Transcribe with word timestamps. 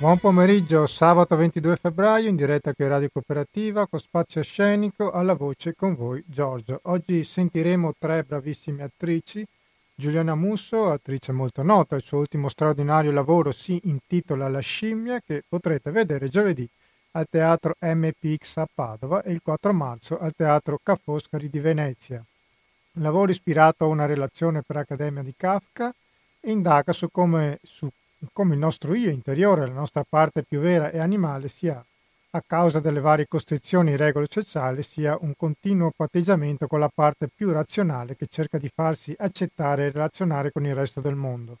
Buon 0.00 0.16
pomeriggio, 0.18 0.86
sabato 0.86 1.36
22 1.36 1.76
febbraio 1.76 2.30
in 2.30 2.34
diretta 2.34 2.72
qui 2.72 2.86
a 2.86 2.88
Radio 2.88 3.10
Cooperativa 3.12 3.86
con 3.86 3.98
spazio 3.98 4.42
scenico 4.42 5.10
alla 5.10 5.34
voce 5.34 5.74
con 5.74 5.94
voi 5.94 6.24
Giorgio. 6.26 6.80
Oggi 6.84 7.22
sentiremo 7.22 7.92
tre 7.98 8.22
bravissime 8.22 8.82
attrici. 8.82 9.46
Giuliana 9.94 10.34
Musso, 10.34 10.90
attrice 10.90 11.32
molto 11.32 11.62
nota, 11.62 11.96
il 11.96 12.02
suo 12.02 12.16
ultimo 12.16 12.48
straordinario 12.48 13.12
lavoro 13.12 13.52
si 13.52 13.78
intitola 13.84 14.48
La 14.48 14.60
scimmia 14.60 15.20
che 15.20 15.42
potrete 15.46 15.90
vedere 15.90 16.30
giovedì 16.30 16.66
al 17.10 17.26
Teatro 17.28 17.74
MPX 17.78 18.56
a 18.56 18.68
Padova 18.74 19.22
e 19.22 19.32
il 19.32 19.42
4 19.42 19.74
marzo 19.74 20.18
al 20.18 20.32
Teatro 20.34 20.80
Ca' 20.82 20.96
Foscari 20.96 21.50
di 21.50 21.60
Venezia. 21.60 22.24
Lavoro 22.92 23.30
ispirato 23.32 23.84
a 23.84 23.88
una 23.88 24.06
relazione 24.06 24.62
per 24.62 24.78
Accademia 24.78 25.22
di 25.22 25.34
Kafka 25.36 25.92
e 26.40 26.50
indaga 26.50 26.94
su 26.94 27.10
come, 27.10 27.58
su 27.62 27.86
come 28.32 28.54
il 28.54 28.60
nostro 28.60 28.94
io 28.94 29.10
interiore, 29.10 29.66
la 29.66 29.72
nostra 29.72 30.04
parte 30.08 30.42
più 30.42 30.60
vera 30.60 30.90
e 30.90 30.98
animale, 30.98 31.48
sia 31.48 31.84
a 32.32 32.42
causa 32.46 32.78
delle 32.78 33.00
varie 33.00 33.26
costrizioni 33.26 33.92
e 33.92 33.96
regole 33.96 34.26
sociali, 34.28 34.82
sia 34.82 35.18
un 35.20 35.34
continuo 35.36 35.92
patteggiamento 35.94 36.66
con 36.66 36.78
la 36.78 36.90
parte 36.92 37.28
più 37.28 37.50
razionale 37.50 38.16
che 38.16 38.26
cerca 38.26 38.58
di 38.58 38.70
farsi 38.72 39.14
accettare 39.18 39.86
e 39.86 39.90
relazionare 39.90 40.52
con 40.52 40.64
il 40.64 40.74
resto 40.74 41.00
del 41.00 41.16
mondo. 41.16 41.58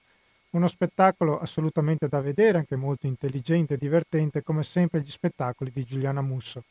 Uno 0.50 0.68
spettacolo 0.68 1.40
assolutamente 1.40 2.08
da 2.08 2.20
vedere, 2.20 2.58
anche 2.58 2.76
molto 2.76 3.06
intelligente 3.06 3.74
e 3.74 3.78
divertente, 3.78 4.42
come 4.42 4.62
sempre 4.62 5.00
gli 5.00 5.10
spettacoli 5.10 5.70
di 5.72 5.84
Giuliana 5.84 6.22
Musso. 6.22 6.64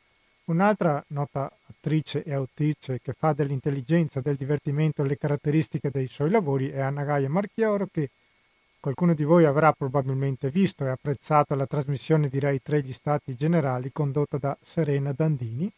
Un'altra 0.46 1.04
nota 1.10 1.52
attrice 1.68 2.24
e 2.24 2.34
autrice 2.34 3.00
che 3.02 3.14
fa 3.14 3.34
dell'intelligenza, 3.34 4.20
del 4.20 4.36
divertimento 4.36 5.04
le 5.04 5.18
caratteristiche 5.18 5.92
dei 5.92 6.08
suoi 6.08 6.30
lavori 6.30 6.70
è 6.70 6.80
Anna 6.80 7.04
Gaia 7.04 7.30
Marchioro 7.30 7.88
che 7.92 8.10
Qualcuno 8.82 9.14
di 9.14 9.26
voi 9.26 9.44
avrà 9.44 9.74
probabilmente 9.74 10.50
visto 10.50 10.86
e 10.86 10.88
apprezzato 10.88 11.54
la 11.54 11.68
trasmissione 11.68 12.30
di 12.30 12.40
Rai 12.40 12.62
3 12.62 12.82
Gli 12.82 12.94
Stati 12.94 13.36
Generali 13.36 13.92
condotta 13.92 14.38
da 14.38 14.58
Serena 14.62 15.12
Dandini 15.12 15.70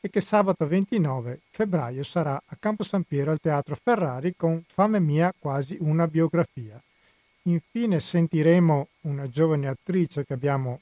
e 0.00 0.10
che 0.10 0.20
sabato 0.20 0.66
29 0.66 1.42
febbraio 1.50 2.02
sarà 2.02 2.34
a 2.44 2.56
Campo 2.58 2.82
San 2.82 3.04
Piero 3.04 3.30
al 3.30 3.38
Teatro 3.38 3.76
Ferrari 3.80 4.34
con 4.36 4.60
Fame 4.66 4.98
mia 4.98 5.32
quasi 5.38 5.76
una 5.78 6.08
biografia. 6.08 6.82
Infine 7.42 8.00
sentiremo 8.00 8.88
una 9.02 9.28
giovane 9.28 9.68
attrice 9.68 10.24
che 10.24 10.32
abbiamo 10.32 10.80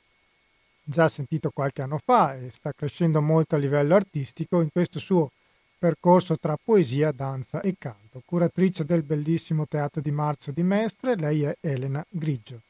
già 0.83 1.09
sentito 1.09 1.50
qualche 1.50 1.83
anno 1.83 2.00
fa 2.03 2.37
e 2.37 2.50
sta 2.53 2.72
crescendo 2.72 3.20
molto 3.20 3.55
a 3.55 3.59
livello 3.59 3.95
artistico 3.95 4.62
in 4.62 4.70
questo 4.72 4.98
suo 4.98 5.31
percorso 5.78 6.36
tra 6.36 6.56
poesia, 6.62 7.12
danza 7.12 7.60
e 7.60 7.77
canto. 7.78 8.22
Curatrice 8.24 8.84
del 8.84 9.02
bellissimo 9.02 9.66
Teatro 9.66 10.00
di 10.00 10.10
Marzo 10.10 10.50
di 10.50 10.62
Mestre, 10.62 11.16
lei 11.16 11.42
è 11.42 11.56
Elena 11.60 12.05
Grigio. 12.08 12.62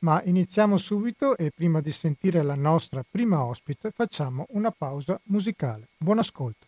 Ma 0.00 0.22
iniziamo 0.24 0.76
subito 0.76 1.36
e 1.36 1.50
prima 1.50 1.80
di 1.80 1.90
sentire 1.90 2.42
la 2.42 2.54
nostra 2.54 3.04
prima 3.08 3.44
ospite 3.44 3.90
facciamo 3.90 4.46
una 4.50 4.70
pausa 4.70 5.20
musicale. 5.24 5.88
Buon 5.98 6.18
ascolto. 6.18 6.66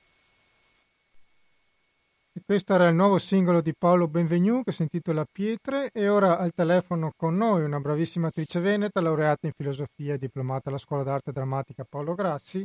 E 2.33 2.43
questo 2.45 2.75
era 2.75 2.89
il 2.89 2.95
nuovo 2.95 3.19
singolo 3.19 3.61
di 3.61 3.75
Paolo 3.77 4.07
Benvenu 4.07 4.63
che 4.63 4.73
si 4.73 4.83
intitola 4.83 5.27
Pietre 5.31 5.91
e 5.93 6.09
ora 6.09 6.39
al 6.39 6.53
telefono 6.55 7.13
con 7.17 7.37
noi 7.37 7.63
una 7.63 7.81
bravissima 7.81 8.29
attrice 8.29 8.61
veneta, 8.61 9.01
laureata 9.01 9.49
in 9.49 9.53
filosofia 9.53 10.15
e 10.15 10.19
diplomata 10.19 10.69
alla 10.69 10.79
Scuola 10.79 11.03
d'Arte 11.03 11.33
Drammatica 11.33 11.85
Paolo 11.89 12.15
Grassi, 12.15 12.65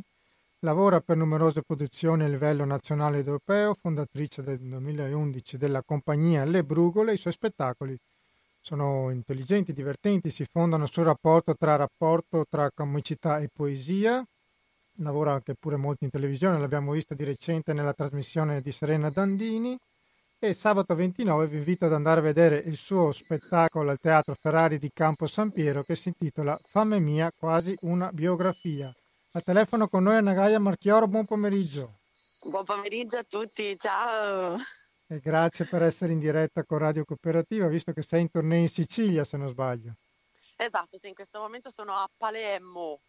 Lavora 0.65 0.99
per 0.99 1.15
numerose 1.15 1.61
produzioni 1.61 2.23
a 2.23 2.27
livello 2.27 2.65
nazionale 2.65 3.19
ed 3.19 3.27
europeo, 3.27 3.75
fondatrice 3.79 4.41
del 4.41 4.57
2011 4.57 5.59
della 5.59 5.83
compagnia 5.83 6.43
Le 6.43 6.63
Brugole. 6.63 7.13
I 7.13 7.17
suoi 7.17 7.33
spettacoli 7.33 7.95
sono 8.61 9.11
intelligenti, 9.11 9.73
divertenti, 9.73 10.31
si 10.31 10.43
fondano 10.51 10.87
sul 10.87 11.03
rapporto 11.03 11.55
tra, 11.55 11.75
rapporto 11.75 12.47
tra 12.49 12.71
comicità 12.73 13.37
e 13.37 13.49
poesia. 13.53 14.25
Lavora 15.01 15.33
anche 15.33 15.53
pure 15.53 15.75
molto 15.75 16.03
in 16.03 16.09
televisione, 16.09 16.57
l'abbiamo 16.57 16.93
vista 16.93 17.13
di 17.13 17.23
recente 17.23 17.71
nella 17.71 17.93
trasmissione 17.93 18.61
di 18.61 18.71
Serena 18.71 19.11
Dandini. 19.11 19.77
E 20.39 20.53
sabato 20.55 20.95
29 20.95 21.45
vi 21.45 21.57
invito 21.57 21.85
ad 21.85 21.93
andare 21.93 22.21
a 22.21 22.23
vedere 22.23 22.57
il 22.57 22.75
suo 22.75 23.11
spettacolo 23.11 23.91
al 23.91 23.99
Teatro 23.99 24.33
Ferrari 24.33 24.79
di 24.79 24.89
Campo 24.91 25.27
San 25.27 25.51
Piero 25.51 25.83
che 25.83 25.95
si 25.95 26.07
intitola 26.07 26.59
Fame 26.71 26.99
mia, 26.99 27.31
quasi 27.37 27.77
una 27.81 28.09
biografia. 28.11 28.91
A 29.35 29.41
telefono 29.41 29.89
con 29.89 30.03
noi 30.03 30.15
Anna 30.15 30.31
Gaia 30.31 30.59
Marchioro, 30.59 31.09
buon 31.09 31.25
pomeriggio. 31.25 31.99
Buon 32.41 32.63
pomeriggio 32.63 33.17
a 33.17 33.23
tutti, 33.23 33.77
ciao. 33.77 34.55
E 35.07 35.19
grazie 35.19 35.65
per 35.65 35.83
essere 35.83 36.13
in 36.13 36.19
diretta 36.19 36.63
con 36.63 36.77
Radio 36.77 37.03
Cooperativa, 37.03 37.67
visto 37.67 37.91
che 37.91 38.01
sei 38.01 38.21
in 38.21 38.31
tournée 38.31 38.61
in 38.61 38.69
Sicilia, 38.69 39.25
se 39.25 39.35
non 39.35 39.49
sbaglio. 39.49 39.95
Esatto, 40.55 40.97
sì, 41.01 41.09
in 41.09 41.15
questo 41.15 41.39
momento 41.39 41.69
sono 41.69 41.91
a 41.95 42.09
Palermo. 42.15 43.01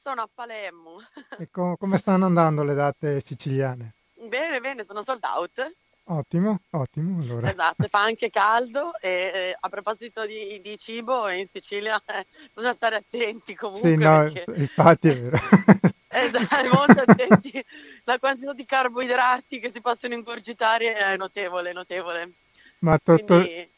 Sono 0.00 0.20
a 0.22 0.28
Palermo. 0.32 0.98
E 1.36 1.48
com- 1.50 1.76
come 1.76 1.98
stanno 1.98 2.26
andando 2.26 2.62
le 2.62 2.74
date 2.74 3.20
siciliane? 3.20 3.94
Bene, 4.28 4.60
bene, 4.60 4.84
sono 4.84 5.02
sold 5.02 5.24
out. 5.24 5.76
Ottimo, 6.12 6.62
ottimo. 6.70 7.22
Allora. 7.22 7.50
Esatto, 7.50 7.86
fa 7.86 8.02
anche 8.02 8.30
caldo 8.30 8.98
e 9.00 9.08
eh, 9.08 9.56
a 9.58 9.68
proposito 9.68 10.26
di, 10.26 10.60
di, 10.60 10.76
cibo 10.76 11.28
in 11.28 11.46
Sicilia 11.46 12.02
eh, 12.04 12.26
bisogna 12.52 12.74
stare 12.74 12.96
attenti 12.96 13.54
comunque. 13.54 13.88
Sì, 13.88 13.96
no, 13.96 14.28
perché... 14.32 14.44
infatti 14.56 15.08
è 15.08 15.20
vero. 15.20 15.38
Esatto, 16.12 16.68
molto 16.72 17.04
attenti. 17.06 17.64
La 18.02 18.18
quantità 18.18 18.52
di 18.52 18.64
carboidrati 18.64 19.60
che 19.60 19.70
si 19.70 19.80
possono 19.80 20.14
ingurgitare 20.14 20.96
è 20.96 21.16
notevole, 21.16 21.72
notevole. 21.72 22.32
Ma 22.80 22.98
tutto... 22.98 23.36
Quindi... 23.36 23.68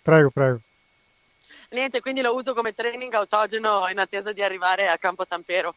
Prego, 0.00 0.30
prego. 0.30 0.60
Niente, 1.70 2.00
quindi 2.00 2.20
lo 2.20 2.32
uso 2.32 2.54
come 2.54 2.74
training 2.74 3.12
autogeno 3.12 3.88
in 3.88 3.98
attesa 3.98 4.32
di 4.32 4.40
arrivare 4.40 4.86
a 4.86 4.98
Campo 4.98 5.26
Tampero. 5.26 5.74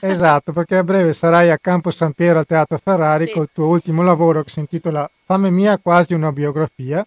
Esatto, 0.00 0.52
perché 0.52 0.76
a 0.76 0.84
breve 0.84 1.12
sarai 1.12 1.50
a 1.50 1.58
Campo 1.58 1.90
San 1.90 2.12
Piero 2.12 2.38
al 2.38 2.46
Teatro 2.46 2.78
Ferrari 2.78 3.26
sì. 3.26 3.32
col 3.32 3.50
tuo 3.52 3.66
ultimo 3.66 4.02
lavoro 4.02 4.42
che 4.42 4.50
si 4.50 4.60
intitola 4.60 5.08
Fame 5.24 5.50
mia, 5.50 5.78
quasi 5.78 6.14
una 6.14 6.32
biografia. 6.32 7.06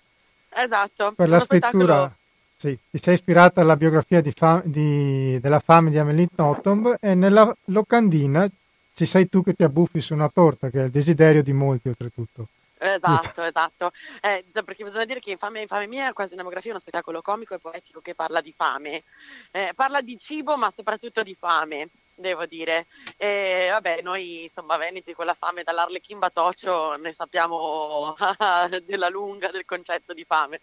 Esatto. 0.49 1.13
Per 1.13 1.27
la 1.27 1.39
scrittura, 1.39 2.13
sì, 2.55 2.77
ti 2.89 2.97
sei 2.97 3.15
ispirata 3.15 3.61
alla 3.61 3.75
biografia 3.75 4.21
di 4.21 4.31
fam- 4.31 4.63
di, 4.63 5.39
della 5.39 5.59
fame 5.59 5.89
di 5.89 5.97
Amélie 5.97 6.29
Nothomb 6.35 6.97
e 6.99 7.13
nella 7.13 7.53
locandina 7.65 8.47
ci 8.93 9.05
sei 9.05 9.27
tu 9.27 9.43
che 9.43 9.53
ti 9.53 9.63
abbuffi 9.63 9.99
su 9.99 10.13
una 10.13 10.29
torta, 10.29 10.69
che 10.69 10.81
è 10.81 10.83
il 10.85 10.91
desiderio 10.91 11.43
di 11.43 11.51
molti 11.51 11.89
oltretutto. 11.89 12.47
Esatto, 12.77 13.41
esatto. 13.41 13.91
Eh, 14.21 14.45
perché 14.51 14.83
bisogna 14.83 15.05
dire 15.05 15.19
che 15.19 15.31
Infame, 15.31 15.61
Infame 15.61 15.87
Mia 15.87 16.09
è 16.09 16.13
quasi 16.13 16.33
una 16.33 16.43
biografia, 16.43 16.71
uno 16.71 16.79
spettacolo 16.79 17.21
comico 17.21 17.55
e 17.55 17.59
poetico 17.59 17.99
che 17.99 18.15
parla 18.15 18.41
di 18.41 18.53
fame. 18.55 19.03
Eh, 19.51 19.73
parla 19.75 20.01
di 20.01 20.17
cibo, 20.17 20.55
ma 20.55 20.71
soprattutto 20.71 21.23
di 21.23 21.35
fame 21.37 21.89
devo 22.15 22.45
dire. 22.45 22.87
E 23.17 23.67
vabbè, 23.71 24.01
noi 24.01 24.43
insomma 24.43 24.77
veneti 24.77 25.13
quella 25.13 25.33
fame 25.33 25.63
dall'Arlecchino 25.63 26.19
Batoccio 26.19 26.95
ne 26.95 27.13
sappiamo 27.13 28.15
della 28.85 29.09
lunga 29.09 29.51
del 29.51 29.65
concetto 29.65 30.13
di 30.13 30.23
fame. 30.25 30.61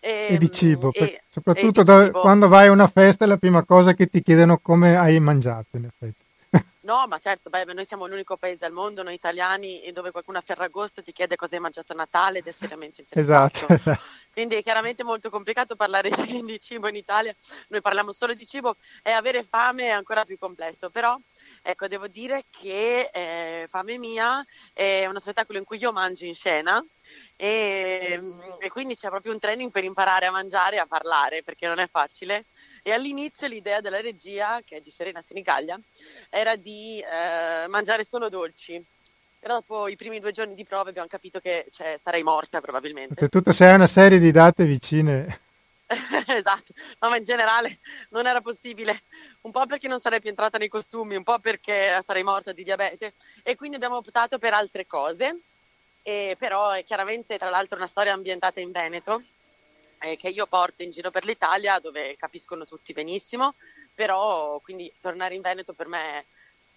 E, 0.00 0.28
e 0.30 0.38
di 0.38 0.50
cibo, 0.50 0.92
e, 0.92 1.22
soprattutto 1.28 1.82
e 1.82 1.84
da, 1.84 2.04
cibo. 2.06 2.20
quando 2.20 2.48
vai 2.48 2.68
a 2.68 2.72
una 2.72 2.88
festa 2.88 3.24
è 3.24 3.28
la 3.28 3.36
prima 3.36 3.64
cosa 3.64 3.92
che 3.92 4.06
ti 4.06 4.22
chiedono 4.22 4.58
come 4.58 4.96
hai 4.96 5.20
mangiato 5.20 5.76
in 5.76 5.84
effetti. 5.84 6.22
No, 6.84 7.06
ma 7.08 7.16
certo, 7.16 7.48
beh, 7.48 7.64
noi 7.72 7.86
siamo 7.86 8.06
l'unico 8.06 8.36
paese 8.36 8.66
al 8.66 8.72
mondo, 8.72 9.02
noi 9.02 9.14
italiani, 9.14 9.90
dove 9.94 10.10
qualcuno 10.10 10.36
a 10.36 10.42
Ferragosto 10.42 11.02
ti 11.02 11.12
chiede 11.12 11.34
cosa 11.34 11.54
hai 11.54 11.62
mangiato 11.62 11.92
a 11.92 11.96
Natale 11.96 12.40
ed 12.40 12.46
è 12.46 12.52
seriamente 12.52 13.00
interessato. 13.00 13.56
Esatto, 13.56 13.72
esatto. 13.72 14.02
Quindi 14.34 14.56
è 14.56 14.62
chiaramente 14.64 15.04
molto 15.04 15.30
complicato 15.30 15.76
parlare 15.76 16.10
di 16.44 16.60
cibo 16.60 16.88
in 16.88 16.96
Italia, 16.96 17.34
noi 17.68 17.80
parliamo 17.80 18.10
solo 18.10 18.34
di 18.34 18.44
cibo 18.46 18.76
e 19.00 19.12
avere 19.12 19.44
fame 19.44 19.84
è 19.84 19.90
ancora 19.90 20.24
più 20.24 20.36
complesso, 20.36 20.90
però 20.90 21.16
ecco, 21.62 21.86
devo 21.86 22.08
dire 22.08 22.46
che 22.50 23.10
eh, 23.12 23.66
Fame 23.68 23.96
Mia 23.96 24.44
è 24.72 25.06
uno 25.06 25.20
spettacolo 25.20 25.58
in 25.58 25.64
cui 25.64 25.78
io 25.78 25.92
mangio 25.92 26.24
in 26.24 26.34
scena 26.34 26.84
e, 27.36 28.20
e 28.58 28.68
quindi 28.70 28.96
c'è 28.96 29.08
proprio 29.08 29.32
un 29.32 29.38
training 29.38 29.70
per 29.70 29.84
imparare 29.84 30.26
a 30.26 30.32
mangiare 30.32 30.76
e 30.76 30.78
a 30.80 30.86
parlare, 30.86 31.44
perché 31.44 31.68
non 31.68 31.78
è 31.78 31.88
facile. 31.88 32.46
E 32.82 32.90
all'inizio 32.90 33.46
l'idea 33.46 33.80
della 33.80 34.00
regia, 34.00 34.60
che 34.64 34.78
è 34.78 34.80
di 34.80 34.90
Serena 34.90 35.22
Sinigaglia, 35.22 35.78
era 36.28 36.56
di 36.56 37.00
eh, 37.00 37.66
mangiare 37.68 38.04
solo 38.04 38.28
dolci. 38.28 38.84
Però 39.44 39.56
dopo 39.56 39.88
i 39.88 39.96
primi 39.96 40.20
due 40.20 40.32
giorni 40.32 40.54
di 40.54 40.64
prova 40.64 40.88
abbiamo 40.88 41.06
capito 41.06 41.38
che 41.38 41.66
cioè, 41.70 41.98
sarei 42.02 42.22
morta 42.22 42.62
probabilmente. 42.62 43.10
Oltretutto 43.10 43.52
sei 43.52 43.74
una 43.74 43.86
serie 43.86 44.18
di 44.18 44.30
date 44.30 44.64
vicine. 44.64 45.40
esatto, 45.86 46.72
no, 46.98 47.10
ma 47.10 47.18
in 47.18 47.24
generale 47.24 47.78
non 48.08 48.26
era 48.26 48.40
possibile, 48.40 49.02
un 49.42 49.50
po' 49.50 49.66
perché 49.66 49.86
non 49.86 50.00
sarei 50.00 50.20
più 50.20 50.30
entrata 50.30 50.56
nei 50.56 50.68
costumi, 50.68 51.14
un 51.14 51.24
po' 51.24 51.40
perché 51.40 52.00
sarei 52.06 52.22
morta 52.22 52.52
di 52.52 52.64
diabete. 52.64 53.12
E 53.42 53.54
quindi 53.54 53.76
abbiamo 53.76 53.96
optato 53.96 54.38
per 54.38 54.54
altre 54.54 54.86
cose, 54.86 55.40
e 56.02 56.36
però 56.38 56.70
è 56.70 56.82
chiaramente 56.82 57.36
tra 57.36 57.50
l'altro 57.50 57.76
una 57.76 57.86
storia 57.86 58.14
ambientata 58.14 58.60
in 58.60 58.70
Veneto 58.70 59.24
eh, 59.98 60.16
che 60.16 60.28
io 60.28 60.46
porto 60.46 60.82
in 60.82 60.90
giro 60.90 61.10
per 61.10 61.26
l'Italia 61.26 61.78
dove 61.80 62.16
capiscono 62.16 62.64
tutti 62.64 62.94
benissimo. 62.94 63.56
Però 63.94 64.58
quindi 64.60 64.90
tornare 65.02 65.34
in 65.34 65.42
Veneto 65.42 65.74
per 65.74 65.86
me 65.86 66.24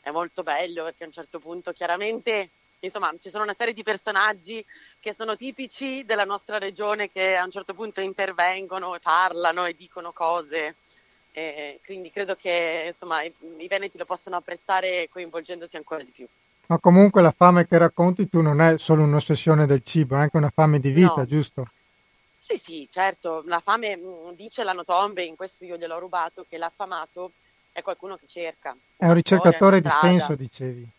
è 0.01 0.11
molto 0.11 0.43
bello 0.43 0.83
perché 0.83 1.03
a 1.03 1.07
un 1.07 1.13
certo 1.13 1.39
punto 1.39 1.71
chiaramente 1.71 2.51
insomma 2.79 3.13
ci 3.19 3.29
sono 3.29 3.43
una 3.43 3.55
serie 3.57 3.73
di 3.73 3.83
personaggi 3.83 4.63
che 4.99 5.13
sono 5.13 5.35
tipici 5.35 6.05
della 6.05 6.25
nostra 6.25 6.57
regione 6.57 7.11
che 7.11 7.35
a 7.35 7.43
un 7.43 7.51
certo 7.51 7.73
punto 7.73 8.01
intervengono 8.01 8.95
e 8.95 8.99
parlano 8.99 9.65
e 9.65 9.75
dicono 9.75 10.11
cose 10.11 10.75
E 11.37 11.79
quindi 11.85 12.09
credo 12.09 12.35
che 12.35 12.85
insomma, 12.87 13.21
i, 13.21 13.31
i 13.59 13.67
veneti 13.67 13.97
lo 13.99 14.05
possano 14.05 14.37
apprezzare 14.37 15.07
coinvolgendosi 15.07 15.75
ancora 15.75 16.01
di 16.01 16.09
più. 16.09 16.27
Ma 16.65 16.79
comunque 16.79 17.21
la 17.21 17.31
fame 17.31 17.67
che 17.67 17.77
racconti 17.77 18.27
tu 18.27 18.41
non 18.41 18.59
è 18.59 18.79
solo 18.79 19.03
un'ossessione 19.03 19.67
del 19.67 19.83
cibo, 19.83 20.15
è 20.15 20.19
anche 20.19 20.35
una 20.35 20.49
fame 20.49 20.79
di 20.79 20.89
vita, 20.89 21.17
no. 21.17 21.25
giusto? 21.25 21.69
Sì, 22.39 22.57
sì, 22.57 22.87
certo, 22.91 23.43
la 23.45 23.59
fame, 23.59 23.95
mm, 23.95 24.31
dice 24.31 24.63
la 24.63 24.73
Notombe, 24.73 25.23
in 25.23 25.35
questo 25.35 25.63
io 25.63 25.77
gliel'ho 25.77 25.99
rubato, 25.99 26.45
che 26.49 26.57
l'affamato 26.57 27.33
è 27.71 27.83
qualcuno 27.83 28.17
che 28.17 28.25
cerca. 28.25 28.75
È 28.97 29.05
un 29.05 29.13
ricercatore 29.13 29.79
di 29.79 29.89
senso, 29.89 30.33
dicevi. 30.35 30.89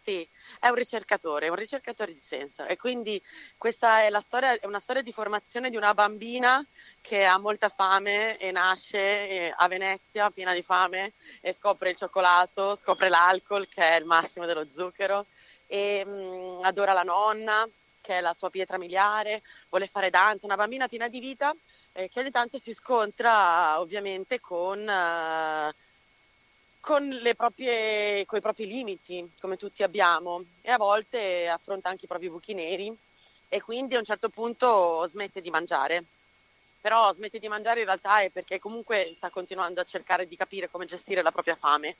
Sì, 0.00 0.26
è 0.62 0.68
un 0.68 0.76
ricercatore, 0.76 1.48
un 1.48 1.56
ricercatore 1.56 2.12
di 2.12 2.20
senso. 2.20 2.64
E 2.64 2.76
quindi 2.76 3.20
questa 3.58 4.04
è 4.04 4.20
storia, 4.20 4.52
è 4.52 4.66
una 4.66 4.78
storia 4.78 5.02
di 5.02 5.12
formazione 5.12 5.70
di 5.70 5.76
una 5.76 5.92
bambina 5.92 6.64
che 7.00 7.24
ha 7.24 7.36
molta 7.36 7.68
fame 7.68 8.38
e 8.38 8.52
nasce 8.52 8.98
eh, 8.98 9.54
a 9.56 9.66
Venezia 9.66 10.30
piena 10.30 10.54
di 10.54 10.62
fame 10.62 11.14
e 11.40 11.52
scopre 11.52 11.90
il 11.90 11.96
cioccolato, 11.96 12.76
scopre 12.76 13.08
l'alcol 13.08 13.66
che 13.66 13.82
è 13.82 13.98
il 13.98 14.04
massimo 14.04 14.46
dello 14.46 14.70
zucchero 14.70 15.26
e 15.66 16.04
mh, 16.06 16.10
mm, 16.10 16.62
adora 16.62 16.92
la 16.92 17.02
nonna 17.02 17.68
che 18.00 18.18
è 18.18 18.20
la 18.20 18.32
sua 18.32 18.48
pietra 18.48 18.78
miliare, 18.78 19.42
vuole 19.68 19.88
fare 19.88 20.10
danza, 20.10 20.46
una 20.46 20.54
bambina 20.54 20.86
piena 20.86 21.08
di 21.08 21.18
vita 21.18 21.52
eh, 21.90 22.08
che 22.08 22.20
ogni 22.20 22.30
tanto 22.30 22.58
si 22.58 22.72
scontra 22.72 23.80
ovviamente 23.80 24.38
con... 24.38 24.78
Uh, 24.78 25.90
con, 26.82 27.08
le 27.08 27.36
proprie, 27.36 28.26
con 28.26 28.38
i 28.38 28.42
propri 28.42 28.66
limiti, 28.66 29.30
come 29.40 29.56
tutti 29.56 29.84
abbiamo, 29.84 30.42
e 30.60 30.70
a 30.72 30.76
volte 30.76 31.46
affronta 31.48 31.88
anche 31.88 32.06
i 32.06 32.08
propri 32.08 32.28
buchi 32.28 32.54
neri 32.54 32.94
e 33.48 33.62
quindi 33.62 33.94
a 33.94 33.98
un 33.98 34.04
certo 34.04 34.28
punto 34.28 35.06
smette 35.06 35.40
di 35.40 35.48
mangiare. 35.48 36.04
Però 36.80 37.12
smette 37.12 37.38
di 37.38 37.46
mangiare 37.46 37.80
in 37.80 37.86
realtà 37.86 38.22
è 38.22 38.30
perché 38.30 38.58
comunque 38.58 39.14
sta 39.16 39.30
continuando 39.30 39.80
a 39.80 39.84
cercare 39.84 40.26
di 40.26 40.34
capire 40.34 40.68
come 40.68 40.86
gestire 40.86 41.22
la 41.22 41.30
propria 41.30 41.54
fame, 41.54 41.94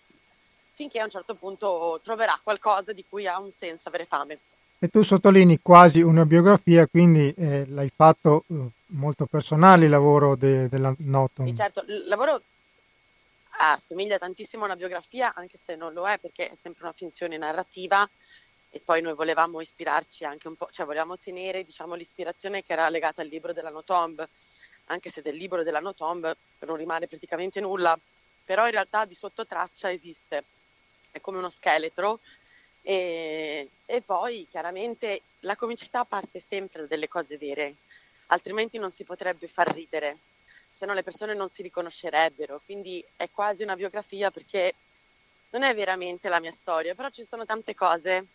finché 0.73 0.99
a 0.99 1.05
un 1.05 1.11
certo 1.11 1.37
punto 1.37 2.01
troverà 2.03 2.39
qualcosa 2.43 2.93
di 2.93 3.05
cui 3.09 3.29
ha 3.29 3.39
un 3.39 3.53
senso 3.53 3.87
avere 3.87 4.05
fame. 4.05 4.39
E 4.81 4.89
tu 4.89 5.03
sottolinei 5.03 5.61
quasi 5.63 6.01
una 6.01 6.25
biografia, 6.25 6.89
quindi 6.89 7.33
eh, 7.37 7.67
l'hai 7.69 7.93
fatto 7.95 8.43
eh, 8.49 8.67
molto 8.87 9.27
personale 9.27 9.85
il 9.85 9.91
lavoro 9.91 10.35
de, 10.35 10.69
della 10.69 10.93
Noton. 10.99 11.47
Sì, 11.47 11.55
certo, 11.55 11.85
il 11.87 12.09
lavoro 12.09 12.43
assomiglia 13.71 14.19
tantissimo 14.19 14.63
a 14.63 14.67
una 14.67 14.77
biografia, 14.77 15.33
anche 15.35 15.59
se 15.63 15.77
non 15.77 15.93
lo 15.93 16.09
è 16.09 16.19
perché 16.19 16.51
è 16.51 16.57
sempre 16.57 16.83
una 16.83 16.93
finzione 16.93 17.37
narrativa. 17.37 18.09
E 18.75 18.81
poi 18.81 19.03
noi 19.03 19.15
volevamo 19.15 19.61
ispirarci 19.61 20.25
anche 20.25 20.49
un 20.49 20.57
po', 20.57 20.69
cioè 20.71 20.87
volevamo 20.87 21.19
tenere 21.19 21.63
diciamo, 21.63 21.95
l'ispirazione 21.95 22.63
che 22.63 22.73
era 22.73 22.89
legata 22.89 23.21
al 23.21 23.29
libro 23.29 23.53
della 23.53 23.69
Notomb, 23.69 24.27
anche 24.87 25.11
se 25.11 25.21
del 25.21 25.37
libro 25.37 25.63
della 25.63 25.81
Notomb 25.81 26.35
non 26.61 26.77
rimane 26.77 27.07
praticamente 27.07 27.61
nulla, 27.61 27.99
però 28.45 28.65
in 28.65 28.71
realtà 28.71 29.05
di 29.05 29.15
sottotraccia 29.15 29.93
esiste, 29.93 30.45
è 31.11 31.21
come 31.21 31.39
uno 31.39 31.51
scheletro. 31.51 32.21
E, 32.81 33.69
e 33.85 34.01
poi 34.01 34.47
chiaramente 34.51 35.23
la 35.41 35.55
comicità 35.55 36.05
parte 36.05 36.41
sempre 36.41 36.81
da 36.81 36.87
delle 36.87 37.09
cose 37.09 37.37
vere, 37.37 37.75
altrimenti 38.29 38.79
non 38.79 38.91
si 38.91 39.05
potrebbe 39.05 39.47
far 39.49 39.73
ridere 39.73 40.19
se 40.83 40.87
no 40.87 40.95
le 40.95 41.05
persone 41.05 41.35
non 41.35 41.49
si 41.49 41.63
riconoscerebbero. 41.63 42.61
Quindi 42.65 43.05
è 43.15 43.31
quasi 43.31 43.63
una 43.63 43.77
biografia 43.77 44.33
perché 44.33 44.75
non 45.51 45.63
è 45.63 45.73
veramente 45.77 46.29
la 46.29 46.41
mia 46.41 46.51
storia, 46.51 46.97
però 46.97 47.09
ci 47.11 47.25
sono 47.25 47.45
tante 47.45 47.73
cose 47.73 48.27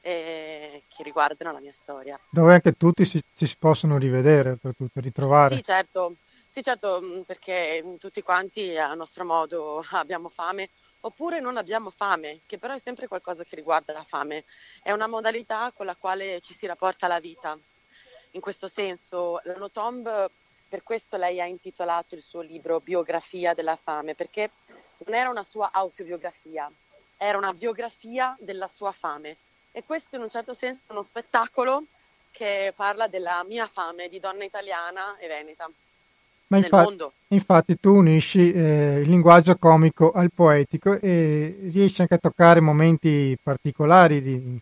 eh, 0.00 0.82
che 0.88 1.02
riguardano 1.04 1.52
la 1.52 1.60
mia 1.60 1.72
storia. 1.80 2.18
Dove 2.30 2.54
anche 2.54 2.72
tutti 2.72 3.04
si, 3.04 3.22
ci 3.36 3.46
si 3.46 3.54
possono 3.56 3.96
rivedere, 3.96 4.56
per 4.56 4.74
tutto, 4.74 4.98
ritrovare. 4.98 5.54
Sì, 5.54 5.62
certo. 5.62 6.16
Sì, 6.48 6.64
certo, 6.64 7.00
mm, 7.00 7.20
perché 7.20 7.84
tutti 8.00 8.22
quanti 8.22 8.76
a 8.76 8.92
nostro 8.94 9.24
modo 9.24 9.80
abbiamo 9.92 10.28
fame 10.28 10.70
oppure 11.02 11.38
non 11.38 11.56
abbiamo 11.56 11.90
fame, 11.90 12.40
che 12.46 12.58
però 12.58 12.74
è 12.74 12.80
sempre 12.80 13.06
qualcosa 13.06 13.44
che 13.44 13.54
riguarda 13.54 13.92
la 13.92 14.02
fame. 14.02 14.44
È 14.82 14.90
una 14.90 15.06
modalità 15.06 15.70
con 15.72 15.86
la 15.86 15.94
quale 15.94 16.40
ci 16.40 16.54
si 16.54 16.66
rapporta 16.66 17.06
alla 17.06 17.20
vita. 17.20 17.56
In 18.32 18.40
questo 18.40 18.66
senso, 18.66 19.40
la 19.44 19.54
Notomb 19.54 20.28
per 20.68 20.82
questo 20.82 21.16
lei 21.16 21.40
ha 21.40 21.46
intitolato 21.46 22.14
il 22.14 22.22
suo 22.22 22.40
libro 22.40 22.80
Biografia 22.80 23.54
della 23.54 23.76
fame, 23.76 24.14
perché 24.14 24.50
non 25.04 25.14
era 25.14 25.30
una 25.30 25.44
sua 25.44 25.70
autobiografia, 25.72 26.70
era 27.16 27.38
una 27.38 27.54
biografia 27.54 28.36
della 28.38 28.68
sua 28.68 28.92
fame. 28.92 29.36
E 29.72 29.84
questo 29.84 30.16
in 30.16 30.22
un 30.22 30.28
certo 30.28 30.52
senso 30.52 30.80
è 30.86 30.92
uno 30.92 31.02
spettacolo 31.02 31.84
che 32.30 32.72
parla 32.76 33.08
della 33.08 33.42
mia 33.44 33.66
fame 33.66 34.08
di 34.08 34.20
donna 34.20 34.44
italiana 34.44 35.16
e 35.18 35.26
veneta. 35.26 35.70
Ma 36.48 36.56
infatti, 36.56 37.04
infatti, 37.28 37.78
tu 37.78 37.96
unisci 37.96 38.52
eh, 38.52 39.00
il 39.00 39.08
linguaggio 39.08 39.56
comico 39.56 40.12
al 40.12 40.30
poetico 40.34 40.98
e 40.98 41.56
riesci 41.70 42.00
anche 42.00 42.14
a 42.14 42.18
toccare 42.18 42.60
momenti 42.60 43.36
particolari 43.42 44.22
di, 44.22 44.58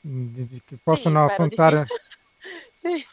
di, 0.00 0.46
di, 0.46 0.60
che 0.64 0.76
possono 0.82 1.26
sì, 1.26 1.32
affrontare. 1.32 1.86
sì. 2.74 2.88
Sì, 2.96 3.06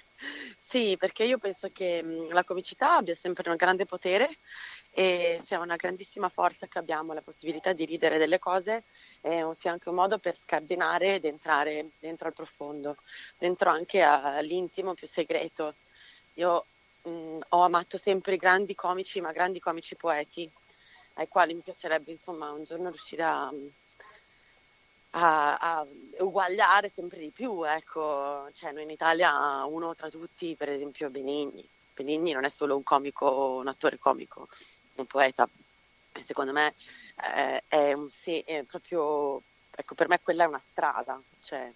perché 0.98 1.26
io 1.26 1.38
penso 1.38 1.70
che 1.74 2.02
la 2.30 2.46
comicità 2.46 2.96
abbia 2.96 3.14
sempre 3.14 3.50
un 3.50 3.58
grande 3.58 3.84
potere 3.84 4.38
e 4.90 5.42
sia 5.44 5.60
una 5.60 5.76
grandissima 5.76 6.30
forza 6.30 6.68
che 6.68 6.80
abbiamo 6.80 7.12
la 7.12 7.22
possibilità 7.22 7.74
di 7.74 7.84
ridere 7.84 8.18
delle 8.18 8.40
cose 8.40 8.86
e 9.20 9.46
sia 9.54 9.72
anche 9.72 9.90
un 9.90 9.96
modo 9.96 10.18
per 10.18 10.34
scardinare 10.34 11.16
ed 11.16 11.26
entrare 11.26 11.90
dentro 12.00 12.28
al 12.28 12.34
profondo, 12.34 12.96
dentro 13.38 13.70
anche 13.70 14.02
all'intimo 14.02 14.94
più 14.94 15.08
segreto. 15.08 15.76
Io 16.36 16.66
mh, 17.04 17.40
ho 17.50 17.62
amato 17.64 17.98
sempre 17.98 18.36
i 18.36 18.38
grandi 18.38 18.74
comici, 18.74 19.20
ma 19.20 19.34
grandi 19.34 19.60
comici 19.60 19.98
poeti, 19.98 20.50
ai 21.16 21.28
quali 21.28 21.54
mi 21.54 21.62
piacerebbe 21.62 22.12
insomma 22.12 22.52
un 22.52 22.64
giorno 22.64 22.88
riuscire 22.90 23.24
a 23.24 23.52
a, 25.12 25.58
a, 25.58 25.88
uguagliare 26.20 26.90
sempre 26.90 27.20
di 27.20 27.32
più. 27.32 27.64
Ecco. 27.64 28.50
Cioè, 28.54 28.72
noi 28.72 28.84
in 28.84 28.90
Italia 28.90 29.64
uno 29.66 29.96
tra 29.96 30.10
tutti, 30.10 30.56
per 30.56 30.70
esempio 30.70 31.10
Benigni. 31.10 31.68
Benigni 31.96 32.32
non 32.32 32.46
è 32.46 32.50
solo 32.50 32.76
un 32.76 32.84
comico, 32.84 33.58
un 33.60 33.68
attore 33.68 33.98
comico, 33.98 34.48
un 34.96 35.06
poeta. 35.06 35.48
Secondo 36.24 36.52
me 36.52 36.76
eh, 37.36 37.64
è, 37.68 37.94
un, 37.94 38.10
è 38.46 38.64
proprio, 38.64 39.42
ecco, 39.76 39.96
per 39.96 40.08
me 40.08 40.20
quella 40.22 40.44
è 40.44 40.48
una 40.48 40.62
strada. 40.72 41.22
Cioè, 41.42 41.72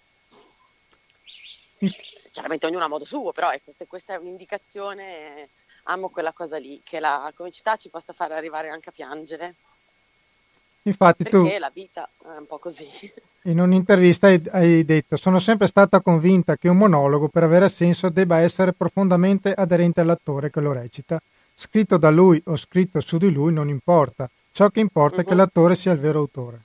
chiaramente 2.30 2.66
ognuno 2.66 2.84
a 2.84 2.88
modo 2.88 3.04
suo, 3.04 3.32
però 3.32 3.50
ecco, 3.50 3.72
se 3.72 3.86
questa 3.86 4.14
è 4.14 4.18
un'indicazione, 4.18 5.50
amo 5.84 6.08
quella 6.10 6.32
cosa 6.32 6.58
lì, 6.58 6.80
che 6.82 7.00
la 7.00 7.30
comicità 7.34 7.76
ci 7.76 7.88
possa 7.90 8.12
fare 8.12 8.34
arrivare 8.34 8.70
anche 8.70 8.88
a 8.88 8.92
piangere 8.92 9.56
Infatti 10.86 11.24
Perché 11.24 11.38
tu 11.38 11.58
la 11.58 11.70
vita 11.72 12.08
è 12.22 12.36
un 12.38 12.46
po' 12.46 12.58
così. 12.58 12.88
In 13.42 13.60
un'intervista 13.60 14.28
hai, 14.28 14.40
hai, 14.50 14.84
detto 14.84 15.16
sono 15.16 15.38
sempre 15.40 15.66
stata 15.66 16.00
convinta 16.00 16.56
che 16.56 16.68
un 16.68 16.76
monologo 16.76 17.28
per 17.28 17.42
avere 17.42 17.68
senso 17.68 18.08
debba 18.08 18.38
essere 18.38 18.72
profondamente 18.72 19.52
aderente 19.52 20.00
all'attore 20.00 20.50
che 20.50 20.60
lo 20.60 20.72
recita. 20.72 21.20
Scritto 21.54 21.96
da 21.96 22.10
lui 22.10 22.40
o 22.46 22.56
scritto 22.56 23.00
su 23.00 23.18
di 23.18 23.32
lui 23.32 23.52
non 23.52 23.68
importa, 23.68 24.28
ciò 24.52 24.68
che 24.68 24.80
importa 24.80 25.16
uh-huh. 25.16 25.22
è 25.22 25.24
che 25.24 25.32
mhm. 25.32 25.38
l'attore 25.38 25.74
sia 25.74 25.92
il 25.92 25.98
vero 25.98 26.20
autore. 26.20 26.60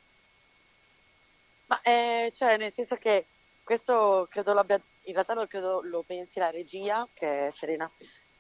Ma 1.67 1.81
eh, 1.81 2.31
cioè 2.35 2.57
nel 2.57 2.71
senso 2.71 2.97
che 2.97 3.25
questo 3.63 4.27
credo 4.29 4.53
l'abbia, 4.53 4.79
in 5.03 5.13
realtà 5.13 5.33
lo, 5.33 5.47
credo, 5.47 5.81
lo 5.83 6.03
pensi 6.05 6.37
la 6.37 6.49
regia 6.51 7.07
che 7.13 7.47
è 7.47 7.51
Serena, 7.51 7.89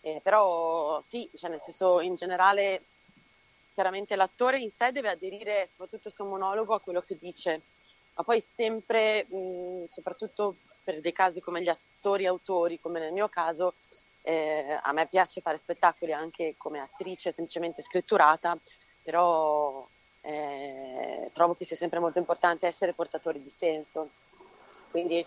eh, 0.01 0.19
però 0.21 1.01
sì, 1.01 1.27
cioè 1.35 1.49
nel 1.49 1.61
senso 1.61 2.01
in 2.01 2.15
generale 2.15 2.83
chiaramente 3.73 4.15
l'attore 4.15 4.59
in 4.59 4.69
sé 4.69 4.91
deve 4.91 5.09
aderire, 5.09 5.67
soprattutto 5.67 6.11
un 6.23 6.29
monologo, 6.29 6.73
a 6.73 6.79
quello 6.79 7.01
che 7.01 7.17
dice, 7.19 7.61
ma 8.15 8.23
poi 8.23 8.41
sempre, 8.41 9.25
mh, 9.27 9.85
soprattutto 9.85 10.55
per 10.83 10.99
dei 10.99 11.13
casi 11.13 11.41
come 11.41 11.61
gli 11.61 11.69
attori 11.69 12.25
autori, 12.25 12.79
come 12.79 12.99
nel 12.99 13.13
mio 13.13 13.29
caso, 13.29 13.75
eh, 14.23 14.79
a 14.81 14.91
me 14.91 15.07
piace 15.07 15.41
fare 15.41 15.57
spettacoli 15.57 16.13
anche 16.13 16.55
come 16.57 16.79
attrice 16.79 17.31
semplicemente 17.31 17.81
scritturata, 17.81 18.57
però 19.01 19.87
eh, 20.21 21.29
trovo 21.33 21.55
che 21.55 21.65
sia 21.65 21.75
sempre 21.75 21.99
molto 21.99 22.19
importante 22.19 22.67
essere 22.67 22.93
portatori 22.93 23.41
di 23.41 23.49
senso. 23.49 24.09
Quindi 24.91 25.25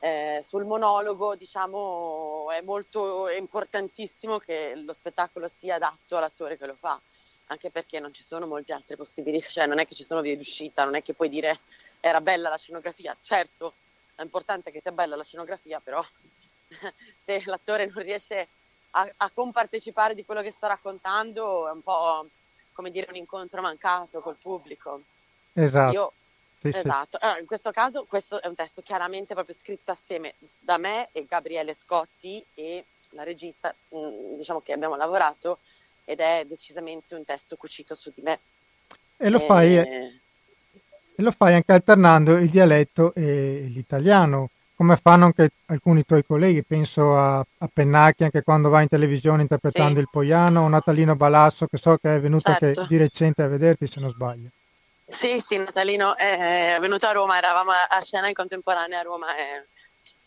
eh, 0.00 0.42
sul 0.44 0.64
monologo 0.64 1.34
diciamo 1.34 2.50
è 2.50 2.60
molto 2.60 3.28
è 3.28 3.36
importantissimo 3.36 4.38
che 4.38 4.74
lo 4.74 4.92
spettacolo 4.92 5.48
sia 5.48 5.76
adatto 5.76 6.16
all'attore 6.16 6.58
che 6.58 6.66
lo 6.66 6.74
fa 6.74 7.00
anche 7.46 7.70
perché 7.70 8.00
non 8.00 8.12
ci 8.12 8.22
sono 8.22 8.46
molte 8.46 8.72
altre 8.72 8.96
possibilità, 8.96 9.48
cioè 9.50 9.66
non 9.66 9.78
è 9.78 9.86
che 9.86 9.94
ci 9.94 10.04
sono 10.04 10.20
vie 10.20 10.36
d'uscita, 10.36 10.84
non 10.84 10.94
è 10.94 11.02
che 11.02 11.14
puoi 11.14 11.28
dire 11.28 11.60
era 12.00 12.20
bella 12.20 12.48
la 12.48 12.58
scenografia, 12.58 13.16
certo 13.22 13.74
è 14.14 14.22
importante 14.22 14.70
che 14.70 14.80
sia 14.80 14.92
bella 14.92 15.16
la 15.16 15.24
scenografia, 15.24 15.80
però 15.80 16.04
se 17.24 17.42
l'attore 17.46 17.86
non 17.86 18.02
riesce 18.02 18.48
a, 18.90 19.10
a, 19.16 19.30
compartecipare 19.30 20.14
di 20.14 20.24
quello 20.24 20.42
che 20.42 20.52
sto 20.52 20.68
raccontando 20.68 21.68
è 21.68 21.72
un 21.72 21.82
po' 21.82 22.26
come 22.72 22.90
dire 22.90 23.06
un 23.08 23.16
incontro 23.16 23.60
mancato 23.60 24.20
col 24.20 24.36
pubblico. 24.40 25.02
Esatto. 25.52 25.92
Io, 25.92 26.12
sì, 26.60 26.68
esatto. 26.68 27.18
Allora, 27.20 27.40
in 27.40 27.46
questo 27.46 27.72
caso 27.72 28.04
questo 28.04 28.40
è 28.40 28.46
un 28.46 28.54
testo 28.54 28.82
chiaramente 28.82 29.34
proprio 29.34 29.54
scritto 29.54 29.90
assieme 29.90 30.34
da 30.60 30.78
me 30.78 31.08
e 31.12 31.24
Gabriele 31.26 31.74
Scotti 31.74 32.44
e 32.54 32.84
la 33.10 33.24
regista, 33.24 33.74
mm, 33.94 34.36
diciamo 34.36 34.60
che 34.60 34.72
abbiamo 34.72 34.96
lavorato 34.96 35.58
ed 36.04 36.20
è 36.20 36.44
decisamente 36.46 37.14
un 37.14 37.24
testo 37.24 37.56
cucito 37.56 37.94
su 37.94 38.12
di 38.14 38.22
me. 38.22 38.40
E 39.16 39.28
lo, 39.28 39.38
fai, 39.38 39.78
e... 39.78 40.20
e 41.16 41.22
lo 41.22 41.30
fai 41.30 41.54
anche 41.54 41.72
alternando 41.72 42.36
il 42.36 42.50
dialetto 42.50 43.14
e 43.14 43.66
l'italiano, 43.68 44.50
come 44.76 44.96
fanno 44.96 45.26
anche 45.26 45.50
alcuni 45.66 46.04
tuoi 46.04 46.24
colleghi, 46.24 46.64
penso 46.64 47.16
a, 47.16 47.38
a 47.38 47.70
Pennacchi 47.72 48.24
anche 48.24 48.42
quando 48.42 48.68
va 48.68 48.82
in 48.82 48.88
televisione 48.88 49.42
interpretando 49.42 49.94
sì. 49.94 50.00
il 50.00 50.08
Poiano, 50.10 50.62
o 50.62 50.68
Natalino 50.68 51.14
Balasso 51.14 51.66
che 51.66 51.76
so 51.76 51.96
che 51.96 52.16
è 52.16 52.20
venuto 52.20 52.50
certo. 52.50 52.80
anche 52.80 52.86
di 52.88 52.96
recente 52.96 53.42
a 53.42 53.48
vederti 53.48 53.86
se 53.86 54.00
non 54.00 54.10
sbaglio. 54.10 54.48
Sì, 55.06 55.40
sì, 55.40 55.58
Natalino 55.58 56.16
è 56.16 56.76
venuto 56.80 57.06
a 57.06 57.12
Roma, 57.12 57.36
eravamo 57.36 57.70
a 57.70 58.00
scena 58.00 58.26
in 58.26 58.34
contemporanea 58.34 58.98
a 58.98 59.02
Roma 59.02 59.36
e, 59.36 59.66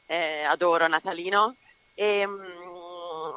e 0.06 0.44
adoro 0.44 0.88
Natalino. 0.88 1.56
E, 1.94 2.26
mm, 2.28 2.67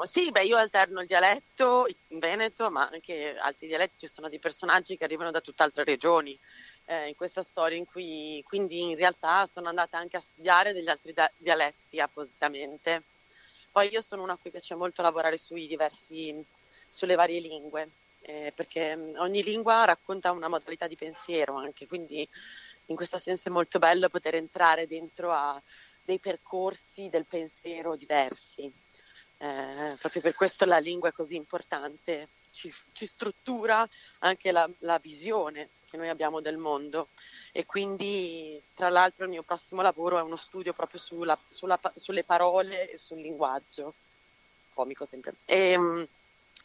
sì, 0.05 0.31
beh, 0.31 0.45
io 0.45 0.57
alterno 0.57 1.01
il 1.01 1.07
dialetto 1.07 1.87
in 2.09 2.19
Veneto, 2.19 2.71
ma 2.71 2.89
anche 2.89 3.37
altri 3.37 3.67
dialetti, 3.67 3.99
ci 3.99 4.09
sono 4.09 4.29
dei 4.29 4.39
personaggi 4.39 4.97
che 4.97 5.05
arrivano 5.05 5.31
da 5.31 5.41
tutt'altre 5.41 5.85
regioni 5.85 6.39
eh, 6.87 7.09
in 7.09 7.15
questa 7.15 7.43
storia 7.43 7.77
in 7.79 7.85
cui 7.87 8.43
quindi 8.47 8.91
in 8.91 8.97
realtà 8.97 9.47
sono 9.47 9.69
andata 9.69 9.99
anche 9.99 10.17
a 10.17 10.21
studiare 10.21 10.73
degli 10.73 10.89
altri 10.89 11.13
da- 11.13 11.31
dialetti 11.37 12.01
appositamente. 12.01 13.05
Poi 13.71 13.91
io 13.91 14.01
sono 14.01 14.23
una 14.23 14.33
a 14.33 14.37
cui 14.37 14.51
piace 14.51 14.75
molto 14.75 15.03
lavorare 15.03 15.37
sui 15.37 15.67
diversi, 15.67 16.45
sulle 16.89 17.15
varie 17.15 17.41
lingue, 17.41 17.91
eh, 18.23 18.53
perché 18.55 18.97
mm, 18.97 19.17
ogni 19.19 19.43
lingua 19.43 19.85
racconta 19.85 20.33
una 20.33 20.49
modalità 20.49 20.87
di 20.89 20.97
pensiero 20.97 21.57
anche, 21.57 21.87
quindi 21.87 22.29
in 22.87 22.97
questo 22.97 23.19
senso 23.19 23.49
è 23.49 23.53
molto 23.53 23.79
bello 23.79 24.09
poter 24.09 24.35
entrare 24.35 24.87
dentro 24.87 25.33
a 25.33 25.61
dei 26.03 26.19
percorsi 26.19 27.09
del 27.09 27.27
pensiero 27.27 27.95
diversi. 27.95 28.73
Eh, 29.43 29.97
proprio 29.99 30.21
per 30.21 30.35
questo 30.35 30.67
la 30.67 30.79
lingua 30.79 31.09
è 31.09 31.13
così 31.13 31.35
importante, 31.35 32.29
ci, 32.51 32.71
ci 32.93 33.07
struttura 33.07 33.89
anche 34.19 34.53
la, 34.53 34.69
la 34.81 34.99
visione 34.99 35.71
che 35.89 35.97
noi 35.97 36.11
abbiamo 36.11 36.43
del 36.43 36.59
mondo 36.59 37.09
e 37.51 37.65
quindi 37.65 38.63
tra 38.75 38.91
l'altro 38.91 39.25
il 39.25 39.31
mio 39.31 39.43
prossimo 39.43 39.81
lavoro 39.81 40.19
è 40.19 40.23
uno 40.23 40.37
studio 40.37 40.75
proprio 40.75 41.01
sulla, 41.01 41.39
sulla, 41.49 41.81
sulle 41.97 42.23
parole 42.23 42.91
e 42.91 42.99
sul 42.99 43.21
linguaggio, 43.21 43.95
comico 44.75 45.07
sempre. 45.07 45.35
E, 45.47 45.71
ehm, 45.71 46.09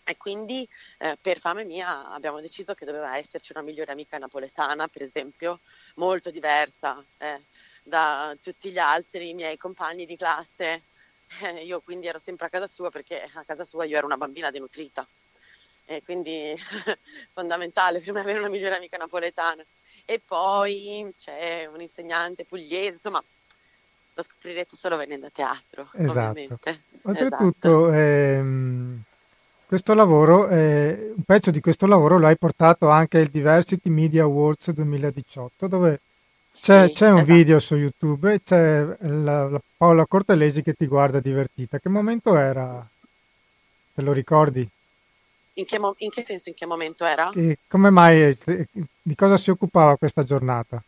e 0.03 0.17
quindi 0.17 0.67
eh, 0.97 1.17
per 1.19 1.39
fame 1.39 1.63
mia 1.63 2.11
abbiamo 2.11 2.41
deciso 2.41 2.73
che 2.73 2.85
doveva 2.85 3.17
esserci 3.17 3.53
una 3.53 3.63
migliore 3.63 3.93
amica 3.93 4.17
napoletana, 4.17 4.87
per 4.89 5.01
esempio, 5.01 5.61
molto 5.95 6.29
diversa 6.29 7.03
eh, 7.17 7.41
da 7.81 8.35
tutti 8.41 8.69
gli 8.69 8.77
altri 8.77 9.33
miei 9.33 9.57
compagni 9.57 10.05
di 10.05 10.17
classe. 10.17 10.83
Eh, 11.41 11.63
io 11.63 11.81
quindi 11.81 12.07
ero 12.07 12.19
sempre 12.19 12.45
a 12.45 12.49
casa 12.49 12.67
sua 12.67 12.89
perché 12.89 13.29
a 13.33 13.43
casa 13.43 13.65
sua 13.65 13.85
io 13.85 13.97
ero 13.97 14.05
una 14.05 14.17
bambina 14.17 14.51
denutrita 14.51 15.07
e 15.85 16.01
quindi 16.03 16.55
fondamentale 17.33 17.99
per 17.99 18.13
me 18.13 18.21
avere 18.21 18.39
una 18.39 18.49
migliore 18.49 18.75
amica 18.75 18.97
napoletana. 18.97 19.63
E 20.05 20.21
poi 20.23 21.13
c'è 21.17 21.67
un 21.71 21.81
insegnante 21.81 22.45
pugliese, 22.45 22.93
insomma, 22.93 23.23
lo 24.13 24.23
scoprirete 24.23 24.75
solo 24.75 24.97
venendo 24.97 25.27
a 25.27 25.31
teatro. 25.31 25.89
Esatto. 25.93 26.11
Ovviamente. 26.11 26.83
Oltretutto, 27.03 27.87
esatto. 27.89 27.93
ehm, 27.93 29.01
questo 29.67 29.93
lavoro, 29.93 30.47
eh, 30.49 31.13
un 31.15 31.23
pezzo 31.23 31.51
di 31.51 31.59
questo 31.59 31.87
lavoro 31.87 32.17
lo 32.17 32.27
hai 32.27 32.37
portato 32.37 32.89
anche 32.89 33.19
al 33.19 33.27
Diversity 33.27 33.89
Media 33.89 34.23
Awards 34.23 34.71
2018, 34.71 35.67
dove 35.67 36.01
c'è, 36.61 36.87
sì, 36.87 36.93
c'è 36.93 37.09
un 37.11 37.15
esatto. 37.17 37.33
video 37.33 37.59
su 37.59 37.75
YouTube 37.75 38.33
e 38.33 38.41
c'è 38.43 38.85
la, 39.01 39.49
la 39.49 39.61
Paola 39.77 40.05
Cortelesi 40.05 40.61
che 40.61 40.73
ti 40.73 40.87
guarda 40.87 41.19
divertita. 41.19 41.79
Che 41.79 41.89
momento 41.89 42.35
era? 42.35 42.85
Te 43.93 44.01
lo 44.01 44.13
ricordi? 44.13 44.67
In 45.53 45.65
che, 45.65 45.79
mo- 45.79 45.95
in 45.99 46.09
che 46.09 46.23
senso, 46.25 46.49
in 46.49 46.55
che 46.55 46.65
momento 46.65 47.05
era? 47.05 47.29
E 47.33 47.57
come 47.67 47.89
mai, 47.89 48.35
di 49.01 49.15
cosa 49.15 49.37
si 49.37 49.49
occupava 49.51 49.95
questa 49.97 50.23
giornata? 50.23 50.83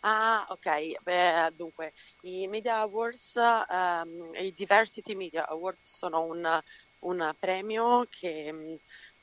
Ah, 0.00 0.46
ok. 0.50 1.02
Beh, 1.02 1.52
dunque, 1.56 1.92
i 2.22 2.46
Media 2.46 2.78
Awards, 2.80 3.34
um, 3.34 4.30
i 4.34 4.52
Diversity 4.52 5.14
Media 5.14 5.46
Awards 5.48 5.96
sono 5.96 6.22
un, 6.22 6.62
un 7.00 7.34
premio 7.38 8.06
che 8.08 8.78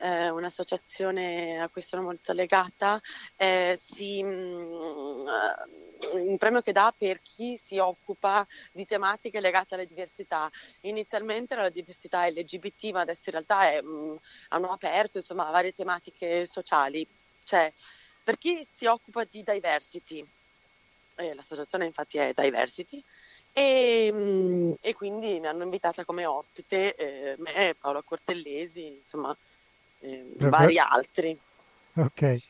eh, 0.06 0.30
un'associazione 0.30 1.60
a 1.60 1.68
cui 1.70 1.82
sono 1.82 2.04
molto 2.04 2.32
legata, 2.32 3.02
eh, 3.36 3.76
si, 3.80 4.22
mh, 4.22 4.28
mm, 4.28 5.28
un 6.14 6.38
premio 6.38 6.62
che 6.62 6.72
dà 6.72 6.94
per 6.96 7.22
chi 7.24 7.58
si 7.58 7.80
occupa 7.80 8.46
di 8.72 8.86
tematiche 8.86 9.40
legate 9.40 9.74
alle 9.74 9.88
diversità. 9.88 10.50
Inizialmente 10.82 11.54
era 11.54 11.64
la 11.64 11.70
diversità 11.70 12.28
LGBT, 12.28 12.92
ma 12.92 13.02
adesso 13.02 13.24
in 13.26 13.32
realtà 13.32 13.72
è, 13.72 13.82
mh, 13.82 13.88
mm, 13.90 14.16
hanno 14.50 14.72
aperto 14.72 15.18
insomma, 15.18 15.50
varie 15.50 15.74
tematiche 15.74 16.46
sociali. 16.46 17.08
Cioè, 17.44 17.74
per 18.24 18.38
chi 18.38 18.68
si 18.76 18.86
occupa 18.86 19.24
di 19.24 19.44
diversity, 19.44 20.26
eh, 21.16 21.34
l'associazione 21.34 21.86
infatti 21.86 22.18
è 22.18 22.34
Diversity, 22.36 23.04
e, 23.54 24.10
mm, 24.14 24.74
e, 24.82 24.94
quindi 24.94 25.40
mi 25.40 25.48
hanno 25.48 25.64
invitata 25.64 26.04
come 26.06 26.26
ospite 26.26 26.96
eh, 26.96 27.36
me, 27.38 27.76
Paolo 27.80 28.04
Cortellesi, 28.04 28.98
insomma, 28.98 29.36
eh, 30.06 30.50
vari 30.50 30.78
altri. 30.80 31.38
Ok. 31.96 32.22
E, 32.22 32.42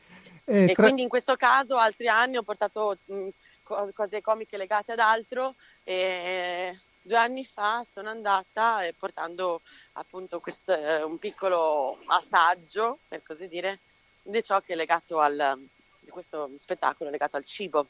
e 0.44 0.72
tra... 0.74 0.84
quindi 0.84 1.02
in 1.02 1.08
questo 1.08 1.36
caso 1.36 1.76
altri 1.76 2.08
anni 2.08 2.36
ho 2.36 2.42
portato 2.42 2.98
mh, 3.04 3.28
cose 3.62 4.20
comiche 4.20 4.56
legate 4.56 4.92
ad 4.92 5.00
altro 5.00 5.54
e 5.82 6.78
due 7.02 7.16
anni 7.16 7.44
fa 7.44 7.84
sono 7.90 8.08
andata 8.10 8.84
eh, 8.84 8.92
portando 8.92 9.60
appunto 9.92 10.38
questo, 10.40 10.72
eh, 10.72 11.02
un 11.02 11.18
piccolo 11.18 11.98
assaggio, 12.06 12.98
per 13.08 13.22
così 13.22 13.48
dire, 13.48 13.78
di 14.22 14.42
ciò 14.42 14.60
che 14.60 14.72
è 14.72 14.76
legato 14.76 15.20
al, 15.20 15.58
di 16.00 16.10
questo 16.10 16.50
spettacolo 16.58 17.10
legato 17.10 17.36
al 17.36 17.44
cibo, 17.44 17.86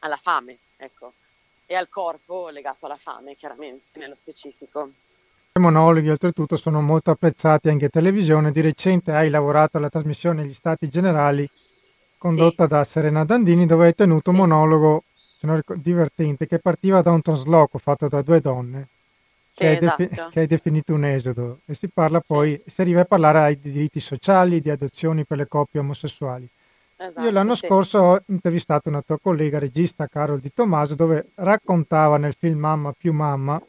alla 0.00 0.16
fame, 0.16 0.58
ecco, 0.76 1.12
e 1.66 1.74
al 1.74 1.88
corpo 1.88 2.48
legato 2.48 2.86
alla 2.86 2.96
fame, 2.96 3.34
chiaramente, 3.34 3.98
nello 3.98 4.14
specifico. 4.14 4.92
Monologhi 5.58 6.08
oltretutto 6.08 6.56
sono 6.56 6.80
molto 6.80 7.10
apprezzati 7.10 7.68
anche 7.68 7.84
in 7.84 7.90
televisione. 7.90 8.52
Di 8.52 8.60
recente 8.60 9.12
hai 9.12 9.30
lavorato 9.30 9.76
alla 9.76 9.88
trasmissione 9.88 10.44
Gli 10.44 10.54
Stati 10.54 10.88
Generali 10.88 11.48
condotta 12.18 12.64
sì. 12.64 12.68
da 12.70 12.84
Serena 12.84 13.24
Dandini 13.24 13.66
dove 13.66 13.86
hai 13.86 13.94
tenuto 13.94 14.30
un 14.30 14.36
monologo 14.36 15.04
divertente 15.76 16.46
che 16.46 16.58
partiva 16.58 17.00
da 17.00 17.12
un 17.12 17.22
trasloco 17.22 17.78
fatto 17.78 18.08
da 18.08 18.22
due 18.22 18.40
donne 18.40 18.88
sì, 19.50 19.58
che, 19.58 19.66
hai 19.68 19.76
esatto. 19.76 20.02
defi- 20.02 20.30
che, 20.30 20.40
hai 20.40 20.46
definito 20.46 20.94
un 20.94 21.04
esodo 21.04 21.60
e 21.64 21.74
si 21.74 21.88
parla 21.88 22.20
poi, 22.20 22.60
si 22.66 22.80
arriva 22.80 23.02
a 23.02 23.04
parlare 23.04 23.58
di 23.58 23.70
diritti 23.70 24.00
sociali, 24.00 24.60
di 24.60 24.70
adozioni 24.70 25.24
per 25.24 25.38
le 25.38 25.46
coppie 25.46 25.80
omosessuali. 25.80 26.48
Esatto, 26.96 27.24
Io 27.24 27.30
l'anno 27.30 27.54
scorso 27.54 27.98
ho 27.98 28.22
intervistato 28.26 28.88
una 28.88 29.02
tua 29.02 29.18
collega 29.20 29.60
regista 29.60 30.08
Carol 30.08 30.40
Di 30.40 30.52
Tommaso 30.52 30.96
dove 30.96 31.28
raccontava 31.36 32.16
nel 32.18 32.34
film 32.36 32.58
Mamma 32.58 32.92
più 32.92 33.12
Mamma 33.12 33.62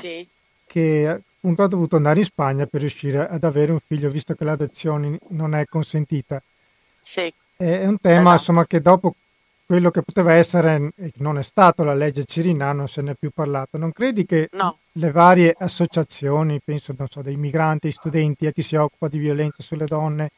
sì 0.00 0.28
che 0.66 1.08
appunto 1.08 1.62
ha 1.62 1.68
dovuto 1.68 1.96
andare 1.96 2.18
in 2.18 2.24
Spagna 2.24 2.66
per 2.66 2.80
riuscire 2.80 3.26
ad 3.26 3.44
avere 3.44 3.72
un 3.72 3.78
figlio, 3.84 4.10
visto 4.10 4.34
che 4.34 4.44
l'adozione 4.44 5.18
non 5.28 5.54
è 5.54 5.64
consentita. 5.66 6.42
Sì. 7.00 7.32
È 7.56 7.86
un 7.86 7.98
tema 8.00 8.20
esatto. 8.20 8.32
insomma, 8.32 8.66
che 8.66 8.80
dopo 8.80 9.14
quello 9.64 9.90
che 9.90 10.02
poteva 10.02 10.32
essere, 10.32 10.92
non 11.16 11.38
è 11.38 11.42
stato 11.42 11.82
la 11.82 11.94
legge 11.94 12.24
Cirinà, 12.24 12.72
non 12.72 12.88
se 12.88 13.00
ne 13.02 13.12
è 13.12 13.16
più 13.18 13.30
parlato. 13.30 13.78
Non 13.78 13.92
credi 13.92 14.24
che 14.24 14.48
no. 14.52 14.78
le 14.92 15.10
varie 15.10 15.54
associazioni, 15.56 16.60
penso 16.64 16.94
so, 17.08 17.22
dei 17.22 17.36
migranti, 17.36 17.90
studenti, 17.90 18.46
a 18.46 18.52
chi 18.52 18.62
si 18.62 18.76
occupa 18.76 19.08
di 19.08 19.18
violenza 19.18 19.62
sulle 19.62 19.86
donne, 19.86 20.30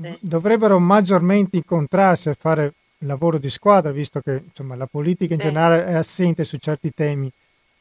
sì. 0.00 0.16
dovrebbero 0.20 0.78
maggiormente 0.78 1.56
incontrarsi 1.56 2.28
e 2.28 2.34
fare 2.34 2.74
lavoro 2.98 3.38
di 3.38 3.50
squadra, 3.50 3.90
visto 3.90 4.20
che 4.20 4.42
insomma, 4.44 4.76
la 4.76 4.86
politica 4.86 5.34
in 5.34 5.40
sì. 5.40 5.46
generale 5.46 5.86
è 5.86 5.94
assente 5.94 6.44
su 6.44 6.56
certi 6.58 6.92
temi 6.92 7.30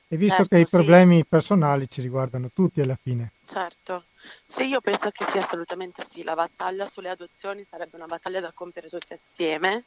e 0.07 0.17
visto 0.17 0.37
certo, 0.37 0.55
che 0.55 0.61
i 0.61 0.67
problemi 0.67 1.17
sì. 1.17 1.25
personali 1.25 1.89
ci 1.89 2.01
riguardano 2.01 2.51
tutti 2.53 2.81
alla 2.81 2.97
fine. 3.01 3.31
Certo, 3.45 4.05
sì, 4.47 4.65
io 4.65 4.81
penso 4.81 5.09
che 5.11 5.25
sia 5.25 5.41
assolutamente 5.41 6.03
sì, 6.05 6.23
la 6.23 6.35
battaglia 6.35 6.87
sulle 6.87 7.09
adozioni 7.09 7.63
sarebbe 7.65 7.95
una 7.95 8.05
battaglia 8.05 8.39
da 8.39 8.51
compiere 8.51 8.89
tutti 8.89 9.13
assieme 9.13 9.85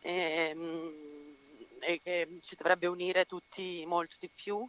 e, 0.00 0.50
ehm, 0.50 0.92
e 1.80 2.00
che 2.00 2.38
ci 2.42 2.54
dovrebbe 2.56 2.86
unire 2.86 3.24
tutti 3.24 3.84
molto 3.86 4.16
di 4.20 4.30
più. 4.32 4.66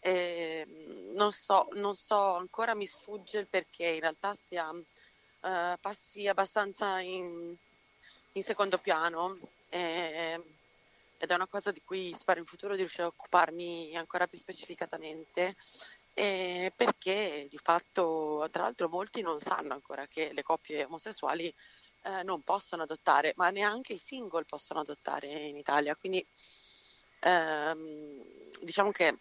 E, 0.00 0.66
non, 1.14 1.32
so, 1.32 1.68
non 1.74 1.94
so, 1.94 2.36
ancora 2.36 2.74
mi 2.74 2.86
sfugge 2.86 3.38
il 3.38 3.46
perché 3.46 3.86
in 3.86 4.00
realtà 4.00 4.34
sia, 4.48 4.68
uh, 4.70 5.78
passi 5.80 6.26
abbastanza 6.26 7.00
in, 7.00 7.54
in 8.32 8.42
secondo 8.42 8.78
piano. 8.78 9.38
E, 9.68 10.40
ed 11.22 11.30
è 11.30 11.34
una 11.34 11.46
cosa 11.46 11.70
di 11.70 11.82
cui 11.84 12.14
spero 12.16 12.40
in 12.40 12.46
futuro 12.46 12.72
di 12.72 12.80
riuscire 12.80 13.02
a 13.02 13.08
occuparmi 13.08 13.94
ancora 13.94 14.26
più 14.26 14.38
specificatamente 14.38 15.54
eh, 16.14 16.72
perché 16.74 17.46
di 17.50 17.58
fatto 17.62 18.48
tra 18.50 18.62
l'altro 18.62 18.88
molti 18.88 19.20
non 19.20 19.38
sanno 19.38 19.74
ancora 19.74 20.06
che 20.06 20.32
le 20.32 20.42
coppie 20.42 20.84
omosessuali 20.84 21.54
eh, 22.04 22.22
non 22.22 22.40
possono 22.40 22.84
adottare 22.84 23.34
ma 23.36 23.50
neanche 23.50 23.92
i 23.92 23.98
single 23.98 24.46
possono 24.46 24.80
adottare 24.80 25.26
in 25.26 25.58
Italia. 25.58 25.94
Quindi 25.94 26.26
ehm, 27.20 28.22
diciamo 28.62 28.90
che 28.90 29.18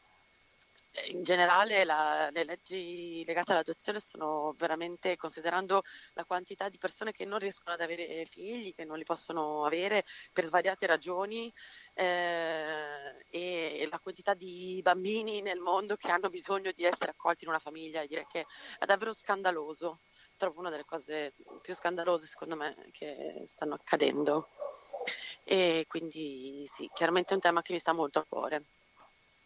in 1.08 1.24
generale 1.24 1.84
la, 1.84 2.30
le 2.32 2.44
leggi 2.44 3.24
legate 3.26 3.52
all'adozione 3.52 4.00
sono 4.00 4.54
veramente, 4.58 5.16
considerando 5.16 5.84
la 6.14 6.26
quantità 6.26 6.68
di 6.70 6.78
persone 6.78 7.12
che 7.12 7.26
non 7.26 7.40
riescono 7.40 7.76
ad 7.76 7.82
avere 7.82 8.26
figli, 8.26 8.74
che 8.74 8.86
non 8.86 8.98
li 8.98 9.04
possono 9.04 9.66
avere 9.66 10.04
per 10.34 10.46
svariate 10.46 10.88
ragioni, 10.88 11.54
eh, 11.94 13.24
e 13.30 13.88
la 13.90 14.00
quantità 14.00 14.34
di 14.34 14.80
bambini 14.82 15.42
nel 15.42 15.60
mondo 15.60 15.96
che 15.96 16.10
hanno 16.10 16.30
bisogno 16.30 16.72
di 16.72 16.84
essere 16.84 17.12
accolti 17.12 17.44
in 17.44 17.50
una 17.50 17.60
famiglia, 17.60 18.06
direi 18.06 18.26
che 18.28 18.46
è 18.78 18.86
davvero 18.86 19.14
scandaloso. 19.14 20.02
Trovo 20.36 20.60
una 20.60 20.70
delle 20.70 20.86
cose 20.86 21.34
più 21.62 21.76
scandalose, 21.76 22.26
secondo 22.26 22.56
me, 22.56 22.88
che 22.92 23.44
stanno 23.46 23.76
accadendo. 23.76 24.50
E 25.44 25.86
quindi 25.88 26.66
sì, 26.68 26.90
chiaramente 26.94 27.32
è 27.32 27.36
un 27.36 27.42
tema 27.42 27.62
che 27.62 27.74
mi 27.74 27.80
sta 27.80 27.94
molto 27.94 28.20
a 28.20 28.26
cuore. 28.28 28.64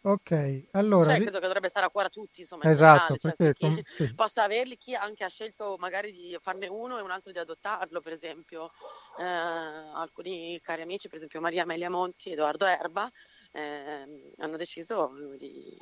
Ok, 0.06 0.66
allora... 0.72 1.12
Cioè, 1.12 1.22
credo 1.22 1.38
che 1.38 1.46
dovrebbe 1.46 1.70
stare 1.70 1.86
a 1.86 1.88
cuore 1.88 2.08
a 2.08 2.10
tutti, 2.10 2.42
insomma, 2.42 2.64
esatto, 2.64 3.14
generale, 3.14 3.18
perché 3.36 3.58
cioè, 3.58 3.68
com- 3.70 3.82
chi 3.82 4.04
sì. 4.04 4.14
possa 4.14 4.42
averli, 4.42 4.76
chi 4.76 4.94
anche 4.94 5.24
ha 5.24 5.28
scelto 5.28 5.76
magari 5.78 6.12
di 6.12 6.36
farne 6.42 6.66
uno 6.66 6.98
e 6.98 7.00
un 7.00 7.10
altro 7.10 7.32
di 7.32 7.38
adottarlo, 7.38 8.02
per 8.02 8.12
esempio. 8.12 8.70
Eh, 9.18 9.24
alcuni 9.24 10.60
cari 10.60 10.82
amici, 10.82 11.08
per 11.08 11.16
esempio 11.16 11.40
Maria 11.40 11.62
Amelia 11.62 11.88
Monti 11.88 12.28
e 12.28 12.32
Edoardo 12.32 12.66
Erba, 12.66 13.10
eh, 13.52 14.32
hanno 14.36 14.56
deciso 14.58 15.10
di, 15.38 15.74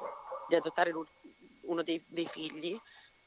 di 0.47 0.55
adottare 0.55 0.93
uno 1.62 1.83
dei, 1.83 2.00
dei 2.07 2.26
figli. 2.26 2.79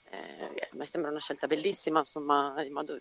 Eh, 0.10 0.70
me 0.72 0.86
sembra 0.86 1.12
una 1.12 1.20
scelta 1.20 1.46
bellissima, 1.46 2.00
insomma, 2.00 2.54
in 2.64 2.72
modo 2.72 2.98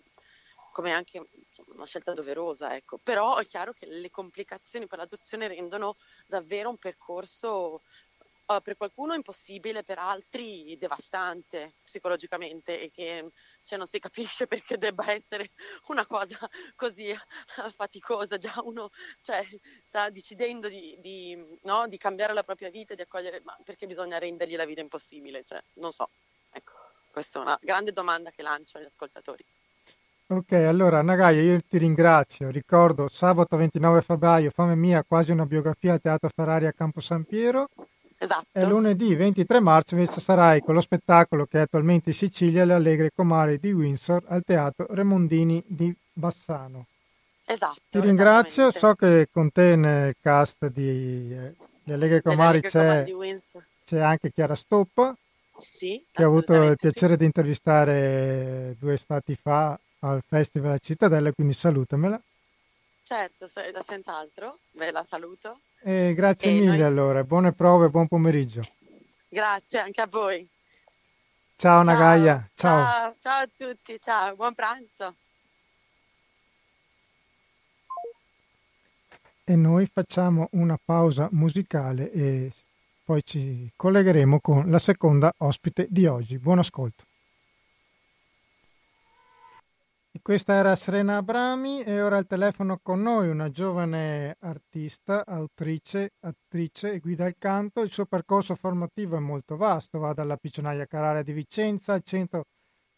come 0.73 0.91
anche 0.91 1.25
una 1.67 1.85
scelta 1.85 2.13
doverosa, 2.13 2.75
ecco. 2.75 2.99
Però 3.01 3.37
è 3.37 3.45
chiaro 3.45 3.71
che 3.71 3.85
le 3.85 4.09
complicazioni 4.09 4.85
per 4.85 4.97
l'adozione 4.97 5.47
rendono 5.47 5.95
davvero 6.25 6.69
un 6.69 6.77
percorso 6.77 7.81
uh, 8.45 8.61
per 8.61 8.77
qualcuno 8.77 9.13
impossibile, 9.13 9.83
per 9.83 9.97
altri 9.97 10.77
devastante 10.77 11.75
psicologicamente 11.83 12.81
e 12.81 12.91
che 12.91 13.31
cioè, 13.63 13.77
non 13.77 13.87
si 13.87 13.99
capisce 13.99 14.47
perché 14.47 14.77
debba 14.77 15.11
essere 15.11 15.51
una 15.87 16.05
cosa 16.05 16.37
così 16.75 17.13
faticosa. 17.75 18.37
Già 18.37 18.61
uno 18.63 18.89
cioè, 19.21 19.43
sta 19.87 20.09
decidendo 20.09 20.67
di, 20.67 20.97
di, 20.99 21.59
no, 21.63 21.87
di, 21.87 21.97
cambiare 21.97 22.33
la 22.33 22.43
propria 22.43 22.69
vita 22.69 22.95
di 22.95 23.01
accogliere, 23.01 23.41
ma 23.43 23.57
perché 23.63 23.85
bisogna 23.85 24.17
rendergli 24.17 24.55
la 24.55 24.65
vita 24.65 24.81
impossibile? 24.81 25.43
Cioè, 25.43 25.61
non 25.75 25.91
so. 25.91 26.09
Ecco, 26.51 26.73
questa 27.11 27.39
è 27.39 27.41
una 27.41 27.57
grande 27.61 27.91
domanda 27.91 28.31
che 28.31 28.41
lancio 28.41 28.77
agli 28.77 28.85
ascoltatori. 28.85 29.45
Ok, 30.27 30.53
allora 30.53 31.03
Nagaia, 31.03 31.39
io 31.39 31.59
ti 31.69 31.77
ringrazio. 31.77 32.49
Ricordo 32.49 33.07
sabato 33.07 33.57
29 33.57 34.01
febbraio, 34.01 34.49
Fame 34.49 34.73
mia, 34.73 35.03
quasi 35.07 35.31
una 35.31 35.45
biografia 35.45 35.93
al 35.93 36.01
Teatro 36.01 36.29
Ferrari 36.33 36.65
a 36.65 36.73
Campo 36.73 36.99
San 36.99 37.25
Piero. 37.25 37.69
Esatto. 38.17 38.47
E 38.51 38.65
lunedì 38.65 39.13
23 39.13 39.59
marzo 39.59 39.93
invece 39.93 40.19
sarai 40.19 40.61
con 40.61 40.73
lo 40.73 40.81
spettacolo 40.81 41.45
che 41.45 41.59
è 41.59 41.61
attualmente 41.61 42.09
in 42.09 42.15
Sicilia, 42.15 42.65
Le 42.65 42.73
Allegre 42.73 43.11
Comari 43.15 43.59
di 43.59 43.71
Windsor, 43.71 44.23
al 44.27 44.41
Teatro 44.43 44.87
Remondini 44.89 45.63
di 45.67 45.95
Bassano. 46.11 46.87
Esatto. 47.45 47.81
Ti 47.87 47.99
ringrazio, 47.99 48.71
so 48.71 48.95
che 48.95 49.27
con 49.31 49.51
te 49.51 49.75
nel 49.75 50.15
cast 50.19 50.65
di 50.69 51.31
eh, 51.31 51.53
Le 51.83 51.93
Allegre 51.93 52.23
Comari 52.23 52.61
c'è, 52.61 53.05
c'è 53.85 53.99
anche 53.99 54.31
Chiara 54.31 54.55
Stoppa, 54.55 55.15
sì, 55.59 56.03
che 56.11 56.23
ho 56.23 56.27
avuto 56.27 56.53
il 56.63 56.77
piacere 56.77 57.13
sì. 57.13 57.19
di 57.19 57.25
intervistare 57.25 58.75
due 58.79 58.97
stati 58.97 59.35
fa 59.39 59.79
al 59.99 60.23
Festival 60.27 60.73
a 60.73 60.77
Cittadella, 60.77 61.31
quindi 61.31 61.53
salutamela. 61.53 62.21
Certo, 63.03 63.47
senz'altro, 63.85 64.59
ve 64.71 64.91
la 64.91 65.05
saluto. 65.07 65.59
E 65.81 66.13
grazie 66.15 66.49
e 66.49 66.53
mille 66.53 66.77
noi... 66.77 66.81
allora, 66.81 67.23
buone 67.23 67.53
prove, 67.53 67.89
buon 67.89 68.07
pomeriggio. 68.07 68.61
Grazie 69.27 69.79
anche 69.79 70.01
a 70.01 70.07
voi. 70.07 70.47
Ciao, 71.55 71.83
ciao 71.83 71.93
Nagaia, 71.93 72.49
ciao. 72.55 72.83
ciao. 72.83 73.15
Ciao 73.19 73.41
a 73.41 73.49
tutti, 73.55 73.99
ciao, 74.01 74.35
buon 74.35 74.53
pranzo. 74.55 75.15
E 79.43 79.55
noi 79.55 79.87
facciamo 79.91 80.47
una 80.53 80.79
pausa 80.83 81.29
musicale 81.31 82.11
e 82.11 82.51
poi 83.03 83.23
ci 83.23 83.71
collegheremo 83.75 84.39
con 84.39 84.71
la 84.71 84.79
seconda 84.79 85.31
ospite 85.37 85.85
di 85.89 86.07
oggi. 86.07 86.39
Buon 86.39 86.57
ascolto. 86.57 87.03
Questa 90.21 90.53
era 90.53 90.75
Serena 90.75 91.17
Abrami 91.17 91.83
e 91.83 92.01
ora 92.01 92.17
al 92.17 92.25
telefono 92.25 92.79
con 92.81 93.01
noi 93.01 93.27
una 93.27 93.51
giovane 93.51 94.37
artista, 94.39 95.25
autrice, 95.25 96.13
attrice 96.21 96.93
e 96.93 96.99
guida 96.99 97.25
al 97.25 97.35
canto. 97.37 97.81
Il 97.81 97.91
suo 97.91 98.05
percorso 98.05 98.55
formativo 98.55 99.17
è 99.17 99.19
molto 99.19 99.57
vasto, 99.57 99.99
va 99.99 100.13
dalla 100.13 100.37
Piccionaia 100.37 100.85
Carrara 100.85 101.21
di 101.21 101.33
Vicenza 101.33 101.93
al 101.93 102.01
centro 102.03 102.45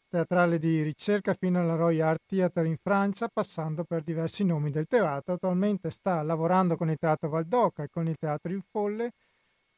teatrale 0.08 0.60
di 0.60 0.84
ricerca 0.84 1.34
fino 1.34 1.60
alla 1.60 1.76
Royal 1.76 2.10
Art 2.10 2.22
Theatre 2.28 2.68
in 2.68 2.78
Francia, 2.78 3.28
passando 3.28 3.84
per 3.84 4.04
diversi 4.04 4.44
nomi 4.46 4.70
del 4.70 4.86
teatro. 4.86 5.34
Attualmente 5.34 5.90
sta 5.90 6.22
lavorando 6.22 6.78
con 6.78 6.90
il 6.90 6.98
Teatro 6.98 7.30
Valdoca 7.30 7.84
e 7.84 7.90
con 7.90 8.08
il 8.08 8.16
Teatro 8.18 8.52
Il 8.54 8.64
Folle, 8.70 9.12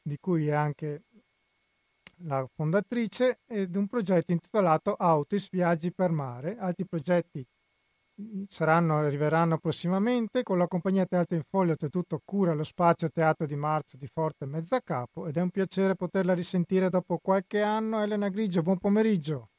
di 0.01 0.17
cui 0.19 0.47
è 0.47 0.53
anche 0.53 1.03
la 2.23 2.47
fondatrice, 2.53 3.39
ed 3.45 3.75
un 3.75 3.87
progetto 3.87 4.31
intitolato 4.31 4.93
Autis 4.93 5.49
Viaggi 5.49 5.93
per 5.93 6.11
Mare. 6.11 6.57
Altri 6.57 6.85
progetti 6.85 7.45
saranno, 8.47 8.97
arriveranno 8.97 9.57
prossimamente 9.57 10.43
con 10.43 10.57
la 10.57 10.67
compagnia 10.67 11.05
Teatro 11.05 11.37
in 11.37 11.43
Foglio, 11.43 11.71
oltretutto 11.71 12.21
cura 12.23 12.53
lo 12.53 12.63
spazio 12.63 13.09
Teatro 13.09 13.45
di 13.45 13.55
Marzo 13.55 13.97
di 13.97 14.07
Forte 14.07 14.45
Mezzacapo 14.45 15.27
ed 15.27 15.37
è 15.37 15.41
un 15.41 15.49
piacere 15.49 15.95
poterla 15.95 16.33
risentire 16.33 16.89
dopo 16.89 17.17
qualche 17.19 17.61
anno. 17.61 18.01
Elena 18.01 18.29
Grigio, 18.29 18.61
buon 18.61 18.77
pomeriggio. 18.77 19.49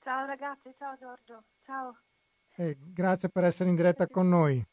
Ciao 0.00 0.26
ragazzi, 0.26 0.74
ciao 0.76 0.96
Giorgio, 0.96 1.44
ciao. 1.62 1.98
E 2.56 2.76
grazie 2.78 3.28
per 3.28 3.44
essere 3.44 3.70
in 3.70 3.76
diretta 3.76 4.06
con 4.08 4.28
noi. 4.28 4.64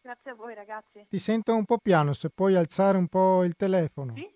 Grazie 0.00 0.32
a 0.32 0.34
voi 0.34 0.54
ragazzi. 0.54 1.06
Ti 1.08 1.18
sento 1.18 1.56
un 1.56 1.64
po' 1.64 1.78
piano, 1.78 2.12
se 2.12 2.28
puoi 2.28 2.54
alzare 2.54 2.98
un 2.98 3.08
po' 3.08 3.42
il 3.42 3.54
telefono. 3.56 4.14
Sì? 4.14 4.33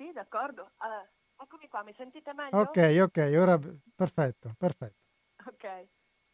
Sì, 0.00 0.12
d'accordo. 0.12 0.62
Uh, 0.78 1.42
eccomi 1.42 1.68
qua, 1.68 1.82
mi 1.82 1.92
sentite 1.92 2.32
meglio? 2.32 2.58
Ok, 2.58 3.00
ok, 3.02 3.32
ora 3.36 3.58
perfetto, 3.94 4.54
perfetto. 4.56 4.96
Ok. 5.44 5.88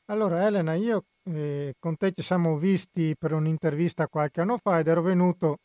Allora 0.04 0.46
Elena, 0.46 0.74
io 0.74 1.06
eh, 1.24 1.74
con 1.80 1.96
te 1.96 2.12
ci 2.12 2.22
siamo 2.22 2.58
visti 2.58 3.16
per 3.18 3.32
un'intervista 3.32 4.06
qualche 4.06 4.42
anno 4.42 4.58
fa 4.58 4.78
ed 4.78 4.86
ero 4.86 5.02
venuto 5.02 5.58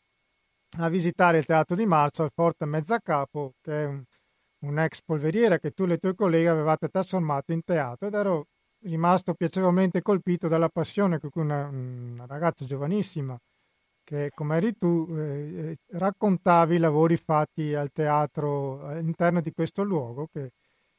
a 0.79 0.89
visitare 0.89 1.37
il 1.37 1.45
Teatro 1.45 1.75
di 1.75 1.85
Marzo 1.85 2.23
al 2.23 2.31
Forte 2.33 2.65
Mezzacapo, 2.65 3.53
che 3.61 3.83
è 3.83 3.85
un, 3.85 4.03
un 4.61 4.79
ex 4.79 5.03
polveriera 5.03 5.59
che 5.59 5.69
tu 5.69 5.83
e 5.83 5.93
i 5.93 5.99
tuoi 5.99 6.15
colleghi 6.15 6.47
avevate 6.47 6.89
trasformato 6.89 7.51
in 7.51 7.63
teatro 7.63 8.07
ed 8.07 8.15
ero 8.15 8.47
rimasto 8.83 9.35
piacevolmente 9.35 10.01
colpito 10.01 10.47
dalla 10.47 10.69
passione 10.69 11.19
con 11.19 11.29
cui 11.29 11.43
una, 11.43 11.67
una 11.67 12.25
ragazza 12.25 12.65
giovanissima 12.65 13.39
che 14.11 14.29
come 14.35 14.57
eri 14.57 14.77
tu 14.77 15.07
eh, 15.15 15.77
raccontavi 15.91 16.75
i 16.75 16.79
lavori 16.79 17.15
fatti 17.15 17.73
al 17.73 17.93
teatro 17.93 18.85
all'interno 18.85 19.39
di 19.39 19.53
questo 19.53 19.83
luogo 19.83 20.27
che 20.29 20.51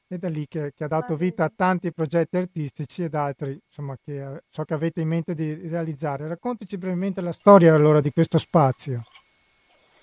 è 0.07 0.17
da 0.17 0.31
lì 0.31 0.47
che, 0.47 0.73
che, 0.75 0.85
ha 0.85 0.89
dato 0.89 1.15
vita 1.17 1.45
a 1.45 1.53
tanti 1.55 1.93
progetti 1.93 2.39
artistici 2.39 3.03
ed 3.03 3.15
altri 3.15 3.59
insomma, 3.67 3.97
che 4.03 4.43
so 4.49 4.65
che 4.65 4.73
avete 4.73 5.03
in 5.03 5.09
mente 5.09 5.35
di 5.35 5.69
realizzare. 5.69 6.29
Raccontici 6.29 6.79
brevemente 6.79 7.21
la 7.21 7.33
storia 7.33 7.75
allora 7.75 8.01
di 8.01 8.13
questo 8.13 8.39
spazio. 8.39 9.03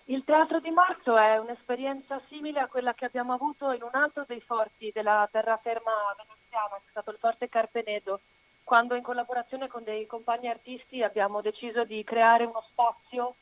Il 0.06 0.24
Teatro 0.24 0.60
di 0.60 0.72
Marzo 0.72 1.18
è 1.18 1.38
un'esperienza 1.38 2.20
simile 2.30 2.60
a 2.60 2.68
quella 2.68 2.94
che 2.94 3.06
abbiamo 3.06 3.34
avuto 3.34 3.72
in 3.72 3.84
un 3.84 3.94
altro 3.94 4.24
dei 4.28 4.42
forti 4.42 4.92
della 4.94 5.28
terraferma 5.32 5.92
veneziana, 6.18 6.76
che 6.78 6.88
è 6.88 6.90
stato 6.90 7.12
il 7.12 7.18
Forte 7.20 7.50
Carpenedo, 7.50 8.20
quando 8.70 8.94
in 8.94 9.02
collaborazione 9.02 9.68
con 9.68 9.84
dei 9.84 10.06
compagni 10.06 10.48
artisti 10.48 11.02
abbiamo 11.02 11.42
deciso 11.42 11.86
di 11.86 12.04
creare 12.04 12.44
uno 12.44 12.64
spazio 12.70 13.34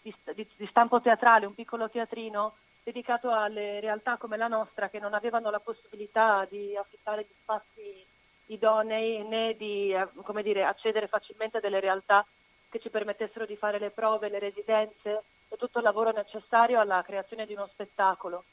di, 0.00 0.14
di, 0.32 0.48
di 0.56 0.66
stampo 0.68 1.00
teatrale, 1.00 1.44
un 1.44 1.56
piccolo 1.56 1.90
teatrino 1.90 2.54
dedicato 2.84 3.32
alle 3.32 3.80
realtà 3.80 4.16
come 4.16 4.36
la 4.36 4.46
nostra 4.46 4.88
che 4.88 5.00
non 5.00 5.12
avevano 5.12 5.50
la 5.50 5.58
possibilità 5.58 6.46
di 6.48 6.76
affittare 6.76 7.22
gli 7.22 7.34
spazi 7.42 8.06
idonei 8.46 9.26
né 9.26 9.56
di 9.56 9.92
come 10.22 10.44
dire, 10.44 10.62
accedere 10.62 11.08
facilmente 11.08 11.56
a 11.56 11.60
delle 11.60 11.80
realtà 11.80 12.24
che 12.70 12.78
ci 12.78 12.88
permettessero 12.88 13.44
di 13.44 13.56
fare 13.56 13.80
le 13.80 13.90
prove, 13.90 14.28
le 14.28 14.38
residenze 14.38 15.24
e 15.48 15.56
tutto 15.56 15.78
il 15.78 15.84
lavoro 15.84 16.12
necessario 16.12 16.78
alla 16.78 17.02
creazione 17.02 17.44
di 17.44 17.54
uno 17.54 17.66
spettacolo. 17.72 18.44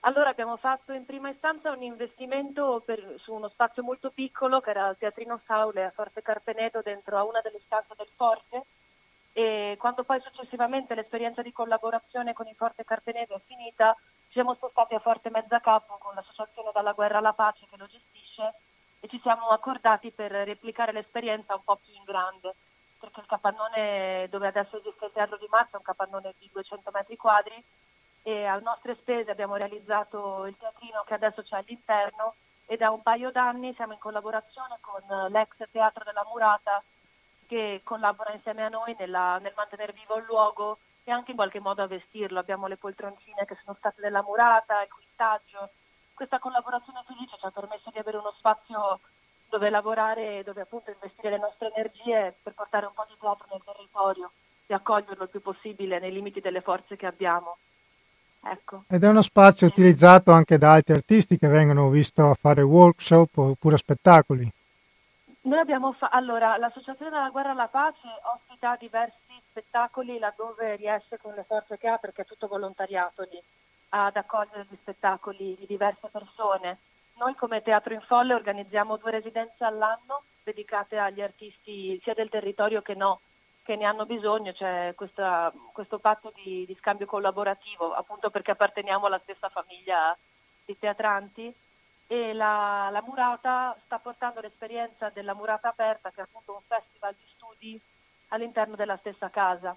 Allora 0.00 0.30
abbiamo 0.30 0.56
fatto 0.56 0.92
in 0.92 1.04
prima 1.04 1.28
istanza 1.28 1.72
un 1.72 1.82
investimento 1.82 2.82
per, 2.84 3.16
su 3.18 3.32
uno 3.32 3.48
spazio 3.48 3.82
molto 3.82 4.10
piccolo 4.10 4.60
che 4.60 4.70
era 4.70 4.88
il 4.88 4.96
Teatrino 4.96 5.40
Saule 5.44 5.84
a 5.84 5.90
Forte 5.90 6.22
Carpenedo 6.22 6.82
dentro 6.82 7.16
a 7.16 7.24
una 7.24 7.40
delle 7.40 7.60
stanze 7.64 7.94
del 7.96 8.08
Forte. 8.14 8.64
E 9.32 9.76
quando 9.78 10.04
poi 10.04 10.20
successivamente 10.20 10.94
l'esperienza 10.94 11.42
di 11.42 11.52
collaborazione 11.52 12.32
con 12.32 12.46
il 12.46 12.54
Forte 12.54 12.84
Carpenedo 12.84 13.34
è 13.34 13.40
finita 13.46 13.96
ci 14.28 14.34
siamo 14.34 14.54
spostati 14.54 14.94
a 14.94 15.00
Forte 15.00 15.30
Mezzacapo 15.30 15.96
con 15.98 16.14
l'associazione 16.14 16.70
Dalla 16.72 16.92
Guerra 16.92 17.18
alla 17.18 17.32
Pace 17.32 17.66
che 17.68 17.76
lo 17.76 17.86
gestisce 17.86 18.54
e 19.00 19.08
ci 19.08 19.18
siamo 19.20 19.48
accordati 19.48 20.10
per 20.10 20.30
replicare 20.30 20.92
l'esperienza 20.92 21.54
un 21.54 21.64
po' 21.64 21.76
più 21.76 21.94
in 21.94 22.04
grande 22.04 22.54
perché 22.98 23.20
il 23.20 23.26
capannone 23.26 24.26
dove 24.28 24.48
adesso 24.48 24.76
esiste 24.78 25.06
il 25.06 25.12
Teatro 25.12 25.36
di 25.36 25.46
Marzo 25.48 25.74
è 25.74 25.76
un 25.76 25.82
capannone 25.82 26.34
di 26.38 26.48
200 26.52 26.90
metri 26.92 27.16
quadri 27.16 27.64
e 28.28 28.44
a 28.44 28.58
nostre 28.58 28.94
spese 28.96 29.30
abbiamo 29.30 29.56
realizzato 29.56 30.44
il 30.44 30.54
teatrino 30.58 31.02
che 31.06 31.14
adesso 31.14 31.42
c'è 31.42 31.56
all'interno 31.56 32.34
e 32.66 32.76
da 32.76 32.90
un 32.90 33.00
paio 33.00 33.30
d'anni 33.30 33.72
siamo 33.72 33.94
in 33.94 33.98
collaborazione 33.98 34.76
con 34.82 35.00
l'ex 35.30 35.56
Teatro 35.70 36.04
della 36.04 36.26
Murata 36.28 36.82
che 37.46 37.80
collabora 37.82 38.34
insieme 38.34 38.66
a 38.66 38.68
noi 38.68 38.94
nella, 38.98 39.38
nel 39.38 39.54
mantenere 39.56 39.94
vivo 39.94 40.18
il 40.18 40.26
luogo 40.26 40.76
e 41.04 41.10
anche 41.10 41.30
in 41.30 41.38
qualche 41.38 41.58
modo 41.58 41.82
a 41.82 41.86
vestirlo. 41.86 42.38
Abbiamo 42.38 42.66
le 42.66 42.76
poltroncine 42.76 43.46
che 43.46 43.56
sono 43.64 43.74
state 43.78 44.02
della 44.02 44.22
Murata, 44.22 44.82
il 44.82 44.92
quintaggio. 44.92 45.70
Questa 46.12 46.38
collaborazione 46.38 47.02
felice 47.06 47.38
ci 47.38 47.46
ha 47.46 47.50
permesso 47.50 47.88
di 47.90 47.98
avere 47.98 48.18
uno 48.18 48.34
spazio 48.36 49.00
dove 49.48 49.70
lavorare 49.70 50.40
e 50.40 50.42
dove 50.44 50.60
appunto 50.60 50.90
investire 50.90 51.30
le 51.30 51.38
nostre 51.38 51.72
energie 51.74 52.36
per 52.42 52.52
portare 52.52 52.84
un 52.84 52.92
po' 52.92 53.06
di 53.08 53.16
teatro 53.18 53.46
nel 53.50 53.62
territorio 53.64 54.32
e 54.66 54.74
accoglierlo 54.74 55.22
il 55.22 55.30
più 55.30 55.40
possibile 55.40 55.98
nei 55.98 56.12
limiti 56.12 56.42
delle 56.42 56.60
forze 56.60 56.94
che 56.96 57.06
abbiamo. 57.06 57.56
Ecco. 58.40 58.84
Ed 58.88 59.02
è 59.02 59.08
uno 59.08 59.22
spazio 59.22 59.66
utilizzato 59.66 60.32
anche 60.32 60.58
da 60.58 60.72
altri 60.72 60.94
artisti 60.94 61.38
che 61.38 61.48
vengono 61.48 61.88
visto 61.88 62.30
a 62.30 62.34
fare 62.34 62.62
workshop 62.62 63.36
oppure 63.36 63.76
spettacoli. 63.76 64.50
Noi 65.42 65.58
abbiamo 65.58 65.92
fa- 65.92 66.08
allora, 66.08 66.56
l'Associazione 66.56 67.10
della 67.10 67.30
Guerra 67.30 67.52
alla 67.52 67.68
Pace 67.68 68.06
ospita 68.34 68.76
diversi 68.78 69.16
spettacoli 69.48 70.18
laddove 70.18 70.76
riesce 70.76 71.18
con 71.18 71.32
le 71.34 71.44
forze 71.44 71.78
che 71.78 71.88
ha, 71.88 71.96
perché 71.96 72.22
è 72.22 72.26
tutto 72.26 72.46
volontariato 72.48 73.22
lì, 73.22 73.40
ad 73.90 74.16
accogliere 74.16 74.66
gli 74.68 74.76
spettacoli 74.80 75.56
di 75.58 75.66
diverse 75.66 76.08
persone. 76.10 76.78
Noi 77.18 77.34
come 77.34 77.62
Teatro 77.62 77.94
in 77.94 78.02
Folle 78.02 78.34
organizziamo 78.34 78.96
due 78.96 79.10
residenze 79.10 79.64
all'anno 79.64 80.22
dedicate 80.44 80.98
agli 80.98 81.20
artisti 81.20 81.98
sia 82.02 82.14
del 82.14 82.28
territorio 82.28 82.80
che 82.82 82.94
no, 82.94 83.20
che 83.68 83.76
ne 83.76 83.84
hanno 83.84 84.06
bisogno, 84.06 84.54
c'è 84.54 84.94
questa, 84.94 85.52
questo 85.74 85.98
patto 85.98 86.32
di, 86.34 86.64
di, 86.64 86.74
scambio 86.80 87.04
collaborativo, 87.04 87.92
appunto 87.92 88.30
perché 88.30 88.52
apparteniamo 88.52 89.04
alla 89.04 89.20
stessa 89.24 89.50
famiglia 89.50 90.16
di 90.64 90.78
teatranti 90.78 91.54
e 92.06 92.32
la, 92.32 92.88
la 92.90 93.02
Murata 93.02 93.76
sta 93.84 93.98
portando 93.98 94.40
l'esperienza 94.40 95.10
della 95.10 95.34
Murata 95.34 95.68
Aperta, 95.68 96.10
che 96.10 96.20
è 96.20 96.22
appunto 96.22 96.54
un 96.54 96.62
festival 96.66 97.14
di 97.14 97.26
studi 97.34 97.78
all'interno 98.28 98.74
della 98.74 98.96
stessa 98.96 99.28
casa. 99.28 99.76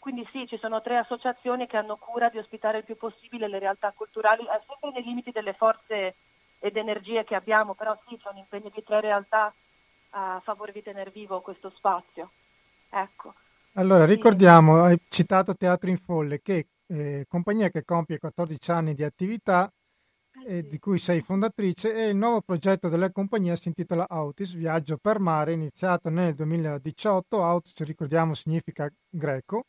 Quindi 0.00 0.28
sì, 0.32 0.48
ci 0.48 0.58
sono 0.58 0.82
tre 0.82 0.96
associazioni 0.96 1.68
che 1.68 1.76
hanno 1.76 1.96
cura 1.96 2.30
di 2.30 2.38
ospitare 2.38 2.78
il 2.78 2.84
più 2.84 2.96
possibile 2.96 3.46
le 3.46 3.60
realtà 3.60 3.92
culturali, 3.92 4.42
eh, 4.42 4.62
sempre 4.66 4.90
nei 4.90 5.04
limiti 5.04 5.30
delle 5.30 5.52
forze 5.52 6.16
ed 6.58 6.76
energie 6.76 7.22
che 7.22 7.36
abbiamo, 7.36 7.74
però 7.74 7.96
sì, 8.08 8.18
c'è 8.18 8.30
un 8.30 8.38
impegno 8.38 8.72
di 8.74 8.82
tre 8.82 9.00
realtà 9.00 9.54
a 10.10 10.40
favore 10.42 10.72
di 10.72 10.82
tenere 10.82 11.10
vivo 11.10 11.40
questo 11.40 11.70
spazio. 11.70 12.32
Ecco. 12.90 13.34
Allora, 13.74 14.04
ricordiamo, 14.04 14.82
hai 14.82 15.00
citato 15.08 15.54
Teatro 15.54 15.88
in 15.90 15.98
Folle, 15.98 16.40
che 16.40 16.68
eh, 16.86 17.26
compagnia 17.28 17.68
che 17.68 17.84
compie 17.84 18.18
14 18.18 18.70
anni 18.70 18.94
di 18.94 19.04
attività, 19.04 19.70
eh, 20.46 20.66
di 20.66 20.78
cui 20.78 20.98
sei 20.98 21.20
fondatrice, 21.20 21.94
e 21.94 22.08
il 22.08 22.16
nuovo 22.16 22.40
progetto 22.40 22.88
della 22.88 23.10
compagnia 23.10 23.56
si 23.56 23.68
intitola 23.68 24.08
Autis, 24.08 24.54
Viaggio 24.54 24.96
per 24.96 25.20
mare, 25.20 25.52
iniziato 25.52 26.08
nel 26.08 26.34
2018. 26.34 27.44
Autis, 27.44 27.76
ricordiamo, 27.82 28.34
significa 28.34 28.90
greco. 29.08 29.66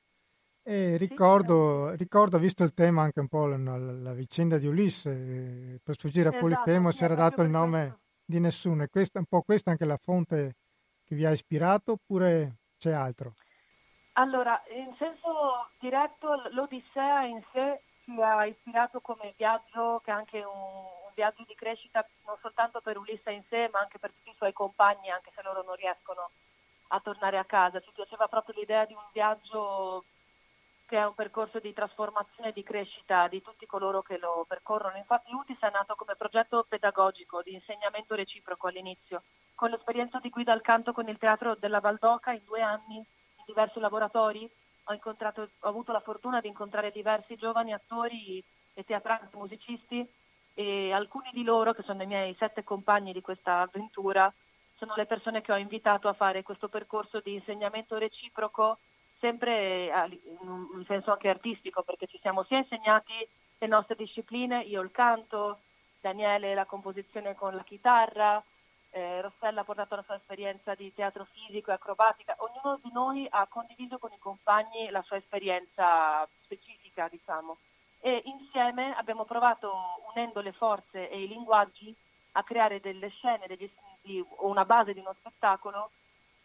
E 0.64 0.98
ricordo, 0.98 1.92
ricordo, 1.96 2.38
visto 2.38 2.64
il 2.64 2.74
tema, 2.74 3.02
anche 3.02 3.20
un 3.20 3.28
po' 3.28 3.48
la, 3.48 3.78
la 3.78 4.14
vicenda 4.14 4.58
di 4.58 4.68
Ulisse, 4.68 5.10
eh, 5.10 5.80
per 5.84 5.96
sfuggire 5.96 6.30
a 6.30 6.32
esatto, 6.32 6.46
Polifemo 6.46 6.92
si 6.92 7.04
era 7.04 7.16
dato 7.16 7.42
il 7.42 7.50
nome 7.50 7.80
questo. 7.82 8.00
di 8.26 8.40
nessuno. 8.40 8.84
E 8.84 8.90
questa, 8.90 9.20
un 9.20 9.26
po' 9.26 9.42
questa 9.42 9.70
è 9.70 9.74
anche 9.74 9.86
la 9.86 9.98
fonte 9.98 10.56
che 11.04 11.16
vi 11.16 11.26
ha 11.26 11.32
ispirato, 11.32 11.94
oppure 11.94 12.59
c'è 12.80 12.92
altro? 12.92 13.34
Allora, 14.14 14.62
in 14.72 14.94
senso 14.98 15.70
diretto, 15.80 16.50
l'Odissea 16.52 17.24
in 17.24 17.42
sé 17.54 17.82
ci 18.04 18.20
ha 18.20 18.46
ispirato 18.46 19.00
come 19.02 19.34
viaggio, 19.38 20.02
che 20.04 20.12
è 20.12 20.14
anche 20.14 20.40
un, 20.40 20.58
un, 20.58 21.12
viaggio 21.14 21.44
di 21.46 21.56
crescita 21.56 22.06
non 22.26 22.38
soltanto 22.42 22.82
per 22.82 22.98
Ulisse 22.98 23.32
in 23.32 23.44
sé, 23.50 23.70
ma 23.72 23.80
anche 23.80 24.00
per 24.00 24.12
tutti 24.12 24.30
i 24.30 24.36
suoi 24.38 24.54
compagni, 24.54 25.10
anche 25.10 25.32
se 25.36 25.42
loro 25.44 25.64
non 25.64 25.76
riescono 25.76 26.32
a 26.88 27.00
tornare 27.00 27.38
a 27.38 27.46
casa. 27.46 27.80
Ci 27.80 27.92
piaceva 27.94 28.28
proprio 28.28 28.56
l'idea 28.58 28.86
di 28.86 28.94
un 28.94 29.06
viaggio 29.12 30.06
che 30.90 30.98
è 30.98 31.06
un 31.06 31.14
percorso 31.14 31.60
di 31.60 31.72
trasformazione 31.72 32.50
e 32.50 32.52
di 32.52 32.64
crescita 32.64 33.28
di 33.28 33.44
tutti 33.44 33.68
coloro 33.68 34.02
che 34.02 34.18
lo 34.18 34.44
percorrono. 34.48 34.98
Infatti 34.98 35.32
UTIS 35.32 35.60
è 35.60 35.70
nato 35.70 35.94
come 35.94 36.16
progetto 36.16 36.66
pedagogico 36.68 37.44
di 37.44 37.54
insegnamento 37.54 38.16
reciproco 38.16 38.66
all'inizio, 38.66 39.22
con 39.54 39.70
l'esperienza 39.70 40.18
di 40.18 40.32
guida 40.32 40.52
al 40.52 40.62
canto 40.62 40.92
con 40.92 41.08
il 41.08 41.20
Teatro 41.20 41.54
della 41.54 41.80
Valdoca 41.80 42.32
in 42.32 42.42
due 42.44 42.62
anni 42.62 42.96
in 42.96 43.44
diversi 43.46 43.80
laboratori. 43.80 44.50
Ho, 44.86 44.98
ho 44.98 45.68
avuto 45.68 45.92
la 45.92 46.00
fortuna 46.00 46.42
di 46.42 46.48
incontrare 46.48 46.90
diversi 46.90 47.36
giovani 47.36 47.72
attori 47.72 48.44
e 48.74 48.84
teatranti, 48.84 49.38
musicisti 49.38 50.04
e 50.56 50.92
alcuni 50.92 51.30
di 51.34 51.44
loro, 51.44 51.74
che 51.74 51.84
sono 51.84 52.02
i 52.02 52.08
miei 52.08 52.34
sette 52.40 52.64
compagni 52.64 53.14
di 53.14 53.22
questa 53.22 53.62
avventura, 53.62 54.34
sono 54.76 54.96
le 54.96 55.06
persone 55.06 55.42
che 55.42 55.52
ho 55.52 55.58
invitato 55.58 56.08
a 56.08 56.14
fare 56.14 56.42
questo 56.42 56.68
percorso 56.68 57.20
di 57.20 57.36
insegnamento 57.36 57.96
reciproco 58.00 58.80
sempre 59.20 59.92
in 60.14 60.84
senso 60.88 61.12
anche 61.12 61.30
artistico, 61.30 61.84
perché 61.84 62.08
ci 62.08 62.20
siamo 62.20 62.44
sia 62.44 62.58
insegnati 62.58 63.14
le 63.58 63.68
nostre 63.68 63.96
discipline, 63.96 64.62
io 64.62 64.82
il 64.82 64.92
canto, 64.92 65.60
Daniele 66.00 66.54
la 66.54 66.66
composizione 66.66 67.36
con 67.36 67.56
la 67.56 67.64
chitarra, 67.64 68.42
eh, 68.92 69.22
Rossella 69.22 69.62
ha 69.62 69.64
portato 69.64 69.96
la 69.96 70.04
sua 70.04 70.16
esperienza 70.16 70.74
di 70.74 70.94
teatro 70.94 71.26
fisico 71.32 71.70
e 71.70 71.74
acrobatica, 71.74 72.36
ognuno 72.40 72.80
di 72.82 72.90
noi 72.92 73.28
ha 73.30 73.46
condiviso 73.48 74.00
con 74.00 74.12
i 74.12 74.18
compagni 74.18 74.90
la 74.90 75.04
sua 75.04 75.18
esperienza 75.18 76.28
specifica, 76.44 77.08
diciamo, 77.10 77.58
e 78.00 78.22
insieme 78.26 78.96
abbiamo 78.96 79.26
provato, 79.26 79.72
unendo 80.14 80.40
le 80.40 80.54
forze 80.54 81.10
e 81.10 81.22
i 81.22 81.28
linguaggi, 81.28 81.94
a 82.34 82.44
creare 82.44 82.80
delle 82.80 83.10
scene 83.10 83.48
degli, 83.48 83.70
di, 84.02 84.24
una 84.40 84.64
base 84.64 84.94
di 84.94 85.00
uno 85.00 85.14
spettacolo 85.20 85.92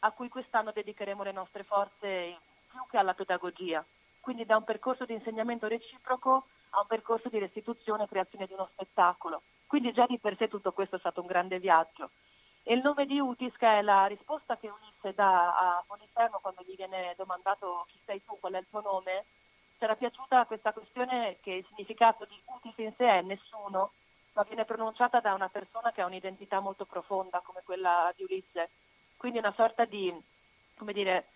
a 0.01 0.11
cui 0.11 0.29
quest'anno 0.29 0.73
dedicheremo 0.73 1.23
le 1.23 1.33
nostre 1.33 1.63
forze 1.63 2.39
più 2.75 2.85
che 2.91 2.99
alla 2.99 3.15
pedagogia. 3.15 3.85
Quindi 4.21 4.45
da 4.45 4.57
un 4.57 4.65
percorso 4.65 5.05
di 5.05 5.13
insegnamento 5.13 5.69
reciproco 5.69 6.47
a 6.71 6.81
un 6.81 6.87
percorso 6.89 7.29
di 7.29 7.39
restituzione 7.39 8.03
e 8.03 8.09
creazione 8.09 8.47
di 8.47 8.53
uno 8.53 8.69
spettacolo. 8.73 9.43
Quindi 9.67 9.93
già 9.93 10.07
di 10.07 10.19
per 10.19 10.37
sé 10.37 10.49
tutto 10.49 10.73
questo 10.73 10.97
è 10.97 10.99
stato 10.99 11.21
un 11.21 11.29
grande 11.29 11.61
viaggio. 11.61 12.11
E 12.65 12.75
il 12.75 12.81
nome 12.83 13.07
di 13.07 13.21
Utis, 13.21 13.55
che 13.57 13.79
è 13.79 13.83
la 13.83 14.07
risposta 14.07 14.57
che 14.57 14.69
Ulisse 14.69 15.15
dà 15.15 15.77
a 15.77 15.85
Polifemo 15.87 16.41
quando 16.41 16.63
gli 16.67 16.75
viene 16.75 17.15
domandato 17.17 17.85
chi 17.89 18.01
sei 18.05 18.25
tu, 18.25 18.37
qual 18.41 18.55
è 18.55 18.59
il 18.59 18.67
tuo 18.69 18.81
nome, 18.81 19.27
c'era 19.79 19.95
piaciuta 19.95 20.47
questa 20.47 20.73
questione 20.73 21.37
che 21.43 21.53
il 21.53 21.67
significato 21.69 22.25
di 22.25 22.41
Utis 22.47 22.79
in 22.79 22.93
sé 22.97 23.07
è 23.07 23.23
nessuno, 23.23 23.93
ma 24.33 24.43
viene 24.43 24.65
pronunciata 24.65 25.21
da 25.21 25.35
una 25.35 25.49
persona 25.49 25.93
che 25.93 26.01
ha 26.01 26.07
un'identità 26.07 26.59
molto 26.59 26.87
profonda 26.87 27.41
come 27.45 27.61
quella 27.65 28.13
di 28.17 28.25
Ulisse. 28.25 28.71
Quindi 29.17 29.39
una 29.39 29.53
sorta 29.53 29.85
di, 29.85 30.13
come 30.77 30.93
dire, 30.93 31.29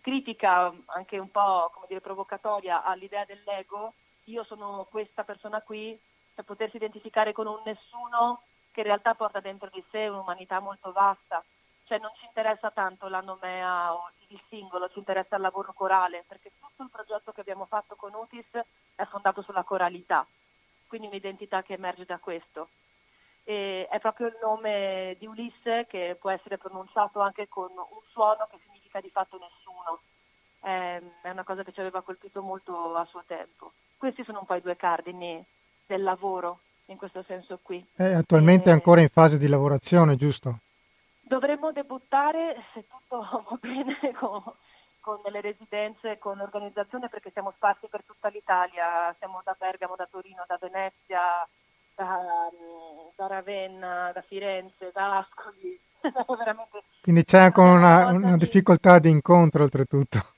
critica 0.00 0.72
anche 0.86 1.18
un 1.18 1.30
po' 1.30 1.70
come 1.72 1.86
dire, 1.88 2.00
provocatoria 2.00 2.82
all'idea 2.84 3.24
dell'ego, 3.24 3.94
io 4.24 4.44
sono 4.44 4.86
questa 4.90 5.24
persona 5.24 5.60
qui, 5.60 5.98
per 6.34 6.44
potersi 6.44 6.76
identificare 6.76 7.32
con 7.32 7.46
un 7.46 7.60
nessuno 7.64 8.42
che 8.72 8.80
in 8.80 8.86
realtà 8.86 9.14
porta 9.14 9.40
dentro 9.40 9.70
di 9.72 9.84
sé 9.90 10.08
un'umanità 10.08 10.58
molto 10.60 10.90
vasta. 10.92 11.44
Cioè 11.84 11.98
non 11.98 12.10
ci 12.18 12.24
interessa 12.24 12.70
tanto 12.70 13.08
la 13.08 13.20
nomea 13.20 13.94
o 13.94 14.10
il 14.28 14.40
singolo, 14.48 14.88
ci 14.88 14.98
interessa 14.98 15.36
il 15.36 15.42
lavoro 15.42 15.72
corale, 15.74 16.24
perché 16.26 16.52
tutto 16.58 16.82
il 16.82 16.90
progetto 16.90 17.30
che 17.30 17.40
abbiamo 17.40 17.66
fatto 17.66 17.94
con 17.94 18.14
Utis 18.14 18.48
è 18.94 19.04
fondato 19.04 19.42
sulla 19.42 19.64
coralità, 19.64 20.26
quindi 20.88 21.06
un'identità 21.08 21.62
che 21.62 21.74
emerge 21.74 22.06
da 22.06 22.18
questo. 22.18 22.70
E 23.44 23.86
è 23.90 24.00
proprio 24.00 24.28
il 24.28 24.38
nome 24.40 25.16
di 25.18 25.26
Ulisse 25.26 25.86
che 25.86 26.16
può 26.18 26.30
essere 26.30 26.56
pronunciato 26.56 27.20
anche 27.20 27.46
con 27.46 27.70
un 27.70 28.00
suono 28.08 28.48
che 28.50 28.58
significa 28.62 28.73
di 29.00 29.10
fatto 29.10 29.38
nessuno. 29.38 30.00
È 30.60 31.28
una 31.28 31.44
cosa 31.44 31.62
che 31.62 31.72
ci 31.72 31.80
aveva 31.80 32.02
colpito 32.02 32.42
molto 32.42 32.94
a 32.94 33.04
suo 33.04 33.22
tempo. 33.26 33.72
Questi 33.96 34.24
sono 34.24 34.40
un 34.40 34.46
po' 34.46 34.54
i 34.54 34.62
due 34.62 34.76
cardini 34.76 35.44
del 35.86 36.02
lavoro 36.02 36.60
in 36.86 36.96
questo 36.96 37.22
senso 37.22 37.58
qui. 37.62 37.84
È 37.94 38.12
attualmente 38.12 38.68
e... 38.68 38.72
ancora 38.72 39.00
in 39.00 39.08
fase 39.08 39.38
di 39.38 39.48
lavorazione, 39.48 40.16
giusto? 40.16 40.58
Dovremmo 41.20 41.72
debuttare, 41.72 42.64
se 42.72 42.86
tutto 42.86 43.20
va 43.48 43.58
bene, 43.60 43.98
con, 44.18 44.42
con 45.00 45.20
le 45.30 45.40
residenze, 45.40 46.18
con 46.18 46.36
l'organizzazione, 46.36 47.08
perché 47.08 47.30
siamo 47.30 47.52
sparsi 47.56 47.86
per 47.88 48.02
tutta 48.04 48.28
l'Italia, 48.28 49.14
siamo 49.18 49.40
da 49.44 49.54
Bergamo, 49.58 49.96
da 49.96 50.08
Torino, 50.10 50.44
da 50.46 50.58
Venezia, 50.60 51.46
da, 51.94 52.50
da 53.16 53.26
Ravenna, 53.26 54.10
da 54.12 54.22
Firenze, 54.22 54.90
da 54.92 55.18
Ascoli. 55.18 55.78
Quindi 57.00 57.24
c'è 57.24 57.38
anche 57.38 57.60
una, 57.60 58.06
una 58.06 58.36
difficoltà 58.36 58.98
di 58.98 59.10
incontro 59.10 59.62
oltretutto. 59.62 60.32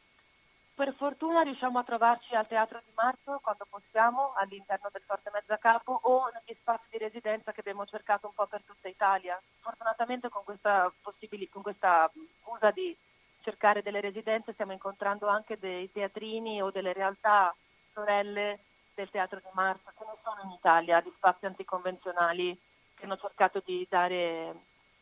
Per 0.76 0.92
fortuna 0.98 1.40
riusciamo 1.40 1.78
a 1.78 1.84
trovarci 1.84 2.34
al 2.34 2.46
Teatro 2.46 2.82
di 2.84 2.92
Marzo 2.94 3.40
quando 3.42 3.66
possiamo, 3.70 4.34
all'interno 4.36 4.90
del 4.92 5.00
Forte 5.06 5.30
Mezzacapo 5.32 6.00
o 6.02 6.30
negli 6.34 6.54
spazi 6.60 6.84
di 6.90 6.98
residenza 6.98 7.52
che 7.52 7.60
abbiamo 7.60 7.86
cercato 7.86 8.26
un 8.26 8.34
po' 8.34 8.46
per 8.46 8.62
tutta 8.66 8.86
Italia. 8.86 9.40
Fortunatamente 9.60 10.28
con 10.28 10.44
questa, 10.44 10.92
con 11.00 11.62
questa 11.62 12.10
scusa 12.42 12.70
di 12.72 12.94
cercare 13.40 13.80
delle 13.80 14.02
residenze 14.02 14.52
stiamo 14.52 14.72
incontrando 14.72 15.28
anche 15.28 15.56
dei 15.58 15.90
teatrini 15.90 16.60
o 16.60 16.70
delle 16.70 16.92
realtà 16.92 17.54
sorelle 17.94 18.58
del 18.96 19.10
Teatro 19.10 19.38
di 19.38 19.50
Marzo, 19.52 19.92
ce 19.96 20.04
ne 20.04 20.16
sono 20.24 20.40
in 20.42 20.50
Italia 20.50 21.00
di 21.00 21.12
spazi 21.14 21.46
anticonvenzionali 21.46 22.58
che 22.94 23.04
hanno 23.04 23.18
cercato 23.18 23.62
di 23.64 23.86
dare 23.88 24.54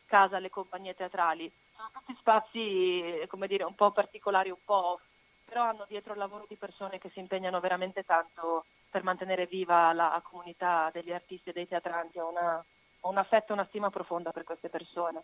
casa 0.05 0.35
alle 0.35 0.49
compagnie 0.49 0.93
teatrali. 0.93 1.51
Sono 1.75 1.89
tutti 1.93 2.15
spazi, 2.19 3.25
come 3.27 3.47
dire, 3.47 3.63
un 3.63 3.73
po' 3.73 3.91
particolari, 3.91 4.49
un 4.49 4.63
po' 4.63 4.93
off, 4.93 5.01
però 5.45 5.63
hanno 5.63 5.85
dietro 5.87 6.13
il 6.13 6.19
lavoro 6.19 6.45
di 6.47 6.55
persone 6.55 6.99
che 6.99 7.09
si 7.09 7.19
impegnano 7.19 7.59
veramente 7.59 8.03
tanto 8.03 8.65
per 8.89 9.03
mantenere 9.03 9.45
viva 9.45 9.93
la 9.93 10.21
comunità 10.23 10.89
degli 10.91 11.11
artisti 11.11 11.49
e 11.49 11.53
dei 11.53 11.67
teatranti. 11.67 12.19
Ho, 12.19 12.29
una, 12.29 12.63
ho 12.99 13.09
un 13.09 13.17
affetto 13.17 13.51
e 13.51 13.53
una 13.53 13.65
stima 13.65 13.89
profonda 13.89 14.31
per 14.31 14.43
queste 14.43 14.69
persone 14.69 15.23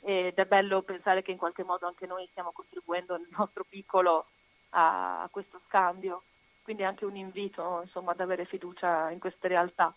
ed 0.00 0.34
è 0.34 0.44
bello 0.44 0.82
pensare 0.82 1.22
che 1.22 1.32
in 1.32 1.38
qualche 1.38 1.64
modo 1.64 1.86
anche 1.86 2.06
noi 2.06 2.26
stiamo 2.30 2.52
contribuendo 2.52 3.16
nel 3.16 3.28
nostro 3.36 3.64
piccolo 3.68 4.26
a, 4.70 5.22
a 5.22 5.28
questo 5.28 5.60
scambio. 5.66 6.22
Quindi 6.66 6.82
anche 6.82 7.04
un 7.04 7.14
invito 7.14 7.82
insomma, 7.84 8.10
ad 8.10 8.18
avere 8.18 8.44
fiducia 8.44 9.08
in 9.12 9.20
queste 9.20 9.46
realtà. 9.46 9.94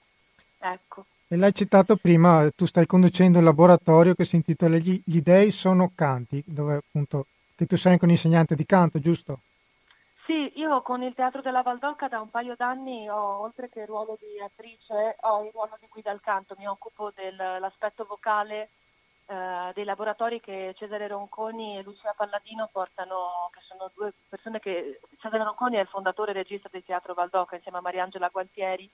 Ecco. 0.59 1.05
E 1.27 1.35
l'hai 1.35 1.51
citato 1.51 1.95
prima, 1.95 2.47
tu 2.51 2.67
stai 2.67 2.85
conducendo 2.85 3.39
un 3.39 3.43
laboratorio 3.43 4.13
che 4.13 4.23
si 4.23 4.35
intitola 4.35 4.77
Gli, 4.77 5.01
Gli 5.03 5.21
dei 5.21 5.49
sono 5.49 5.91
canti, 5.95 6.43
dove 6.45 6.75
appunto 6.75 7.25
che 7.55 7.65
tu 7.65 7.75
sei 7.75 7.93
anche 7.93 8.05
un 8.05 8.11
insegnante 8.11 8.53
di 8.53 8.67
canto, 8.67 8.99
giusto? 8.99 9.39
Sì, 10.27 10.51
io 10.59 10.83
con 10.83 11.01
il 11.01 11.15
Teatro 11.15 11.41
della 11.41 11.63
Valdocca 11.63 12.07
da 12.07 12.21
un 12.21 12.29
paio 12.29 12.53
d'anni 12.55 13.09
ho, 13.09 13.41
oltre 13.41 13.67
che 13.69 13.79
il 13.79 13.87
ruolo 13.87 14.15
di 14.19 14.39
attrice, 14.39 15.15
ho 15.21 15.43
il 15.43 15.49
ruolo 15.51 15.75
di 15.79 15.87
guida 15.89 16.11
al 16.11 16.21
canto, 16.21 16.53
mi 16.59 16.67
occupo 16.67 17.11
dell'aspetto 17.15 18.05
vocale 18.07 18.69
eh, 19.29 19.71
dei 19.75 19.83
laboratori 19.83 20.39
che 20.39 20.73
Cesare 20.75 21.07
Ronconi 21.07 21.77
e 21.77 21.83
Lucia 21.83 22.15
Palladino 22.17 22.67
portano, 22.71 23.49
che 23.53 23.59
sono 23.67 23.91
due 23.93 24.11
persone 24.27 24.59
che 24.59 24.99
Cesare 25.19 25.43
Ronconi 25.43 25.75
è 25.75 25.81
il 25.81 25.87
fondatore 25.87 26.31
e 26.31 26.33
regista 26.33 26.67
del 26.71 26.83
Teatro 26.83 27.13
Valdocca 27.13 27.55
insieme 27.55 27.77
a 27.77 27.81
Mariangela 27.81 28.29
Gualtieri 28.29 28.89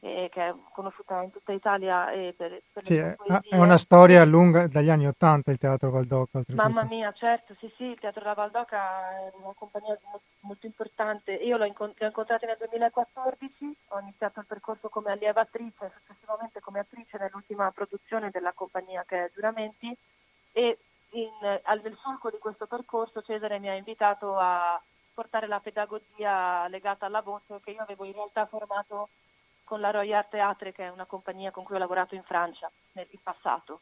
eh, 0.00 0.28
che 0.30 0.48
è 0.48 0.54
conosciuta 0.72 1.22
in 1.22 1.30
tutta 1.30 1.52
Italia 1.52 2.10
e 2.10 2.34
per, 2.36 2.62
per 2.72 2.84
sì, 2.84 2.96
è, 2.96 3.16
una 3.52 3.78
storia 3.78 4.24
lunga 4.24 4.66
dagli 4.66 4.90
anni 4.90 5.06
Ottanta 5.06 5.50
il 5.50 5.58
Teatro 5.58 5.90
Valdoca. 5.90 6.42
Mamma 6.48 6.84
mia, 6.84 7.12
certo, 7.12 7.54
sì, 7.58 7.72
sì, 7.76 7.84
il 7.84 7.98
Teatro 7.98 8.20
della 8.20 8.34
Valdoca 8.34 9.10
è 9.10 9.32
una 9.42 9.52
compagnia 9.54 9.98
molto 10.40 10.66
importante. 10.66 11.32
Io 11.32 11.56
l'ho, 11.56 11.64
incont- 11.64 11.98
l'ho 11.98 12.06
incontrata 12.06 12.46
nel 12.46 12.56
2014, 12.58 13.76
ho 13.88 14.00
iniziato 14.00 14.40
il 14.40 14.46
percorso 14.46 14.88
come 14.88 15.10
allieva 15.10 15.40
attrice, 15.40 15.92
successivamente 15.98 16.60
come 16.60 16.80
attrice 16.80 17.18
nell'ultima 17.18 17.70
produzione 17.70 18.30
della 18.30 18.52
compagnia 18.52 19.04
che 19.06 19.24
è 19.24 19.30
Giuramenti 19.32 19.96
e 20.52 20.78
in, 21.10 21.60
al 21.62 21.80
nel 21.82 21.96
solco 22.02 22.30
di 22.30 22.38
questo 22.38 22.66
percorso 22.66 23.22
Cesare 23.22 23.58
mi 23.58 23.68
ha 23.68 23.74
invitato 23.74 24.36
a 24.36 24.80
portare 25.14 25.46
la 25.46 25.60
pedagogia 25.60 26.68
legata 26.68 27.06
alla 27.06 27.22
voce 27.22 27.60
che 27.64 27.70
io 27.70 27.82
avevo 27.82 28.04
in 28.04 28.12
realtà 28.12 28.44
formato 28.46 29.08
con 29.66 29.80
la 29.80 29.90
Royal 29.90 30.28
Theatre, 30.28 30.70
che 30.72 30.84
è 30.84 30.90
una 30.90 31.06
compagnia 31.06 31.50
con 31.50 31.64
cui 31.64 31.74
ho 31.74 31.78
lavorato 31.78 32.14
in 32.14 32.22
Francia 32.22 32.70
nel 32.92 33.08
passato. 33.20 33.80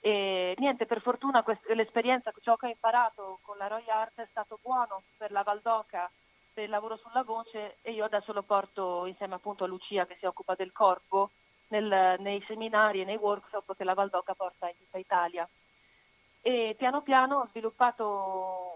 E 0.00 0.54
niente, 0.58 0.86
per 0.86 1.02
fortuna 1.02 1.42
quest- 1.42 1.68
l'esperienza, 1.68 2.32
ciò 2.40 2.56
che 2.56 2.66
ho 2.66 2.70
imparato 2.70 3.38
con 3.42 3.58
la 3.58 3.68
Royal 3.68 3.98
Art 3.98 4.20
è 4.20 4.26
stato 4.30 4.58
buono 4.62 5.02
per 5.18 5.30
la 5.30 5.42
Valdoca, 5.42 6.10
per 6.52 6.64
il 6.64 6.70
lavoro 6.70 6.96
sulla 6.96 7.22
voce 7.22 7.76
e 7.82 7.92
io 7.92 8.04
adesso 8.04 8.32
lo 8.32 8.42
porto 8.42 9.06
insieme 9.06 9.34
appunto 9.34 9.64
a 9.64 9.66
Lucia 9.66 10.06
che 10.06 10.16
si 10.18 10.26
occupa 10.26 10.54
del 10.54 10.72
corpo 10.72 11.30
nel, 11.68 12.16
nei 12.18 12.42
seminari 12.46 13.00
e 13.00 13.04
nei 13.04 13.16
workshop 13.16 13.76
che 13.76 13.84
la 13.84 13.94
Valdoca 13.94 14.34
porta 14.34 14.68
in 14.68 14.76
tutta 14.76 14.98
Italia. 14.98 15.48
E 16.40 16.74
piano 16.76 17.02
piano 17.02 17.40
ho 17.40 17.46
sviluppato 17.48 18.72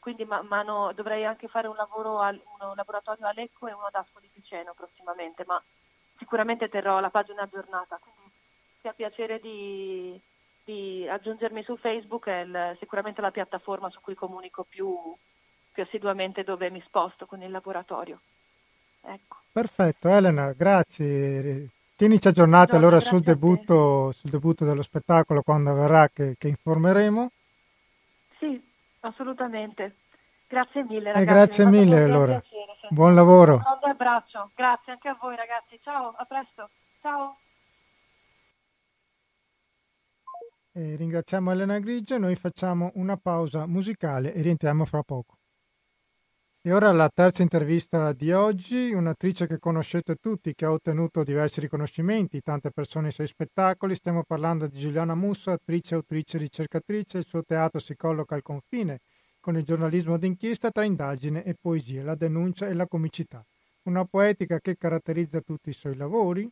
Quindi 0.00 0.24
man 0.24 0.46
mano 0.46 0.92
dovrei 0.92 1.24
anche 1.24 1.46
fare 1.46 1.68
un, 1.68 1.76
lavoro 1.76 2.18
al, 2.18 2.34
un 2.34 2.74
laboratorio 2.74 3.26
a 3.28 3.32
Lecco 3.32 3.68
e 3.68 3.72
uno 3.72 3.86
ad 3.86 3.94
Ascoli 3.94 4.28
Piceno 4.32 4.74
prossimamente, 4.74 5.44
ma 5.46 5.62
sicuramente 6.18 6.68
terrò 6.68 6.98
la 6.98 7.10
pagina 7.10 7.42
aggiornata. 7.42 7.98
Quindi 7.98 8.32
se 8.82 8.88
ha 8.88 8.92
piacere 8.92 9.38
di, 9.38 10.20
di 10.64 11.06
aggiungermi 11.08 11.62
su 11.62 11.76
Facebook 11.76 12.26
è 12.26 12.40
il, 12.40 12.76
sicuramente 12.80 13.20
la 13.20 13.30
piattaforma 13.30 13.88
su 13.90 14.00
cui 14.00 14.14
comunico 14.16 14.64
più, 14.64 15.16
più 15.74 15.82
assiduamente 15.82 16.44
dove 16.44 16.70
mi 16.70 16.80
sposto 16.86 17.26
con 17.26 17.42
il 17.42 17.50
laboratorio. 17.50 18.20
Ecco. 19.02 19.38
Perfetto, 19.52 20.08
Elena, 20.08 20.52
grazie. 20.52 21.68
Tienici 21.96 22.28
aggiornati 22.28 22.76
allora 22.76 23.00
sul 23.00 23.20
debutto, 23.20 24.12
sul 24.12 24.30
debutto, 24.30 24.64
dello 24.64 24.82
spettacolo 24.82 25.42
quando 25.42 25.70
avverrà 25.70 26.08
che, 26.08 26.36
che 26.38 26.48
informeremo. 26.48 27.30
Sì, 28.38 28.60
assolutamente. 29.00 29.96
Grazie 30.48 30.84
mille 30.84 31.10
eh, 31.10 31.12
ragazzi. 31.12 31.20
Eh, 31.20 31.32
grazie 31.32 31.66
mille 31.66 32.02
allora. 32.02 32.38
Piacere, 32.40 32.88
Buon 32.90 33.14
lavoro. 33.14 33.54
Un 33.54 33.90
abbraccio. 33.90 34.50
Grazie 34.54 34.92
anche 34.92 35.08
a 35.08 35.18
voi 35.20 35.36
ragazzi. 35.36 35.78
Ciao, 35.82 36.14
a 36.16 36.24
presto. 36.24 36.70
Ciao. 37.02 37.36
E 40.72 40.96
ringraziamo 40.96 41.52
Elena 41.52 41.78
Grigio, 41.78 42.18
noi 42.18 42.34
facciamo 42.34 42.90
una 42.94 43.16
pausa 43.16 43.64
musicale 43.66 44.34
e 44.34 44.42
rientriamo 44.42 44.84
fra 44.84 45.02
poco. 45.02 45.36
E 46.66 46.72
ora 46.72 46.90
la 46.92 47.10
terza 47.12 47.42
intervista 47.42 48.14
di 48.14 48.32
oggi, 48.32 48.90
un'attrice 48.90 49.46
che 49.46 49.58
conoscete 49.58 50.14
tutti, 50.14 50.54
che 50.54 50.64
ha 50.64 50.72
ottenuto 50.72 51.22
diversi 51.22 51.60
riconoscimenti, 51.60 52.40
tante 52.40 52.70
persone 52.70 53.08
ai 53.08 53.12
suoi 53.12 53.26
spettacoli. 53.26 53.94
Stiamo 53.94 54.22
parlando 54.22 54.66
di 54.66 54.78
Giuliana 54.78 55.14
Musso, 55.14 55.50
attrice, 55.50 55.94
autrice, 55.94 56.38
ricercatrice. 56.38 57.18
Il 57.18 57.26
suo 57.26 57.42
teatro 57.42 57.80
si 57.80 57.94
colloca 57.94 58.34
al 58.34 58.40
confine 58.40 59.00
con 59.40 59.58
il 59.58 59.62
giornalismo 59.62 60.16
d'inchiesta 60.16 60.70
tra 60.70 60.84
indagine 60.84 61.44
e 61.44 61.54
poesia, 61.60 62.02
la 62.02 62.14
denuncia 62.14 62.66
e 62.66 62.72
la 62.72 62.86
comicità. 62.86 63.44
Una 63.82 64.06
poetica 64.06 64.58
che 64.58 64.78
caratterizza 64.78 65.42
tutti 65.42 65.68
i 65.68 65.74
suoi 65.74 65.96
lavori. 65.96 66.48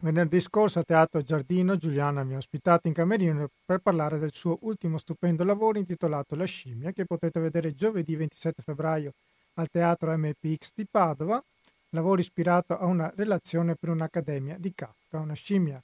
Venerdì 0.00 0.38
scorso 0.38 0.78
a 0.78 0.84
Teatro 0.84 1.22
Giardino 1.22 1.76
Giuliana 1.76 2.22
mi 2.22 2.34
ha 2.34 2.38
ospitato 2.38 2.86
in 2.86 2.94
camerino 2.94 3.50
per 3.64 3.80
parlare 3.80 4.20
del 4.20 4.32
suo 4.32 4.56
ultimo 4.60 4.96
stupendo 4.96 5.42
lavoro 5.42 5.76
intitolato 5.76 6.36
La 6.36 6.44
scimmia, 6.44 6.92
che 6.92 7.04
potete 7.04 7.40
vedere 7.40 7.74
giovedì 7.74 8.14
27 8.14 8.62
febbraio 8.62 9.12
al 9.54 9.68
Teatro 9.68 10.16
MPX 10.16 10.70
di 10.76 10.86
Padova, 10.88 11.42
lavoro 11.90 12.20
ispirato 12.20 12.78
a 12.78 12.84
una 12.86 13.12
relazione 13.16 13.74
per 13.74 13.88
un'accademia 13.88 14.56
di 14.56 14.72
Kafka, 14.72 15.18
una 15.18 15.34
scimmia 15.34 15.82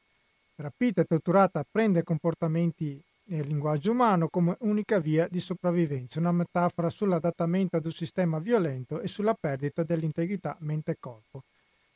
rapita 0.58 1.00
e 1.00 1.06
torturata 1.06 1.66
prende 1.68 2.04
comportamenti 2.04 3.02
e 3.26 3.42
linguaggio 3.42 3.90
umano 3.90 4.28
come 4.28 4.54
unica 4.60 5.00
via 5.00 5.26
di 5.28 5.40
sopravvivenza, 5.40 6.20
una 6.20 6.30
metafora 6.30 6.88
sull'adattamento 6.88 7.78
ad 7.78 7.84
un 7.84 7.92
sistema 7.92 8.38
violento 8.38 9.00
e 9.00 9.08
sulla 9.08 9.34
perdita 9.34 9.82
dell'integrità 9.82 10.56
mente-corpo. 10.60 11.42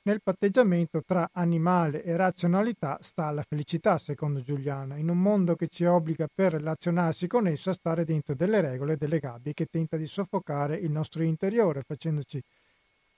Nel 0.09 0.23
patteggiamento 0.23 1.03
tra 1.03 1.29
animale 1.35 2.03
e 2.03 2.16
razionalità 2.16 2.99
sta 3.03 3.31
la 3.31 3.44
felicità, 3.47 3.99
secondo 3.99 4.40
Giuliana, 4.40 4.97
in 4.97 5.11
un 5.11 5.21
mondo 5.21 5.55
che 5.55 5.68
ci 5.68 5.85
obbliga 5.85 6.27
per 6.35 6.53
relazionarsi 6.53 7.27
con 7.27 7.47
esso 7.47 7.68
a 7.68 7.75
stare 7.75 8.07
dentro 8.07 8.35
delle 8.35 8.62
regole 8.62 8.94
e 8.94 8.97
delle 8.97 9.18
gabbie 9.18 9.53
che 9.53 9.66
tenta 9.66 9.99
di 9.99 10.07
soffocare 10.07 10.77
il 10.77 10.90
nostro 10.90 11.23
interiore, 11.23 11.83
facendoci 11.87 12.42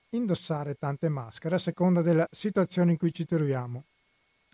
indossare 0.09 0.75
tante 0.75 1.07
maschere 1.07 1.55
a 1.55 1.59
seconda 1.59 2.01
della 2.01 2.27
situazione 2.29 2.91
in 2.91 2.97
cui 2.97 3.13
ci 3.13 3.23
troviamo. 3.23 3.85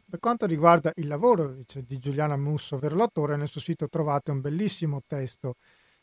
Per 0.08 0.20
quanto 0.20 0.46
riguarda 0.46 0.92
il 0.98 1.08
lavoro 1.08 1.48
dice, 1.48 1.84
di 1.88 1.98
Giuliana 1.98 2.38
Musso, 2.38 2.76
ovvero 2.76 2.98
l'attore, 2.98 3.36
nel 3.36 3.48
suo 3.48 3.62
sito 3.62 3.90
trovate 3.90 4.30
un 4.30 4.42
bellissimo 4.42 5.02
testo 5.08 5.56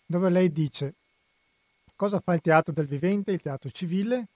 dove 0.05 0.31
lei 0.31 0.51
dice 0.51 0.95
cosa 1.95 2.19
fa 2.19 2.35
il 2.35 2.41
teatro 2.41 2.73
del 2.73 2.87
vivente, 2.87 3.31
il 3.31 3.41
teatro 3.41 3.71
civile? 3.71 4.27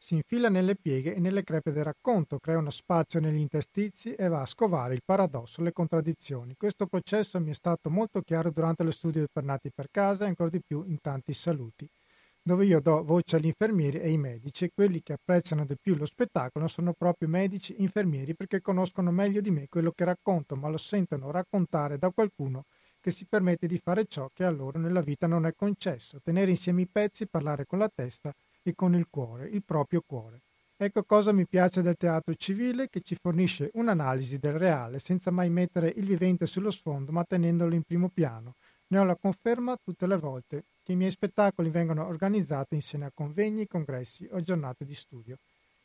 Si 0.00 0.14
infila 0.14 0.48
nelle 0.48 0.76
pieghe 0.76 1.14
e 1.14 1.18
nelle 1.18 1.42
crepe 1.42 1.72
del 1.72 1.84
racconto, 1.84 2.38
crea 2.38 2.58
uno 2.58 2.70
spazio 2.70 3.18
negli 3.18 3.40
interstizi 3.40 4.14
e 4.14 4.28
va 4.28 4.40
a 4.40 4.46
scovare 4.46 4.94
il 4.94 5.02
paradosso, 5.04 5.60
le 5.60 5.72
contraddizioni. 5.72 6.54
Questo 6.56 6.86
processo 6.86 7.40
mi 7.40 7.50
è 7.50 7.54
stato 7.54 7.90
molto 7.90 8.22
chiaro 8.22 8.50
durante 8.50 8.84
lo 8.84 8.92
studio 8.92 9.26
per 9.30 9.42
Nati 9.42 9.70
per 9.74 9.88
Casa 9.90 10.24
e 10.24 10.28
ancora 10.28 10.50
di 10.50 10.62
più 10.64 10.84
in 10.86 11.00
tanti 11.00 11.32
saluti 11.34 11.86
dove 12.40 12.64
io 12.64 12.80
do 12.80 13.04
voce 13.04 13.36
agli 13.36 13.46
infermieri 13.46 13.98
e 13.98 14.04
ai 14.04 14.16
medici 14.16 14.64
e 14.64 14.70
quelli 14.74 15.02
che 15.02 15.12
apprezzano 15.12 15.66
di 15.66 15.76
più 15.78 15.94
lo 15.96 16.06
spettacolo 16.06 16.66
sono 16.66 16.94
proprio 16.94 17.28
medici 17.28 17.74
e 17.74 17.82
infermieri 17.82 18.34
perché 18.34 18.62
conoscono 18.62 19.10
meglio 19.10 19.42
di 19.42 19.50
me 19.50 19.66
quello 19.68 19.90
che 19.90 20.04
racconto, 20.04 20.56
ma 20.56 20.68
lo 20.68 20.78
sentono 20.78 21.30
raccontare 21.30 21.98
da 21.98 22.10
qualcuno 22.10 22.64
che 23.00 23.10
si 23.10 23.26
permette 23.28 23.66
di 23.66 23.78
fare 23.82 24.06
ciò 24.06 24.30
che 24.32 24.44
a 24.44 24.50
loro 24.50 24.78
nella 24.78 25.02
vita 25.02 25.26
non 25.26 25.44
è 25.44 25.52
concesso, 25.54 26.20
tenere 26.22 26.50
insieme 26.50 26.82
i 26.82 26.88
pezzi, 26.90 27.26
parlare 27.26 27.66
con 27.66 27.80
la 27.80 27.90
testa 27.94 28.32
e 28.70 28.74
con 28.74 28.94
il 28.94 29.06
cuore, 29.08 29.48
il 29.48 29.62
proprio 29.62 30.02
cuore. 30.06 30.40
Ecco 30.76 31.02
cosa 31.02 31.32
mi 31.32 31.46
piace 31.46 31.82
del 31.82 31.96
teatro 31.96 32.34
civile 32.34 32.88
che 32.88 33.00
ci 33.00 33.16
fornisce 33.20 33.70
un'analisi 33.74 34.38
del 34.38 34.58
reale 34.58 35.00
senza 35.00 35.32
mai 35.32 35.50
mettere 35.50 35.92
il 35.96 36.04
vivente 36.04 36.46
sullo 36.46 36.70
sfondo 36.70 37.10
ma 37.10 37.24
tenendolo 37.24 37.74
in 37.74 37.82
primo 37.82 38.08
piano. 38.08 38.54
Ne 38.88 38.98
ho 38.98 39.04
la 39.04 39.16
conferma 39.16 39.76
tutte 39.82 40.06
le 40.06 40.16
volte 40.16 40.62
che 40.84 40.92
i 40.92 40.96
miei 40.96 41.10
spettacoli 41.10 41.68
vengono 41.70 42.06
organizzati 42.06 42.76
insieme 42.76 43.06
a 43.06 43.10
convegni, 43.12 43.66
congressi 43.66 44.28
o 44.30 44.40
giornate 44.40 44.84
di 44.84 44.94
studio. 44.94 45.36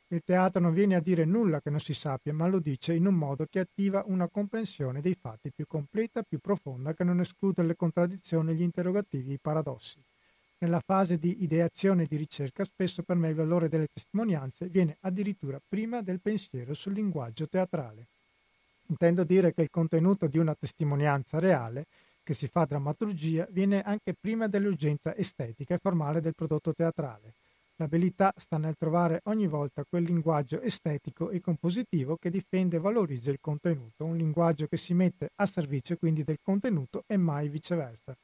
Il 0.09 0.21
teatro 0.23 0.61
non 0.61 0.73
viene 0.73 0.95
a 0.95 1.01
dire 1.01 1.25
nulla 1.25 1.59
che 1.59 1.71
non 1.71 1.79
si 1.79 1.95
sappia, 1.95 2.33
ma 2.33 2.45
lo 2.45 2.59
dice 2.59 2.93
in 2.93 3.07
un 3.07 3.15
modo 3.15 3.47
che 3.49 3.59
attiva 3.59 4.03
una 4.05 4.27
comprensione 4.27 5.01
dei 5.01 5.17
fatti 5.19 5.51
più 5.51 5.65
completa, 5.65 6.21
più 6.21 6.37
profonda, 6.37 6.93
che 6.93 7.03
non 7.03 7.19
esclude 7.19 7.63
le 7.63 7.75
contraddizioni, 7.75 8.53
gli 8.53 8.61
interrogativi 8.61 9.33
i 9.33 9.39
paradossi. 9.41 9.99
Nella 10.63 10.79
fase 10.79 11.17
di 11.17 11.43
ideazione 11.43 12.03
e 12.03 12.07
di 12.07 12.15
ricerca, 12.15 12.63
spesso 12.63 13.03
per 13.03 13.17
me 13.17 13.27
il 13.27 13.35
valore 13.35 13.67
delle 13.67 13.89
testimonianze 13.91 14.67
viene 14.67 14.95
addirittura 15.01 15.59
prima 15.59 16.01
del 16.01 16.21
pensiero 16.21 16.73
sul 16.73 16.93
linguaggio 16.93 17.49
teatrale. 17.49 18.07
Intendo 18.87 19.25
dire 19.25 19.53
che 19.53 19.63
il 19.63 19.69
contenuto 19.69 20.27
di 20.27 20.37
una 20.37 20.55
testimonianza 20.55 21.37
reale 21.37 21.87
che 22.23 22.33
si 22.33 22.47
fa 22.47 22.63
drammaturgia 22.63 23.45
viene 23.49 23.81
anche 23.81 24.13
prima 24.17 24.47
dell'urgenza 24.47 25.13
estetica 25.17 25.75
e 25.75 25.79
formale 25.79 26.21
del 26.21 26.33
prodotto 26.33 26.73
teatrale. 26.73 27.33
L'abilità 27.75 28.33
sta 28.37 28.57
nel 28.57 28.77
trovare 28.77 29.19
ogni 29.25 29.47
volta 29.47 29.83
quel 29.83 30.03
linguaggio 30.03 30.61
estetico 30.61 31.29
e 31.29 31.41
compositivo 31.41 32.15
che 32.15 32.29
difende 32.29 32.77
e 32.77 32.79
valorizza 32.79 33.31
il 33.31 33.41
contenuto, 33.41 34.05
un 34.05 34.15
linguaggio 34.15 34.67
che 34.67 34.77
si 34.77 34.93
mette 34.93 35.31
a 35.35 35.45
servizio 35.45 35.97
quindi 35.97 36.23
del 36.23 36.39
contenuto 36.41 37.03
e 37.05 37.17
mai 37.17 37.49
viceversa. 37.49 38.15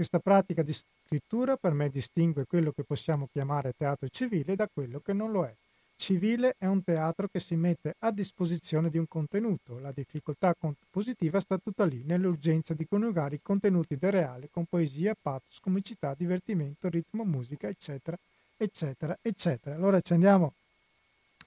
Questa 0.00 0.18
pratica 0.18 0.62
di 0.62 0.72
scrittura 0.72 1.58
per 1.58 1.74
me 1.74 1.90
distingue 1.90 2.46
quello 2.46 2.72
che 2.72 2.84
possiamo 2.84 3.28
chiamare 3.30 3.74
teatro 3.76 4.08
civile 4.08 4.56
da 4.56 4.66
quello 4.66 5.00
che 5.00 5.12
non 5.12 5.30
lo 5.30 5.44
è. 5.44 5.54
Civile 5.94 6.54
è 6.56 6.64
un 6.64 6.82
teatro 6.82 7.28
che 7.30 7.38
si 7.38 7.54
mette 7.54 7.96
a 7.98 8.10
disposizione 8.10 8.88
di 8.88 8.96
un 8.96 9.06
contenuto. 9.06 9.78
La 9.78 9.92
difficoltà 9.94 10.54
compositiva 10.58 11.38
sta 11.38 11.58
tutta 11.58 11.84
lì, 11.84 12.02
nell'urgenza 12.02 12.72
di 12.72 12.86
coniugare 12.88 13.34
i 13.34 13.40
contenuti 13.42 13.98
del 13.98 14.12
reale 14.12 14.48
con 14.50 14.64
poesia, 14.64 15.14
pathos, 15.20 15.60
comicità, 15.60 16.14
divertimento, 16.16 16.88
ritmo, 16.88 17.24
musica, 17.24 17.68
eccetera, 17.68 18.16
eccetera, 18.56 19.18
eccetera. 19.20 19.76
Allora 19.76 20.00
ci 20.00 20.14
andiamo 20.14 20.54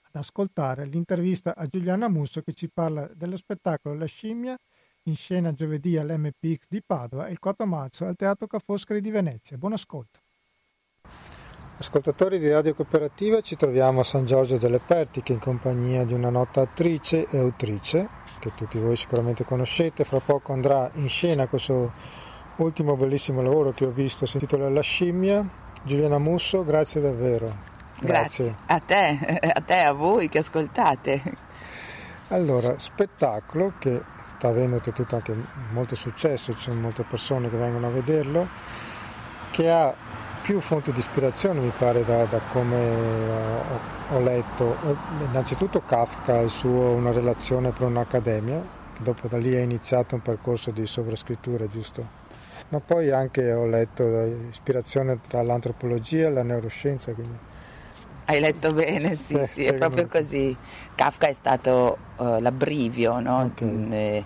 ad 0.10 0.16
ascoltare 0.22 0.86
l'intervista 0.86 1.56
a 1.56 1.66
Giuliana 1.66 2.08
Musso 2.08 2.44
che 2.44 2.54
ci 2.54 2.70
parla 2.72 3.10
dello 3.16 3.36
spettacolo 3.36 3.96
La 3.96 4.06
scimmia 4.06 4.56
in 5.04 5.16
scena 5.16 5.54
giovedì 5.54 5.98
all'MPX 5.98 6.68
di 6.70 6.82
Padova 6.82 7.28
e 7.28 7.32
il 7.32 7.40
4 7.40 7.66
marzo 7.66 8.06
al 8.06 8.16
Teatro 8.16 8.48
Ca' 8.48 8.60
Foscari 8.60 9.02
di 9.02 9.10
Venezia. 9.12 9.58
Buon 9.58 9.74
ascolto. 9.74 10.20
Ascoltatori 11.76 12.40
di 12.40 12.50
Radio 12.50 12.76
Cooperativa, 12.76 13.42
ci 13.42 13.56
troviamo 13.56 14.02
a 14.02 14.04
San 14.04 14.26
Giorgio 14.26 14.58
delle 14.58 14.80
Pertiche 14.80 15.34
in 15.34 15.40
compagnia 15.40 16.06
di 16.06 16.14
una 16.14 16.30
nota 16.30 16.62
attrice 16.62 17.28
e 17.28 17.40
autrice 17.40 18.08
che 18.40 18.52
tutti 18.56 18.78
voi 18.78 18.96
sicuramente 18.96 19.44
conoscete. 19.44 20.06
Fra 20.06 20.20
poco 20.20 20.54
andrà 20.54 20.90
in 20.94 21.10
scena 21.10 21.48
questo 21.48 21.92
ultimo 22.58 22.96
bellissimo 22.96 23.42
lavoro 23.42 23.72
che 23.72 23.86
ho 23.86 23.92
visto, 23.92 24.26
si 24.26 24.38
intitola 24.38 24.70
La 24.70 24.82
scimmia. 24.82 25.46
Giuliana 25.84 26.20
Musso, 26.20 26.64
grazie 26.64 27.02
davvero. 27.02 27.54
Grazie. 28.00 28.56
grazie. 28.56 28.56
A 28.68 28.80
te, 28.80 29.40
a 29.52 29.62
te, 29.62 29.80
a 29.80 29.92
voi 29.92 30.30
che 30.30 30.38
ascoltate. 30.38 31.22
Allora, 32.30 32.80
spettacolo 32.80 33.74
che 33.80 34.02
sta 34.44 34.50
avendo 34.50 34.80
tutto 34.80 35.16
anche 35.16 35.34
molto 35.72 35.96
successo, 35.96 36.54
ci 36.54 36.64
sono 36.64 36.82
molte 36.82 37.04
persone 37.04 37.50
che 37.50 37.56
vengono 37.56 37.88
a 37.88 37.92
vederlo, 37.92 38.50
che 39.52 39.72
ha 39.72 39.96
più 40.42 40.60
fonti 40.60 40.92
di 40.92 41.00
ispirazione 41.00 41.62
mi 41.62 41.72
pare 41.78 42.04
da, 42.04 42.26
da 42.26 42.42
come 42.52 42.76
ho, 42.76 44.16
ho, 44.16 44.20
letto. 44.20 44.76
Innanzitutto 45.30 45.84
Kafka 45.86 46.42
e 46.42 46.50
suo 46.50 46.90
Una 46.92 47.14
relazione 47.14 47.72
per 47.72 47.84
un'accademia, 47.84 48.62
dopo 49.00 49.30
da 49.30 49.38
lì 49.38 49.54
è 49.54 49.62
iniziato 49.62 50.16
un 50.16 50.22
percorso 50.22 50.72
di 50.72 50.86
sovrascrittura, 50.86 51.66
giusto? 51.70 52.06
Ma 52.68 52.82
poi 52.82 53.12
anche 53.12 53.54
ho 53.54 53.66
letto 53.66 54.04
ispirazione 54.50 55.20
tra 55.26 55.42
l'antropologia 55.42 56.28
e 56.28 56.32
la 56.32 56.44
neuroscienza. 56.44 57.14
Quindi... 57.14 57.52
Hai 58.26 58.40
letto 58.40 58.72
bene, 58.72 59.16
sì, 59.16 59.34
sì, 59.34 59.46
sì 59.52 59.64
è 59.66 59.74
proprio 59.74 60.08
così. 60.08 60.56
Kafka 60.96 61.28
è 61.28 61.34
stato 61.34 61.98
uh, 62.18 62.40
l'abbrivio, 62.40 63.20
no? 63.20 63.42
okay. 63.42 63.68
Mm, 63.68 64.24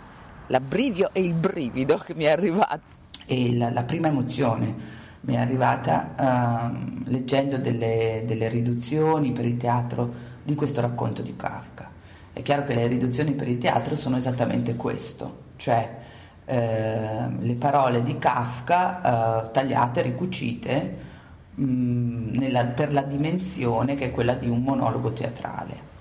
l'abbrivio 0.47 1.09
e 1.13 1.21
il 1.21 1.33
brivido 1.33 1.97
che 1.97 2.13
mi 2.13 2.25
è 2.25 2.29
arrivato. 2.29 2.95
E 3.25 3.57
la, 3.57 3.71
la 3.71 3.83
prima 3.83 4.07
emozione 4.07 4.95
mi 5.21 5.33
è 5.33 5.37
arrivata 5.37 6.13
uh, 6.15 7.03
leggendo 7.05 7.57
delle, 7.57 8.23
delle, 8.25 8.47
riduzioni 8.49 9.31
per 9.31 9.45
il 9.45 9.57
teatro 9.57 10.13
di 10.43 10.53
questo 10.53 10.79
racconto 10.79 11.23
di 11.23 11.35
Kafka. 11.35 11.89
È 12.31 12.41
chiaro 12.43 12.63
che 12.63 12.75
le 12.75 12.85
riduzioni 12.85 13.31
per 13.31 13.47
il 13.47 13.57
teatro 13.57 13.95
sono 13.95 14.15
esattamente 14.15 14.75
questo, 14.75 15.45
cioè 15.55 15.97
eh, 16.45 17.27
le 17.39 17.53
parole 17.55 18.03
di 18.03 18.17
Kafka 18.19 19.47
eh, 19.47 19.51
tagliate, 19.51 20.01
ricucite 20.03 21.06
mh, 21.57 22.37
nella, 22.37 22.65
per 22.65 22.93
la 22.93 23.01
dimensione 23.01 23.95
che 23.95 24.05
è 24.05 24.11
quella 24.11 24.33
di 24.33 24.49
un 24.49 24.61
monologo 24.61 25.11
teatrale. 25.11 25.95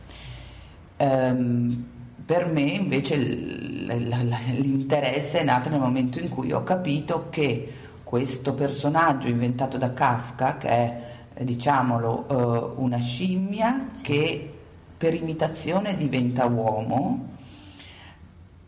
Um, 0.99 1.85
per 2.25 2.47
me 2.47 2.63
invece 2.63 3.17
l'interesse 3.17 5.41
è 5.41 5.45
nato 5.45 5.69
nel 5.69 5.79
momento 5.79 6.19
in 6.19 6.29
cui 6.29 6.53
ho 6.53 6.65
capito 6.65 7.27
che 7.31 7.73
questo 8.03 8.55
personaggio 8.55 9.29
inventato 9.29 9.79
da 9.79 9.93
Kafka, 9.93 10.57
che 10.57 10.69
è, 10.69 11.45
diciamolo, 11.45 12.27
uh, 12.29 12.83
una 12.83 12.99
scimmia 12.99 13.91
che 14.01 14.53
per 14.97 15.15
imitazione 15.15 15.95
diventa 15.95 16.47
uomo 16.47 17.29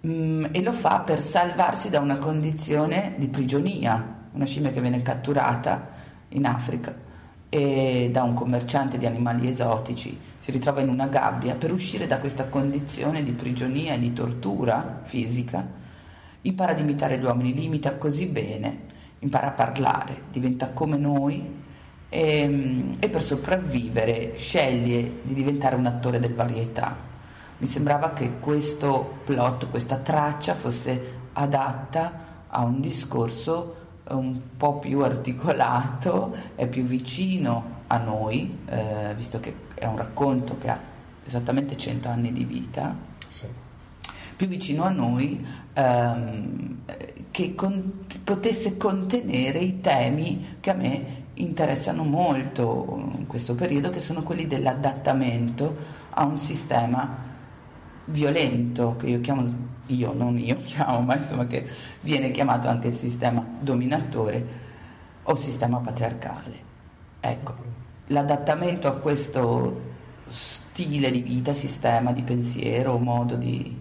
mm, 0.06 0.46
e 0.52 0.62
lo 0.62 0.72
fa 0.72 1.00
per 1.00 1.20
salvarsi 1.20 1.88
da 1.88 2.00
una 2.00 2.18
condizione 2.18 3.14
di 3.16 3.28
prigionia, 3.28 4.16
una 4.32 4.44
scimmia 4.44 4.70
che 4.70 4.80
viene 4.80 5.02
catturata 5.02 5.97
in 6.30 6.46
Africa 6.46 7.06
e 7.48 8.10
da 8.12 8.22
un 8.22 8.34
commerciante 8.34 8.98
di 8.98 9.06
animali 9.06 9.48
esotici, 9.48 10.18
si 10.38 10.50
ritrova 10.50 10.80
in 10.80 10.88
una 10.88 11.06
gabbia 11.06 11.54
per 11.54 11.72
uscire 11.72 12.06
da 12.06 12.18
questa 12.18 12.46
condizione 12.48 13.22
di 13.22 13.32
prigionia 13.32 13.94
e 13.94 13.98
di 13.98 14.12
tortura 14.12 15.00
fisica, 15.02 15.66
impara 16.42 16.72
ad 16.72 16.78
imitare 16.78 17.18
gli 17.18 17.24
uomini, 17.24 17.54
li 17.54 17.64
imita 17.64 17.96
così 17.96 18.26
bene 18.26 18.96
impara 19.20 19.48
a 19.48 19.52
parlare, 19.52 20.22
diventa 20.30 20.70
come 20.70 20.96
noi 20.96 21.56
e, 22.08 22.38
ehm, 22.40 22.96
e, 22.98 23.08
per 23.08 23.22
sopravvivere 23.22 24.34
sceglie 24.36 25.20
di 25.22 25.34
diventare 25.34 25.74
un 25.76 25.86
attore 25.86 26.20
del 26.20 26.34
varietà. 26.34 27.06
Mi 27.58 27.66
sembrava 27.66 28.12
che 28.12 28.38
questo 28.38 29.20
plot, 29.24 29.68
questa 29.70 29.96
traccia 29.96 30.54
fosse 30.54 31.16
adatta 31.32 32.26
a 32.48 32.62
un 32.62 32.80
discorso 32.80 33.74
un 34.10 34.40
po' 34.56 34.78
più 34.78 35.00
articolato 35.00 36.34
e 36.56 36.66
più 36.66 36.82
vicino 36.82 37.76
a 37.86 37.98
noi, 37.98 38.58
eh, 38.66 39.14
visto 39.16 39.40
che 39.40 39.54
è 39.74 39.86
un 39.86 39.96
racconto 39.96 40.58
che 40.58 40.68
ha 40.68 40.80
esattamente 41.24 41.76
100 41.76 42.08
anni 42.08 42.32
di 42.32 42.44
vita. 42.44 42.94
Sì 43.28 43.46
più 44.38 44.46
vicino 44.46 44.84
a 44.84 44.90
noi, 44.90 45.44
ehm, 45.72 46.76
che 47.32 47.56
con, 47.56 48.04
potesse 48.22 48.76
contenere 48.76 49.58
i 49.58 49.80
temi 49.80 50.58
che 50.60 50.70
a 50.70 50.74
me 50.74 51.24
interessano 51.34 52.04
molto 52.04 53.14
in 53.18 53.26
questo 53.26 53.56
periodo, 53.56 53.90
che 53.90 53.98
sono 53.98 54.22
quelli 54.22 54.46
dell'adattamento 54.46 55.74
a 56.10 56.24
un 56.24 56.38
sistema 56.38 57.27
violento, 58.08 58.96
che 58.96 59.06
io 59.06 59.20
chiamo, 59.20 59.44
io 59.86 60.12
non 60.12 60.38
io 60.38 60.56
chiamo, 60.64 61.00
ma 61.00 61.16
insomma 61.16 61.46
che 61.46 61.66
viene 62.00 62.30
chiamato 62.30 62.68
anche 62.68 62.90
sistema 62.90 63.44
dominatore 63.60 64.66
o 65.22 65.34
sistema 65.34 65.78
patriarcale. 65.78 66.66
Ecco, 67.20 67.54
l'adattamento 68.06 68.88
a 68.88 68.92
questo 68.92 69.86
stile 70.28 71.10
di 71.10 71.20
vita, 71.20 71.52
sistema 71.52 72.12
di 72.12 72.22
pensiero, 72.22 72.98
modo 72.98 73.34
di, 73.36 73.78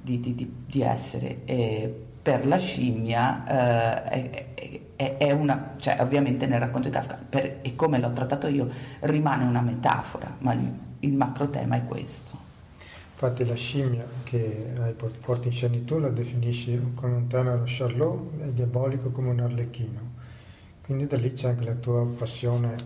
di, 0.00 0.20
di, 0.20 0.52
di 0.66 0.82
essere. 0.82 1.44
E 1.44 2.06
per 2.22 2.46
la 2.46 2.58
scimmia 2.58 3.44
eh, 3.46 4.02
è, 4.02 4.54
è, 4.96 5.16
è, 5.16 5.30
una, 5.30 5.74
cioè 5.78 5.96
ovviamente 6.00 6.46
nel 6.46 6.60
racconto 6.60 6.88
di 6.88 6.94
Kafka, 6.94 7.18
per, 7.28 7.58
e 7.62 7.74
come 7.74 7.98
l'ho 7.98 8.12
trattato 8.12 8.48
io, 8.48 8.68
rimane 9.00 9.44
una 9.44 9.60
metafora, 9.62 10.34
ma 10.38 10.52
il, 10.52 10.70
il 11.00 11.14
macro 11.14 11.48
tema 11.50 11.76
è 11.76 11.86
questo. 11.86 12.47
Infatti 13.20 13.44
la 13.44 13.56
scimmia 13.56 14.06
che 14.22 14.70
porti 15.20 15.48
in 15.48 15.52
scena 15.52 15.76
tu 15.84 15.98
la 15.98 16.08
definisci 16.08 16.80
come 16.94 17.16
un 17.16 17.26
tenero 17.26 17.64
Charlot 17.64 18.44
e 18.44 18.54
diabolico 18.54 19.10
come 19.10 19.30
un 19.30 19.40
arlecchino. 19.40 19.98
Quindi 20.84 21.08
da 21.08 21.16
lì 21.16 21.32
c'è 21.32 21.48
anche 21.48 21.64
la 21.64 21.74
tua 21.74 22.06
passione 22.06 22.76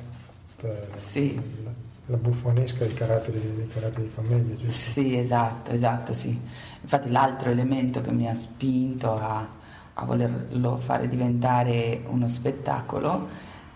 per 0.56 0.88
sì. 0.94 1.38
la, 1.62 1.70
la, 2.06 2.16
buffonesca 2.16 2.86
dei 2.86 2.94
caratteri, 2.94 3.40
dei 3.56 3.68
caratteri 3.68 4.04
di 4.04 4.08
famiglia, 4.08 4.56
giusto? 4.56 4.70
Sì, 4.70 5.18
esatto, 5.18 5.70
esatto, 5.70 6.14
sì. 6.14 6.40
Infatti 6.80 7.10
l'altro 7.10 7.50
elemento 7.50 8.00
che 8.00 8.10
mi 8.10 8.26
ha 8.26 8.34
spinto 8.34 9.14
a, 9.14 9.46
a 9.92 10.04
volerlo 10.06 10.78
fare 10.78 11.08
diventare 11.08 12.04
uno 12.06 12.26
spettacolo 12.26 13.28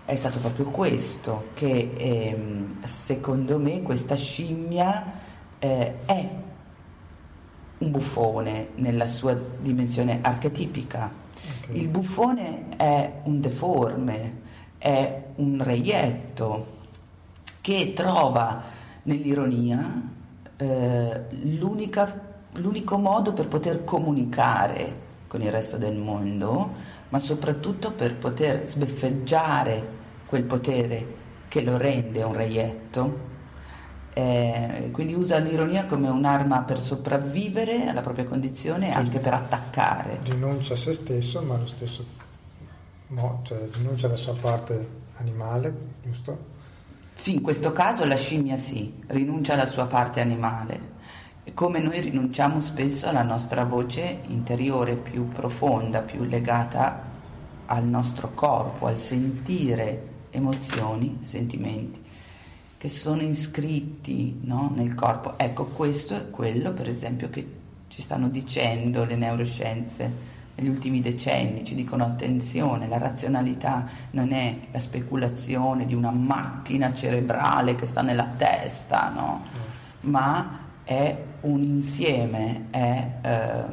è 0.07 0.15
stato 0.15 0.39
proprio 0.39 0.71
questo, 0.71 1.49
che 1.53 1.93
ehm, 1.99 2.83
secondo 2.83 3.59
me 3.59 3.83
questa 3.83 4.15
scimmia 4.15 5.13
eh, 5.59 5.95
è 6.07 6.45
un 7.79 7.91
buffone 7.91 8.69
nella 8.77 9.07
sua 9.07 9.35
dimensione 9.35 10.21
archetipica. 10.23 11.11
Okay. 11.65 11.79
Il 11.79 11.89
buffone 11.89 12.69
è 12.77 13.21
un 13.25 13.41
deforme, 13.41 14.41
è 14.79 15.23
un 15.37 15.63
reietto 15.63 16.75
che 17.61 17.93
trova 17.93 18.63
nell'ironia 19.03 20.03
eh, 20.57 21.25
l'unico 21.31 22.99
modo 22.99 23.33
per 23.33 23.49
poter 23.49 23.85
comunicare 23.85 25.05
con 25.27 25.43
il 25.43 25.51
resto 25.51 25.77
del 25.77 25.97
mondo, 25.97 26.73
ma 27.09 27.19
soprattutto 27.19 27.93
per 27.93 28.15
poter 28.17 28.67
sbeffeggiare 28.67 29.95
quel 30.27 30.45
potere 30.45 31.15
che 31.49 31.61
lo 31.61 31.77
rende 31.77 32.23
un 32.23 32.33
reietto 32.33 33.35
eh, 34.19 34.89
quindi 34.93 35.13
usa 35.13 35.37
l'ironia 35.37 35.85
come 35.85 36.09
un'arma 36.09 36.63
per 36.63 36.81
sopravvivere 36.81 37.87
alla 37.87 38.01
propria 38.01 38.25
condizione 38.25 38.89
e 38.89 38.93
anche 38.93 39.19
per 39.19 39.35
attaccare. 39.35 40.21
Rinuncia 40.23 40.73
a 40.73 40.77
se 40.79 40.95
stesso, 40.95 41.43
ma 41.43 41.57
allo 41.57 41.67
stesso 41.67 42.03
modo, 43.09 43.41
cioè 43.43 43.69
rinuncia 43.75 44.07
alla 44.07 44.17
sua 44.17 44.33
parte 44.33 44.89
animale, 45.17 45.75
giusto? 46.03 46.39
Sì, 47.13 47.35
in 47.35 47.43
questo 47.43 47.73
caso 47.73 48.07
la 48.07 48.17
scimmia 48.17 48.57
sì, 48.57 49.03
rinuncia 49.09 49.53
alla 49.53 49.67
sua 49.67 49.85
parte 49.85 50.23
animale, 50.23 50.95
come 51.53 51.79
noi 51.81 52.01
rinunciamo 52.01 52.59
spesso 52.61 53.09
alla 53.09 53.23
nostra 53.23 53.65
voce 53.65 54.21
interiore 54.29 54.97
più 54.97 55.29
profonda, 55.29 56.01
più 56.01 56.23
legata 56.23 57.05
al 57.67 57.85
nostro 57.85 58.31
corpo, 58.33 58.87
al 58.87 58.99
sentire 58.99 60.15
emozioni, 60.31 61.19
sentimenti 61.21 62.05
che 62.87 62.93
sono 62.93 63.23
iscritti 63.23 64.39
no, 64.45 64.71
nel 64.73 64.95
corpo. 64.95 65.37
Ecco, 65.37 65.65
questo 65.65 66.15
è 66.15 66.31
quello, 66.31 66.73
per 66.73 66.89
esempio, 66.89 67.29
che 67.29 67.45
ci 67.89 68.01
stanno 68.01 68.29
dicendo 68.29 69.05
le 69.05 69.17
neuroscienze 69.17 70.35
negli 70.55 70.69
ultimi 70.69 71.01
decenni, 71.01 71.65
ci 71.65 71.75
dicono 71.75 72.05
attenzione, 72.05 72.87
la 72.87 72.99
razionalità 72.99 73.85
non 74.13 74.31
è 74.31 74.57
la 74.71 74.79
speculazione 74.79 75.85
di 75.85 75.95
una 75.95 76.13
macchina 76.13 76.95
cerebrale 76.95 77.75
che 77.75 77.87
sta 77.87 78.03
nella 78.03 78.29
testa, 78.37 79.09
no? 79.09 79.43
ma 80.03 80.61
è 80.85 81.25
un 81.41 81.65
insieme, 81.65 82.67
è 82.71 83.09
eh, 83.21 83.65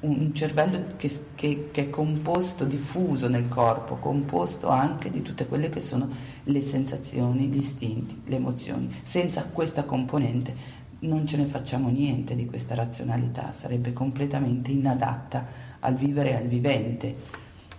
un 0.00 0.34
cervello 0.34 0.84
che, 0.96 1.10
che, 1.34 1.68
che, 1.72 1.82
è 1.82 1.90
composto, 1.90 2.64
diffuso 2.64 3.28
nel 3.28 3.48
corpo, 3.48 3.96
composto 3.96 4.68
anche 4.68 5.10
di 5.10 5.22
tutte 5.22 5.46
quelle 5.46 5.68
che 5.68 5.80
sono 5.80 6.08
le 6.44 6.60
sensazioni, 6.60 7.46
gli 7.46 7.56
istinti, 7.56 8.22
le 8.26 8.36
emozioni. 8.36 8.88
Senza 9.02 9.44
questa 9.44 9.84
componente 9.84 10.84
non 11.00 11.26
ce 11.26 11.36
ne 11.36 11.46
facciamo 11.46 11.88
niente 11.88 12.34
di 12.34 12.46
questa 12.46 12.74
razionalità, 12.74 13.52
sarebbe 13.52 13.92
completamente 13.92 14.70
inadatta 14.70 15.46
al 15.80 15.94
vivere 15.94 16.30
e 16.30 16.36
al 16.36 16.46
vivente. 16.46 17.14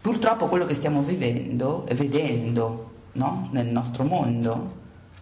Purtroppo 0.02 0.48
quello 0.48 0.66
che 0.66 0.74
stiamo 0.74 1.02
vivendo 1.02 1.86
e 1.86 1.94
vedendo 1.94 2.92
no? 3.14 3.50
nel 3.52 3.68
nostro 3.68 4.04
mondo, 4.04 4.76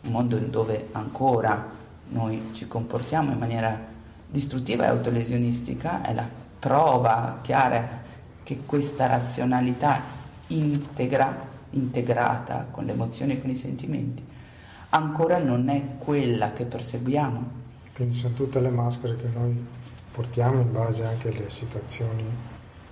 un 0.03 0.11
mondo 0.11 0.37
dove 0.37 0.89
ancora 0.91 1.73
noi 2.09 2.49
ci 2.51 2.67
comportiamo 2.67 3.31
in 3.31 3.37
maniera 3.37 3.93
distruttiva 4.29 4.85
e 4.85 4.87
autolesionistica, 4.87 6.01
è 6.03 6.13
la 6.13 6.43
prova 6.65 7.37
chiara 7.43 8.01
che 8.41 8.61
questa 8.65 9.05
razionalità 9.05 10.01
integra, 10.47 11.47
integrata 11.69 12.65
con 12.71 12.85
le 12.85 12.93
emozioni 12.93 13.33
e 13.33 13.41
con 13.41 13.51
i 13.51 13.55
sentimenti, 13.55 14.25
ancora 14.89 15.37
non 15.37 15.69
è 15.69 15.97
quella 15.99 16.53
che 16.53 16.65
perseguiamo. 16.65 17.51
Quindi 17.93 18.17
sono 18.17 18.33
tutte 18.33 18.59
le 18.59 18.71
maschere 18.71 19.15
che 19.15 19.27
noi 19.31 19.63
portiamo 20.11 20.59
in 20.59 20.71
base 20.71 21.05
anche 21.05 21.27
alle 21.27 21.51
situazioni. 21.51 22.23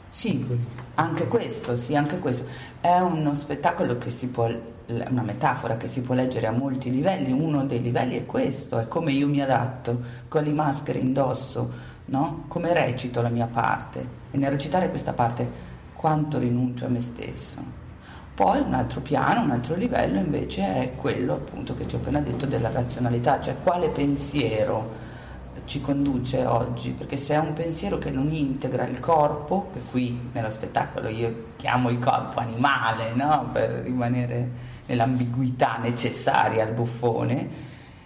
Sì, 0.07 0.45
anche 0.93 1.27
questo, 1.27 1.75
sì, 1.75 1.95
anche 1.95 2.19
questo. 2.19 2.45
È 2.79 2.99
uno 2.99 3.33
spettacolo 3.33 3.97
che 3.97 4.11
si 4.11 4.27
può, 4.27 4.47
una 4.85 5.23
metafora 5.23 5.77
che 5.77 5.87
si 5.87 6.01
può 6.03 6.13
leggere 6.13 6.45
a 6.45 6.51
molti 6.51 6.91
livelli, 6.91 7.31
uno 7.31 7.65
dei 7.65 7.81
livelli 7.81 8.17
è 8.17 8.27
questo, 8.27 8.77
è 8.77 8.87
come 8.87 9.13
io 9.13 9.27
mi 9.27 9.41
adatto 9.41 9.99
con 10.27 10.43
le 10.43 10.53
maschere 10.53 10.99
indosso 10.99 11.92
no? 12.05 12.45
come 12.47 12.73
recito 12.73 13.21
la 13.21 13.29
mia 13.29 13.47
parte 13.47 14.07
e 14.31 14.37
nel 14.37 14.51
recitare 14.51 14.89
questa 14.89 15.13
parte 15.13 15.71
quanto 15.93 16.37
rinuncio 16.37 16.85
a 16.85 16.89
me 16.89 17.01
stesso. 17.01 17.81
Poi 18.33 18.59
un 18.61 18.73
altro 18.73 19.01
piano, 19.01 19.41
un 19.41 19.51
altro 19.51 19.75
livello 19.75 20.17
invece 20.17 20.61
è 20.61 20.95
quello 20.95 21.33
appunto 21.33 21.75
che 21.75 21.85
ti 21.85 21.95
ho 21.95 21.99
appena 21.99 22.19
detto 22.19 22.45
della 22.45 22.71
razionalità, 22.71 23.39
cioè 23.39 23.57
quale 23.61 23.89
pensiero 23.89 25.11
ci 25.65 25.81
conduce 25.81 26.45
oggi, 26.45 26.91
perché 26.91 27.15
se 27.15 27.35
è 27.35 27.37
un 27.37 27.53
pensiero 27.53 27.97
che 27.97 28.11
non 28.11 28.29
integra 28.31 28.85
il 28.85 28.99
corpo, 28.99 29.69
che 29.71 29.79
qui 29.91 30.29
nello 30.33 30.49
spettacolo 30.49 31.07
io 31.07 31.45
chiamo 31.55 31.89
il 31.89 31.99
corpo 31.99 32.39
animale, 32.39 33.13
no? 33.13 33.49
per 33.51 33.69
rimanere 33.83 34.49
nell'ambiguità 34.87 35.77
necessaria 35.77 36.63
al 36.63 36.73
buffone, 36.73 37.49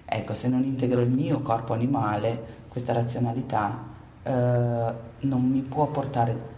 ecco, 0.06 0.34
se 0.34 0.48
non 0.50 0.64
integro 0.64 1.02
il 1.02 1.10
mio 1.10 1.42
corpo 1.42 1.74
animale, 1.74 2.57
questa 2.78 2.94
razionalità 2.94 3.86
eh, 4.22 4.94
non 5.22 5.42
mi 5.42 5.62
può 5.62 5.88
portare 5.88 6.56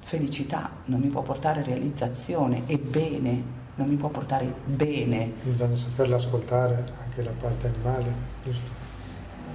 felicità, 0.00 0.70
non 0.86 1.00
mi 1.00 1.08
può 1.08 1.22
portare 1.22 1.62
realizzazione 1.62 2.64
e 2.66 2.76
bene, 2.76 3.42
non 3.76 3.88
mi 3.88 3.96
può 3.96 4.10
portare 4.10 4.52
bene. 4.66 5.32
Bisogna 5.42 5.76
saperla 5.76 6.16
ascoltare 6.16 6.84
anche 7.02 7.22
la 7.22 7.30
parte 7.40 7.68
animale, 7.68 8.12
giusto? 8.42 8.80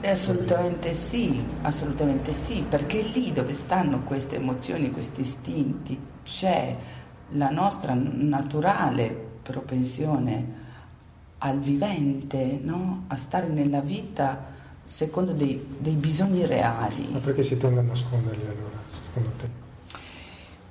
Assolutamente 0.03 0.93
sì, 0.93 1.43
assolutamente 1.61 2.33
sì, 2.33 2.65
perché 2.67 3.01
lì 3.01 3.31
dove 3.31 3.53
stanno 3.53 3.99
queste 3.99 4.37
emozioni, 4.37 4.89
questi 4.89 5.21
istinti, 5.21 5.99
c'è 6.23 6.75
la 7.29 7.49
nostra 7.49 7.93
naturale 7.95 9.25
propensione 9.43 10.65
al 11.39 11.59
vivente, 11.59 12.59
no? 12.63 13.03
a 13.07 13.15
stare 13.15 13.47
nella 13.47 13.81
vita 13.81 14.55
secondo 14.87 15.33
dei, 15.33 15.63
dei 15.79 15.95
bisogni 15.95 16.45
reali. 16.45 17.09
Ma 17.11 17.19
perché 17.19 17.43
si 17.43 17.57
tende 17.57 17.81
a 17.81 17.83
nasconderli 17.83 18.43
allora, 18.45 18.77
secondo 19.05 19.29
te? 19.37 19.49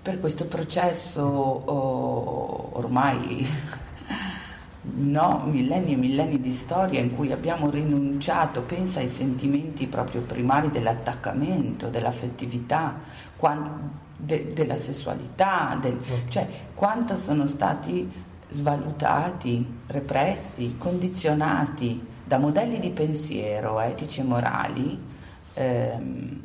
Per 0.00 0.20
questo 0.20 0.46
processo 0.46 1.22
oh, 1.22 2.78
ormai 2.78 3.46
no, 4.94 5.42
millenni 5.46 5.92
e 5.92 5.96
millenni 5.96 6.40
di 6.40 6.52
storia 6.52 7.00
in 7.00 7.14
cui 7.14 7.30
abbiamo 7.30 7.68
rinunciato, 7.68 8.62
pensa 8.62 9.00
ai 9.00 9.08
sentimenti 9.08 9.86
proprio 9.86 10.22
primari 10.22 10.70
dell'attaccamento, 10.70 11.88
dell'affettività, 11.88 12.98
de, 14.16 14.52
della 14.54 14.76
sessualità, 14.76 15.76
del, 15.78 15.98
okay. 16.00 16.22
cioè 16.28 16.48
quanto 16.74 17.16
sono 17.16 17.44
stati 17.44 18.10
svalutati, 18.48 19.80
repressi, 19.88 20.76
condizionati 20.78 22.14
da 22.26 22.38
modelli 22.38 22.80
di 22.80 22.90
pensiero 22.90 23.78
etici 23.78 24.20
e 24.20 24.24
morali 24.24 25.00
ehm, 25.54 26.42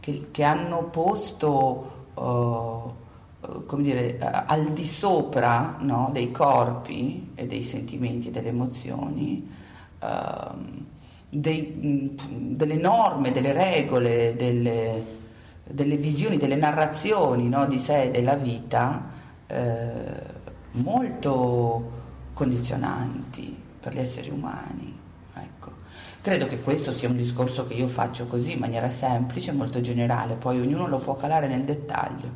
che, 0.00 0.28
che 0.32 0.42
hanno 0.42 0.84
posto, 0.84 2.08
uh, 2.14 3.64
come 3.66 3.82
dire, 3.82 4.18
uh, 4.20 4.42
al 4.46 4.72
di 4.72 4.84
sopra 4.84 5.76
no, 5.78 6.10
dei 6.12 6.32
corpi 6.32 7.30
e 7.36 7.46
dei 7.46 7.62
sentimenti 7.62 8.28
e 8.28 8.30
delle 8.32 8.48
emozioni 8.48 9.48
uh, 10.00 10.88
dei, 11.30 12.16
delle 12.28 12.74
norme, 12.74 13.30
delle 13.30 13.52
regole, 13.52 14.34
delle, 14.36 15.04
delle 15.62 15.96
visioni, 15.96 16.36
delle 16.38 16.56
narrazioni 16.56 17.48
no, 17.48 17.66
di 17.66 17.78
sé 17.78 18.04
e 18.04 18.10
della 18.10 18.34
vita 18.34 19.08
eh, 19.46 20.38
molto 20.72 21.98
condizionanti 22.34 23.56
per 23.78 23.94
gli 23.94 24.00
esseri 24.00 24.30
umani. 24.30 24.89
Credo 26.22 26.46
che 26.46 26.60
questo 26.60 26.92
sia 26.92 27.08
un 27.08 27.16
discorso 27.16 27.66
che 27.66 27.72
io 27.72 27.88
faccio 27.88 28.26
così 28.26 28.52
in 28.52 28.58
maniera 28.58 28.90
semplice, 28.90 29.52
molto 29.52 29.80
generale, 29.80 30.34
poi 30.34 30.60
ognuno 30.60 30.86
lo 30.86 30.98
può 30.98 31.16
calare 31.16 31.46
nel 31.46 31.62
dettaglio. 31.62 32.28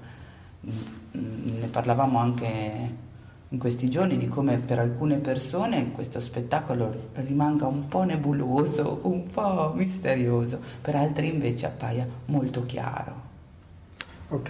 Mm, 0.67 1.59
ne 1.61 1.67
parlavamo 1.67 2.19
anche 2.19 3.03
in 3.51 3.59
questi 3.59 3.91
giorni 3.91 4.17
di 4.17 4.27
come 4.27 4.57
per 4.57 4.79
alcune 4.79 5.19
persone 5.19 5.93
questo 5.93 6.19
spettacolo 6.19 7.11
rimanga 7.27 7.67
un 7.67 7.87
po' 7.87 8.05
nebuloso, 8.05 9.01
un 9.03 9.27
po' 9.27 9.73
misterioso, 9.77 10.59
per 10.81 10.97
altri 10.97 11.29
invece 11.33 11.67
appaia 11.67 12.07
molto 12.27 12.65
chiaro. 12.65 13.33
Ok, 14.31 14.49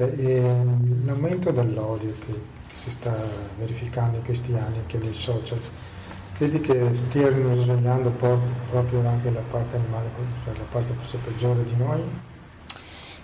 l'aumento 1.04 1.50
dell'odio 1.50 2.14
che 2.24 2.32
si 2.72 2.90
sta 2.90 3.14
verificando 3.58 4.18
in 4.18 4.24
questi 4.24 4.52
anni 4.54 4.78
anche 4.78 4.96
nei 4.98 5.12
social, 5.12 5.58
credi 6.34 6.60
che 6.60 6.94
stiano 6.94 7.54
risvegliando 7.54 8.10
proprio 8.10 9.06
anche 9.06 9.30
la 9.30 9.40
parte 9.50 9.76
animale, 9.76 10.08
cioè 10.44 10.56
la 10.56 10.64
parte 10.64 10.92
forse 10.92 11.16
peggiore 11.18 11.62
di 11.64 11.76
noi? 11.76 12.00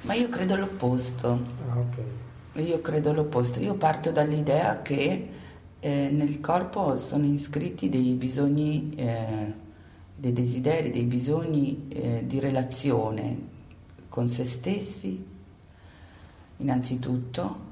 Ma 0.02 0.14
io 0.14 0.28
credo 0.28 0.56
l'opposto. 0.56 1.28
Ah, 1.68 1.78
okay. 1.78 2.64
Io 2.64 2.80
credo 2.80 3.12
l'opposto. 3.12 3.60
Io 3.60 3.74
parto 3.74 4.12
dall'idea 4.12 4.80
che 4.82 5.28
eh, 5.80 6.08
nel 6.10 6.40
corpo 6.40 6.98
sono 6.98 7.26
iscritti 7.26 7.88
dei 7.88 8.14
bisogni, 8.14 8.92
eh, 8.94 9.54
dei 10.14 10.32
desideri, 10.32 10.90
dei 10.90 11.04
bisogni 11.04 11.88
eh, 11.88 12.24
di 12.26 12.38
relazione 12.38 13.48
con 14.08 14.28
se 14.28 14.44
stessi, 14.44 15.24
innanzitutto, 16.58 17.68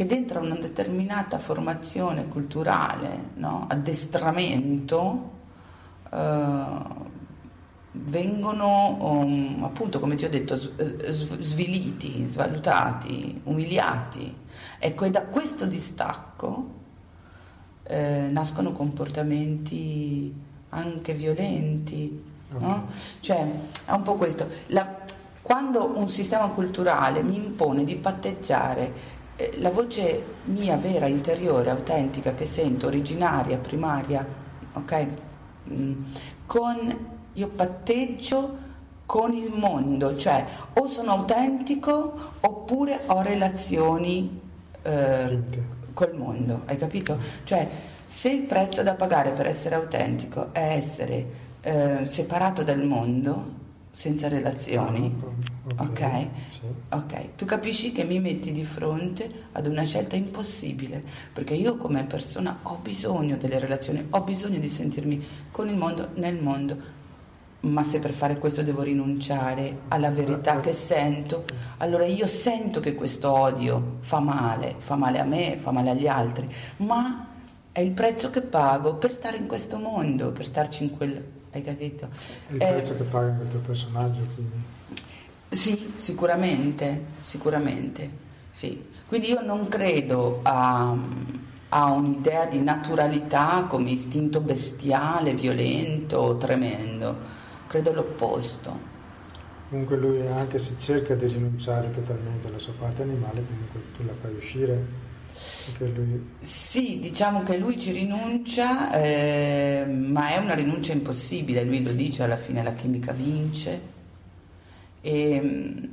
che 0.00 0.06
dentro 0.06 0.40
una 0.40 0.54
determinata 0.54 1.38
formazione 1.38 2.26
culturale, 2.26 3.32
no? 3.34 3.66
addestramento, 3.68 5.30
eh, 6.10 6.64
vengono 7.92 8.96
um, 8.98 9.62
appunto, 9.62 10.00
come 10.00 10.14
ti 10.14 10.24
ho 10.24 10.30
detto, 10.30 10.54
eh, 10.54 11.12
sviliti, 11.12 12.24
svalutati, 12.24 13.42
umiliati. 13.44 14.34
Ecco, 14.78 15.04
è 15.04 15.10
da 15.10 15.26
questo 15.26 15.66
distacco 15.66 16.68
eh, 17.82 18.28
nascono 18.30 18.72
comportamenti 18.72 20.34
anche 20.70 21.12
violenti. 21.12 22.24
Okay. 22.50 22.66
No? 22.66 22.86
Cioè, 23.20 23.46
è 23.84 23.92
un 23.92 24.02
po' 24.02 24.14
questo. 24.14 24.48
La, 24.68 24.96
quando 25.42 25.94
un 25.94 26.08
sistema 26.08 26.48
culturale 26.48 27.22
mi 27.22 27.36
impone 27.36 27.84
di 27.84 27.96
patteggiare 27.96 29.18
la 29.58 29.70
voce 29.70 30.22
mia 30.44 30.76
vera, 30.76 31.06
interiore, 31.06 31.70
autentica, 31.70 32.34
che 32.34 32.46
sento, 32.46 32.86
originaria, 32.86 33.56
primaria, 33.58 34.26
ok? 34.74 35.06
Mm, 35.70 36.02
con, 36.46 37.08
io 37.32 37.48
patteggio 37.48 38.68
con 39.06 39.32
il 39.32 39.52
mondo, 39.54 40.16
cioè 40.16 40.44
o 40.74 40.86
sono 40.86 41.12
autentico 41.12 42.32
oppure 42.40 43.00
ho 43.06 43.22
relazioni 43.22 44.40
eh, 44.82 45.38
col 45.92 46.14
mondo, 46.14 46.62
hai 46.66 46.76
capito? 46.76 47.18
Cioè, 47.44 47.68
se 48.04 48.30
il 48.30 48.42
prezzo 48.42 48.82
da 48.82 48.94
pagare 48.94 49.30
per 49.30 49.46
essere 49.46 49.74
autentico 49.74 50.52
è 50.52 50.74
essere 50.76 51.26
eh, 51.60 52.00
separato 52.04 52.62
dal 52.62 52.84
mondo, 52.84 53.58
senza 54.00 54.28
relazioni, 54.28 55.14
ah, 55.76 55.82
ok? 55.82 55.90
Okay? 55.90 56.30
Sì. 56.52 56.60
ok? 56.88 57.34
Tu 57.36 57.44
capisci 57.44 57.92
che 57.92 58.04
mi 58.04 58.18
metti 58.18 58.50
di 58.50 58.64
fronte 58.64 59.30
ad 59.52 59.66
una 59.66 59.82
scelta 59.84 60.16
impossibile, 60.16 61.04
perché 61.34 61.52
io 61.52 61.76
come 61.76 62.04
persona 62.04 62.60
ho 62.62 62.78
bisogno 62.80 63.36
delle 63.36 63.58
relazioni, 63.58 64.06
ho 64.08 64.22
bisogno 64.22 64.58
di 64.58 64.68
sentirmi 64.68 65.22
con 65.50 65.68
il 65.68 65.76
mondo, 65.76 66.12
nel 66.14 66.40
mondo, 66.40 66.78
ma 67.60 67.82
se 67.82 67.98
per 67.98 68.12
fare 68.12 68.38
questo 68.38 68.62
devo 68.62 68.80
rinunciare 68.80 69.80
alla 69.88 70.08
verità 70.08 70.60
che 70.60 70.72
sento, 70.72 71.44
allora 71.76 72.06
io 72.06 72.26
sento 72.26 72.80
che 72.80 72.94
questo 72.94 73.30
odio 73.30 73.98
fa 74.00 74.18
male, 74.18 74.76
fa 74.78 74.96
male 74.96 75.18
a 75.18 75.24
me, 75.24 75.58
fa 75.58 75.72
male 75.72 75.90
agli 75.90 76.06
altri, 76.06 76.50
ma 76.78 77.26
è 77.70 77.80
il 77.80 77.90
prezzo 77.90 78.30
che 78.30 78.40
pago 78.40 78.94
per 78.94 79.12
stare 79.12 79.36
in 79.36 79.46
questo 79.46 79.76
mondo, 79.76 80.30
per 80.30 80.46
starci 80.46 80.84
in 80.84 80.96
quel... 80.96 81.38
hai 81.52 81.62
capito? 81.62 82.08
È 82.46 82.52
il 82.52 82.62
eh, 82.62 82.66
prezzo 82.66 82.96
che 82.96 83.02
paga 83.04 83.42
il 83.42 83.48
tuo 83.48 83.60
personaggio, 83.60 84.20
quindi? 84.34 84.56
Sì, 85.48 85.92
sicuramente, 85.96 87.04
sicuramente, 87.20 88.10
sì. 88.52 88.88
Quindi 89.06 89.30
io 89.30 89.42
non 89.42 89.68
credo 89.68 90.40
a, 90.42 90.96
a 91.70 91.90
un'idea 91.90 92.46
di 92.46 92.60
naturalità 92.60 93.64
come 93.68 93.90
istinto 93.90 94.40
bestiale, 94.40 95.34
violento, 95.34 96.36
tremendo 96.36 97.38
credo 97.70 97.92
l'opposto. 97.92 98.88
Comunque 99.68 99.96
lui 99.96 100.26
anche 100.26 100.58
se 100.58 100.74
cerca 100.78 101.14
di 101.14 101.28
rinunciare 101.28 101.92
totalmente 101.92 102.48
alla 102.48 102.58
sua 102.58 102.72
parte 102.76 103.02
animale, 103.02 103.44
comunque 103.46 103.80
tu 103.96 104.04
la 104.04 104.12
fai 104.20 104.34
uscire. 104.34 105.08
Lui... 105.78 106.30
Sì, 106.38 106.98
diciamo 106.98 107.42
che 107.42 107.56
lui 107.56 107.78
ci 107.78 107.92
rinuncia, 107.92 108.92
eh, 108.92 109.84
ma 109.86 110.28
è 110.28 110.38
una 110.38 110.54
rinuncia 110.54 110.92
impossibile, 110.92 111.64
lui 111.64 111.82
lo 111.82 111.92
dice, 111.92 112.22
alla 112.22 112.36
fine 112.36 112.62
la 112.62 112.72
chimica 112.72 113.12
vince 113.12 113.80
e, 115.00 115.90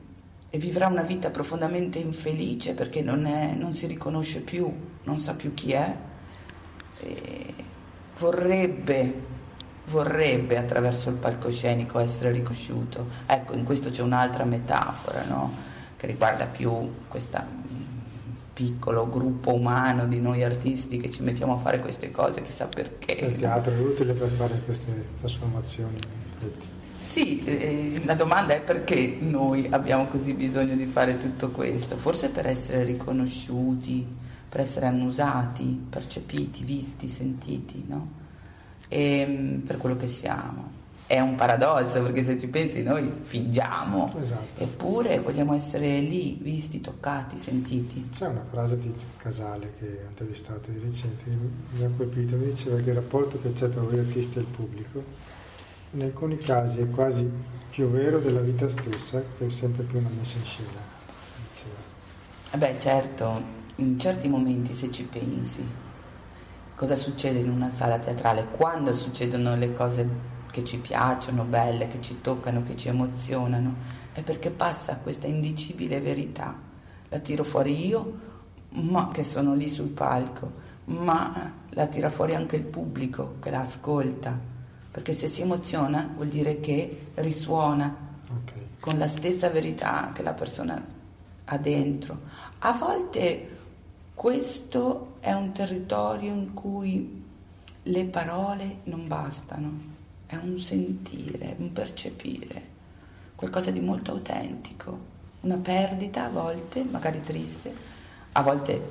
e 0.50 0.58
vivrà 0.58 0.88
una 0.88 1.04
vita 1.04 1.30
profondamente 1.30 2.00
infelice 2.00 2.74
perché 2.74 3.02
non, 3.02 3.26
è, 3.26 3.54
non, 3.54 3.74
si 3.74 3.88
riconosce 3.88 4.42
più, 4.42 4.72
non 5.04 5.20
sa 5.20 5.34
più 5.34 5.54
chi 5.54 5.72
è, 5.72 5.96
vorrebbe 8.18 9.36
vorrebbe 9.88 10.58
attraverso 10.58 11.10
il 11.10 11.16
palcoscenico 11.16 12.00
essere 12.00 12.32
riconosciuto. 12.32 13.08
Ecco, 13.26 13.54
in 13.54 13.64
questo 13.64 13.90
c'è 13.90 14.02
un'altra 14.02 14.44
metafora, 14.44 15.24
no? 15.24 15.76
che 15.96 16.08
riguarda 16.08 16.46
più 16.46 16.94
questo 17.08 17.42
piccolo 18.58 19.08
gruppo 19.08 19.54
umano 19.54 20.08
di 20.08 20.20
noi 20.20 20.44
artisti 20.44 20.98
che 20.98 21.12
ci 21.12 21.22
mettiamo 21.22 21.54
a 21.54 21.58
fare 21.58 21.80
queste 21.80 22.10
cose, 22.10 22.42
chissà 22.42 22.66
perché. 22.66 23.12
Il 23.12 23.36
teatro 23.36 23.72
è 23.72 23.80
utile 23.80 24.14
per 24.14 24.30
fare 24.30 24.60
queste 24.66 25.06
trasformazioni. 25.20 25.96
Sì, 26.96 27.44
eh, 27.44 28.02
la 28.04 28.16
domanda 28.16 28.56
è 28.56 28.62
perché 28.62 29.18
noi 29.20 29.68
abbiamo 29.70 30.08
così 30.08 30.34
bisogno 30.34 30.76
di 30.76 30.88
fare 30.88 31.18
tutto 31.18 31.52
questo? 31.52 31.98
Forse 31.98 32.30
per 32.30 32.48
essere 32.48 32.84
riconosciuti, 32.84 34.04
per 34.50 34.62
essere 34.62 34.88
annusati, 34.88 35.86
percepiti, 35.88 36.64
visti, 36.64 37.08
sentiti, 37.08 37.84
no? 37.88 38.10
e, 38.88 39.20
ehm, 39.20 39.60
per 39.68 39.78
quello 39.78 39.98
che 39.98 40.08
siamo. 40.08 40.77
È 41.08 41.20
un 41.22 41.36
paradosso 41.36 42.02
perché 42.04 42.22
se 42.24 42.38
ci 42.38 42.48
pensi 42.48 42.84
noi 42.84 43.10
fingiamo, 43.22 44.14
esatto. 44.22 44.62
eppure 44.62 45.20
vogliamo 45.20 45.54
essere 45.54 46.00
lì, 46.00 46.38
visti, 46.42 46.82
toccati, 46.82 47.38
sentiti. 47.38 48.10
C'è 48.14 48.28
una 48.28 48.44
frase 48.52 48.78
di 48.78 48.94
Casale 49.16 49.74
che 49.80 49.86
ho 49.86 50.10
intervistato 50.10 50.70
di 50.70 50.80
recente, 50.80 51.24
mi 51.72 51.84
ha 51.84 51.90
colpito, 51.96 52.36
mi 52.36 52.48
diceva 52.48 52.76
che 52.82 52.90
il 52.90 52.96
rapporto 52.96 53.40
che 53.42 53.54
c'è 53.54 53.70
tra 53.70 53.82
voi 53.82 54.00
artisti 54.00 54.38
e 54.38 54.42
il 54.42 54.48
pubblico 54.48 55.28
in 55.92 56.02
alcuni 56.02 56.38
casi 56.38 56.80
è 56.80 56.90
quasi 56.90 57.30
più 57.70 57.90
vero 57.90 58.20
della 58.20 58.42
vita 58.42 58.68
stessa 58.68 59.24
che 59.38 59.46
è 59.46 59.50
sempre 59.50 59.84
più 59.84 60.00
una 60.00 60.10
messa 60.10 60.38
in 60.38 60.44
scena. 60.44 60.96
Eh 62.52 62.58
beh 62.58 62.76
certo, 62.80 63.42
in 63.76 64.00
certi 64.00 64.28
momenti 64.28 64.74
se 64.74 64.92
ci 64.92 65.04
pensi 65.04 65.66
cosa 66.76 66.96
succede 66.96 67.40
in 67.40 67.50
una 67.50 67.70
sala 67.70 68.00
teatrale 68.00 68.48
quando 68.52 68.94
succedono 68.94 69.56
le 69.56 69.74
cose 69.74 70.36
che 70.58 70.64
ci 70.64 70.80
piacciono, 70.80 71.44
belle, 71.44 71.86
che 71.86 72.02
ci 72.02 72.20
toccano, 72.20 72.64
che 72.64 72.76
ci 72.76 72.88
emozionano, 72.88 73.76
è 74.12 74.24
perché 74.24 74.50
passa 74.50 74.98
questa 74.98 75.28
indicibile 75.28 76.02
verità. 76.02 76.60
La 77.10 77.20
tiro 77.20 77.44
fuori 77.44 77.86
io, 77.86 78.18
ma 78.70 79.10
che 79.10 79.22
sono 79.22 79.54
lì 79.54 79.70
sul 79.70 79.90
palco, 79.90 80.52
ma 80.86 81.54
la 81.70 81.86
tira 81.86 82.10
fuori 82.10 82.34
anche 82.34 82.56
il 82.56 82.64
pubblico 82.64 83.36
che 83.40 83.52
la 83.52 83.60
ascolta, 83.60 84.36
perché 84.90 85.14
se 85.14 85.28
si 85.28 85.44
emoziona 85.44 86.10
vuol 86.16 86.30
dire 86.30 86.60
che 86.60 87.10
risuona 87.14 87.96
okay. 88.24 88.70
con 88.80 88.98
la 88.98 89.08
stessa 89.08 89.52
verità 89.52 90.10
che 90.12 90.24
la 90.24 90.34
persona 90.34 90.84
ha 91.46 91.58
dentro. 91.60 92.22
A 92.60 92.74
volte 92.74 93.58
questo 94.16 95.18
è 95.20 95.34
un 95.34 95.52
territorio 95.52 96.34
in 96.34 96.56
cui 96.56 97.24
le 97.84 98.06
parole 98.06 98.80
non 98.86 99.08
bastano, 99.08 99.96
è 100.28 100.36
un 100.36 100.60
sentire, 100.60 101.56
un 101.58 101.72
percepire, 101.72 102.62
qualcosa 103.36 103.72
di 103.72 103.80
molto 103.80 104.12
autentico. 104.12 105.16
una 105.42 105.56
perdita 105.56 106.26
a 106.26 106.30
volte, 106.30 106.84
magari 106.84 107.22
triste, 107.22 107.74
a 108.34 108.42
volte 108.42 108.82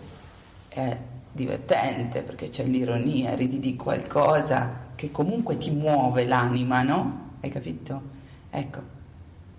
è 0.68 0.96
divertente 1.30 2.22
perché 2.22 2.48
c'è 2.48 2.64
l'ironia, 2.64 3.34
ridi 3.34 3.60
di 3.60 3.76
qualcosa 3.76 4.84
che 4.94 5.10
comunque 5.10 5.58
ti 5.58 5.70
muove 5.70 6.24
l'anima, 6.24 6.82
no? 6.82 7.34
Hai 7.40 7.50
capito? 7.50 8.14
Ecco, 8.48 8.80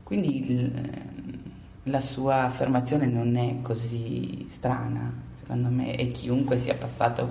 quindi 0.03 0.51
il, 0.51 1.41
la 1.83 1.99
sua 1.99 2.43
affermazione 2.43 3.05
non 3.05 3.35
è 3.35 3.61
così 3.61 4.47
strana, 4.49 5.13
secondo 5.35 5.69
me, 5.69 5.95
e 5.95 6.07
chiunque 6.07 6.57
sia 6.57 6.73
passato 6.73 7.29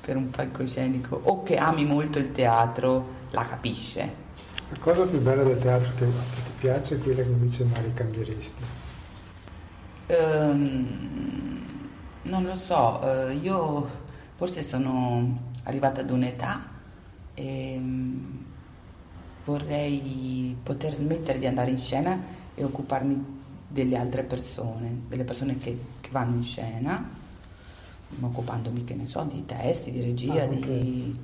per 0.00 0.16
un 0.16 0.30
palcoscenico 0.30 1.20
o 1.22 1.42
che 1.42 1.56
ami 1.56 1.84
molto 1.84 2.18
il 2.18 2.32
teatro 2.32 3.18
la 3.30 3.44
capisce. 3.44 4.28
La 4.70 4.78
cosa 4.78 5.04
più 5.04 5.20
bella 5.20 5.42
del 5.42 5.58
teatro 5.58 5.90
che, 5.96 6.04
che 6.04 6.42
ti 6.44 6.50
piace 6.58 6.94
è 6.94 6.98
quella 7.00 7.22
che 7.22 7.28
invece 7.28 7.64
mai 7.64 7.92
cambieresti? 7.92 8.62
Um, 10.08 11.64
non 12.22 12.44
lo 12.44 12.56
so, 12.56 13.00
uh, 13.02 13.30
io 13.30 13.88
forse 14.36 14.62
sono 14.62 15.48
arrivata 15.64 16.00
ad 16.00 16.10
un'età 16.10 16.68
e 17.34 17.76
um, 17.76 18.44
vorrei 19.44 20.56
poter 20.62 20.94
smettere 20.94 21.38
di 21.38 21.46
andare 21.46 21.70
in 21.70 21.78
scena 21.78 22.20
e 22.54 22.64
occuparmi 22.64 23.38
delle 23.66 23.96
altre 23.96 24.22
persone, 24.24 25.02
delle 25.08 25.24
persone 25.24 25.58
che, 25.58 25.78
che 26.00 26.08
vanno 26.10 26.36
in 26.36 26.44
scena, 26.44 27.08
occupandomi, 28.20 28.84
che 28.84 28.94
ne 28.94 29.06
so, 29.06 29.22
di 29.22 29.44
testi, 29.46 29.90
di 29.90 30.00
regia, 30.00 30.42
ah, 30.42 30.46
okay. 30.46 30.58
di... 30.58 31.18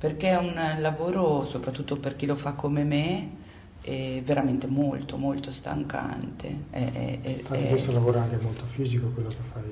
perché 0.00 0.30
è 0.30 0.36
un 0.38 0.58
lavoro, 0.78 1.44
soprattutto 1.44 1.98
per 1.98 2.16
chi 2.16 2.24
lo 2.24 2.34
fa 2.34 2.52
come 2.52 2.84
me, 2.84 3.28
è 3.82 4.22
veramente 4.24 4.66
molto, 4.66 5.18
molto 5.18 5.52
stancante. 5.52 6.56
È, 6.70 7.20
è, 7.20 7.42
è, 7.42 7.68
questo 7.68 7.92
lavoro 7.92 8.16
è 8.16 8.20
anche 8.22 8.38
molto 8.40 8.64
fisico, 8.64 9.08
quello 9.08 9.28
che 9.28 9.36
fai. 9.52 9.62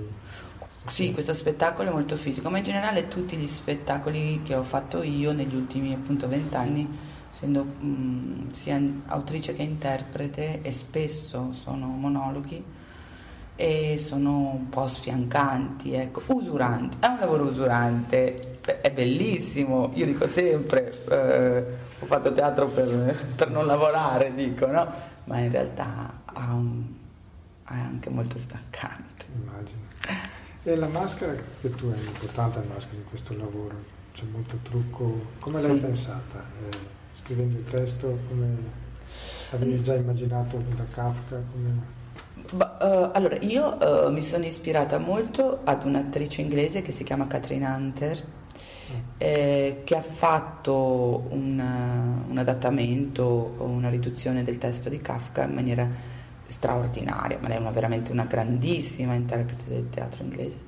Sì, 0.84 1.12
questo 1.12 1.32
spettacolo 1.32 1.88
è 1.88 1.92
molto 1.92 2.16
fisico, 2.16 2.50
ma 2.50 2.58
in 2.58 2.64
generale 2.64 3.08
tutti 3.08 3.36
gli 3.36 3.46
spettacoli 3.46 4.42
che 4.42 4.54
ho 4.54 4.62
fatto 4.62 5.02
io 5.02 5.32
negli 5.32 5.54
ultimi 5.54 5.94
appunto 5.94 6.28
vent'anni 6.28 6.86
essendo 7.32 7.64
mh, 7.64 8.50
sia 8.50 8.78
autrice 9.06 9.54
che 9.54 9.62
interprete 9.62 10.60
e 10.60 10.72
spesso 10.72 11.52
sono 11.52 11.86
monologhi 11.86 12.62
e 13.56 13.96
sono 13.98 14.52
un 14.52 14.68
po' 14.68 14.86
sfiancanti, 14.86 15.94
ecco, 15.94 16.22
usuranti, 16.26 16.98
è 17.00 17.06
un 17.06 17.18
lavoro 17.18 17.44
usurante, 17.44 18.57
è 18.76 18.90
bellissimo, 18.90 19.90
io 19.94 20.06
dico 20.06 20.26
sempre, 20.26 20.92
eh, 21.08 21.64
ho 21.98 22.06
fatto 22.06 22.32
teatro 22.32 22.68
per, 22.68 23.26
per, 23.34 23.50
non 23.50 23.66
lavorare, 23.66 24.34
dico, 24.34 24.66
no? 24.66 24.86
Ma 25.24 25.38
in 25.38 25.50
realtà 25.50 26.20
ha 26.24 26.52
un, 26.52 26.84
è 27.66 27.74
anche 27.74 28.10
molto 28.10 28.38
stancante. 28.38 29.26
Immagino. 29.34 29.86
E 30.62 30.76
la 30.76 30.88
maschera 30.88 31.34
che 31.60 31.70
tu 31.70 31.86
hai 31.86 32.04
importante 32.04 32.58
la 32.58 32.74
maschera 32.74 32.96
in 32.96 33.08
questo 33.08 33.36
lavoro, 33.36 33.74
c'è 34.12 34.24
molto 34.30 34.58
trucco, 34.62 35.26
come 35.38 35.60
l'hai 35.60 35.78
pensata? 35.78 36.44
Eh, 36.68 36.76
scrivendo 37.22 37.58
il 37.58 37.64
testo 37.64 38.18
come 38.28 38.56
avevi 39.50 39.82
già 39.82 39.94
immaginato 39.94 40.62
da 40.76 40.84
Kafka? 40.90 41.40
Come... 41.52 41.96
Bah, 42.52 42.76
uh, 42.80 43.16
allora, 43.16 43.36
io 43.40 43.76
uh, 43.76 44.12
mi 44.12 44.22
sono 44.22 44.44
ispirata 44.44 44.98
molto 44.98 45.60
ad 45.64 45.84
un'attrice 45.84 46.40
inglese 46.40 46.82
che 46.82 46.92
si 46.92 47.04
chiama 47.04 47.26
Catherine 47.26 47.66
Hunter. 47.66 48.24
Eh, 49.18 49.82
che 49.84 49.96
ha 49.96 50.02
fatto 50.02 51.26
un, 51.30 51.62
un 52.28 52.38
adattamento, 52.38 53.54
una 53.58 53.88
riduzione 53.88 54.42
del 54.42 54.58
testo 54.58 54.88
di 54.88 55.00
Kafka 55.00 55.44
in 55.44 55.54
maniera 55.54 55.88
straordinaria, 56.46 57.38
ma 57.40 57.48
lei 57.48 57.58
è 57.58 57.60
una, 57.60 57.70
veramente 57.70 58.10
una 58.10 58.24
grandissima 58.24 59.14
interprete 59.14 59.64
del 59.66 59.88
teatro 59.90 60.24
inglese. 60.24 60.58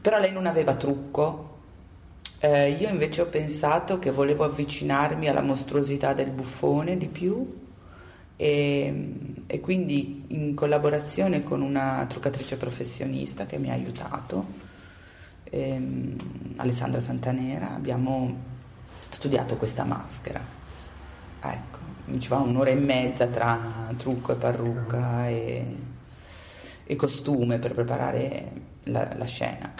Però 0.00 0.18
lei 0.18 0.32
non 0.32 0.46
aveva 0.46 0.74
trucco, 0.74 1.56
eh, 2.40 2.70
io 2.70 2.88
invece 2.88 3.22
ho 3.22 3.26
pensato 3.26 3.98
che 3.98 4.10
volevo 4.10 4.44
avvicinarmi 4.44 5.26
alla 5.26 5.42
mostruosità 5.42 6.12
del 6.12 6.30
buffone 6.30 6.96
di 6.96 7.08
più 7.08 7.66
e, 8.36 9.10
e, 9.46 9.60
quindi 9.60 10.24
in 10.28 10.54
collaborazione 10.54 11.42
con 11.42 11.62
una 11.62 12.06
truccatrice 12.08 12.56
professionista 12.56 13.44
che 13.46 13.58
mi 13.58 13.70
ha 13.70 13.72
aiutato, 13.72 14.46
ehm, 15.50 16.54
Alessandra 16.56 17.00
Santanera, 17.00 17.74
abbiamo 17.74 18.34
studiato 19.10 19.56
questa 19.56 19.84
maschera. 19.84 20.40
Ecco, 21.40 21.78
ci 22.18 22.28
va 22.28 22.38
un'ora 22.38 22.70
e 22.70 22.74
mezza 22.74 23.26
tra 23.26 23.92
trucco 23.96 24.32
e 24.32 24.36
parrucca 24.36 25.28
e, 25.28 25.76
e 26.84 26.96
costume 26.96 27.58
per 27.58 27.74
preparare 27.74 28.50
la, 28.84 29.08
la 29.16 29.26
scena. 29.26 29.72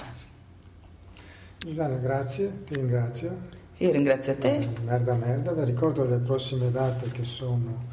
Giuliana, 1.58 1.96
grazie, 1.96 2.64
ti 2.64 2.74
ringrazio. 2.74 3.56
Io 3.78 3.90
ringrazio 3.90 4.32
a 4.32 4.36
te. 4.36 4.68
Merda, 4.84 5.14
merda. 5.14 5.52
Vi 5.52 5.64
ricordo 5.64 6.04
le 6.04 6.18
prossime 6.18 6.70
date 6.70 7.10
che 7.10 7.24
sono 7.24 7.87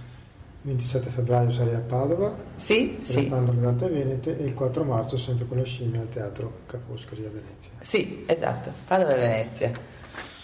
27 0.65 1.09
febbraio 1.11 1.51
sarei 1.51 1.75
a 1.75 1.79
Padova, 1.79 2.35
sì, 2.55 2.95
restando 2.97 3.51
sì. 3.51 3.57
le 3.57 3.61
date 3.61 3.87
venete, 3.87 4.39
e 4.39 4.45
il 4.45 4.55
4 4.55 4.83
marzo 4.83 5.15
sempre 5.15 5.45
con 5.45 5.57
la 5.57 5.63
scimmia 5.63 6.01
al 6.01 6.09
Teatro 6.09 6.61
Caposcari 6.65 7.23
a 7.23 7.29
Venezia. 7.29 7.71
Sì, 7.79 8.23
esatto, 8.25 8.71
Padova 8.87 9.13
e 9.13 9.19
Venezia. 9.19 9.71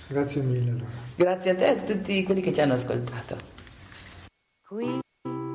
Grazie 0.07 0.41
mille 0.43 0.69
allora. 0.69 0.85
Grazie 1.15 1.51
a 1.51 1.55
te 1.55 1.65
e 1.65 1.69
a 1.69 1.75
tutti 1.75 2.23
quelli 2.23 2.41
che 2.41 2.53
ci 2.53 2.61
hanno 2.61 2.73
ascoltato. 2.73 3.35
Qui 4.67 5.00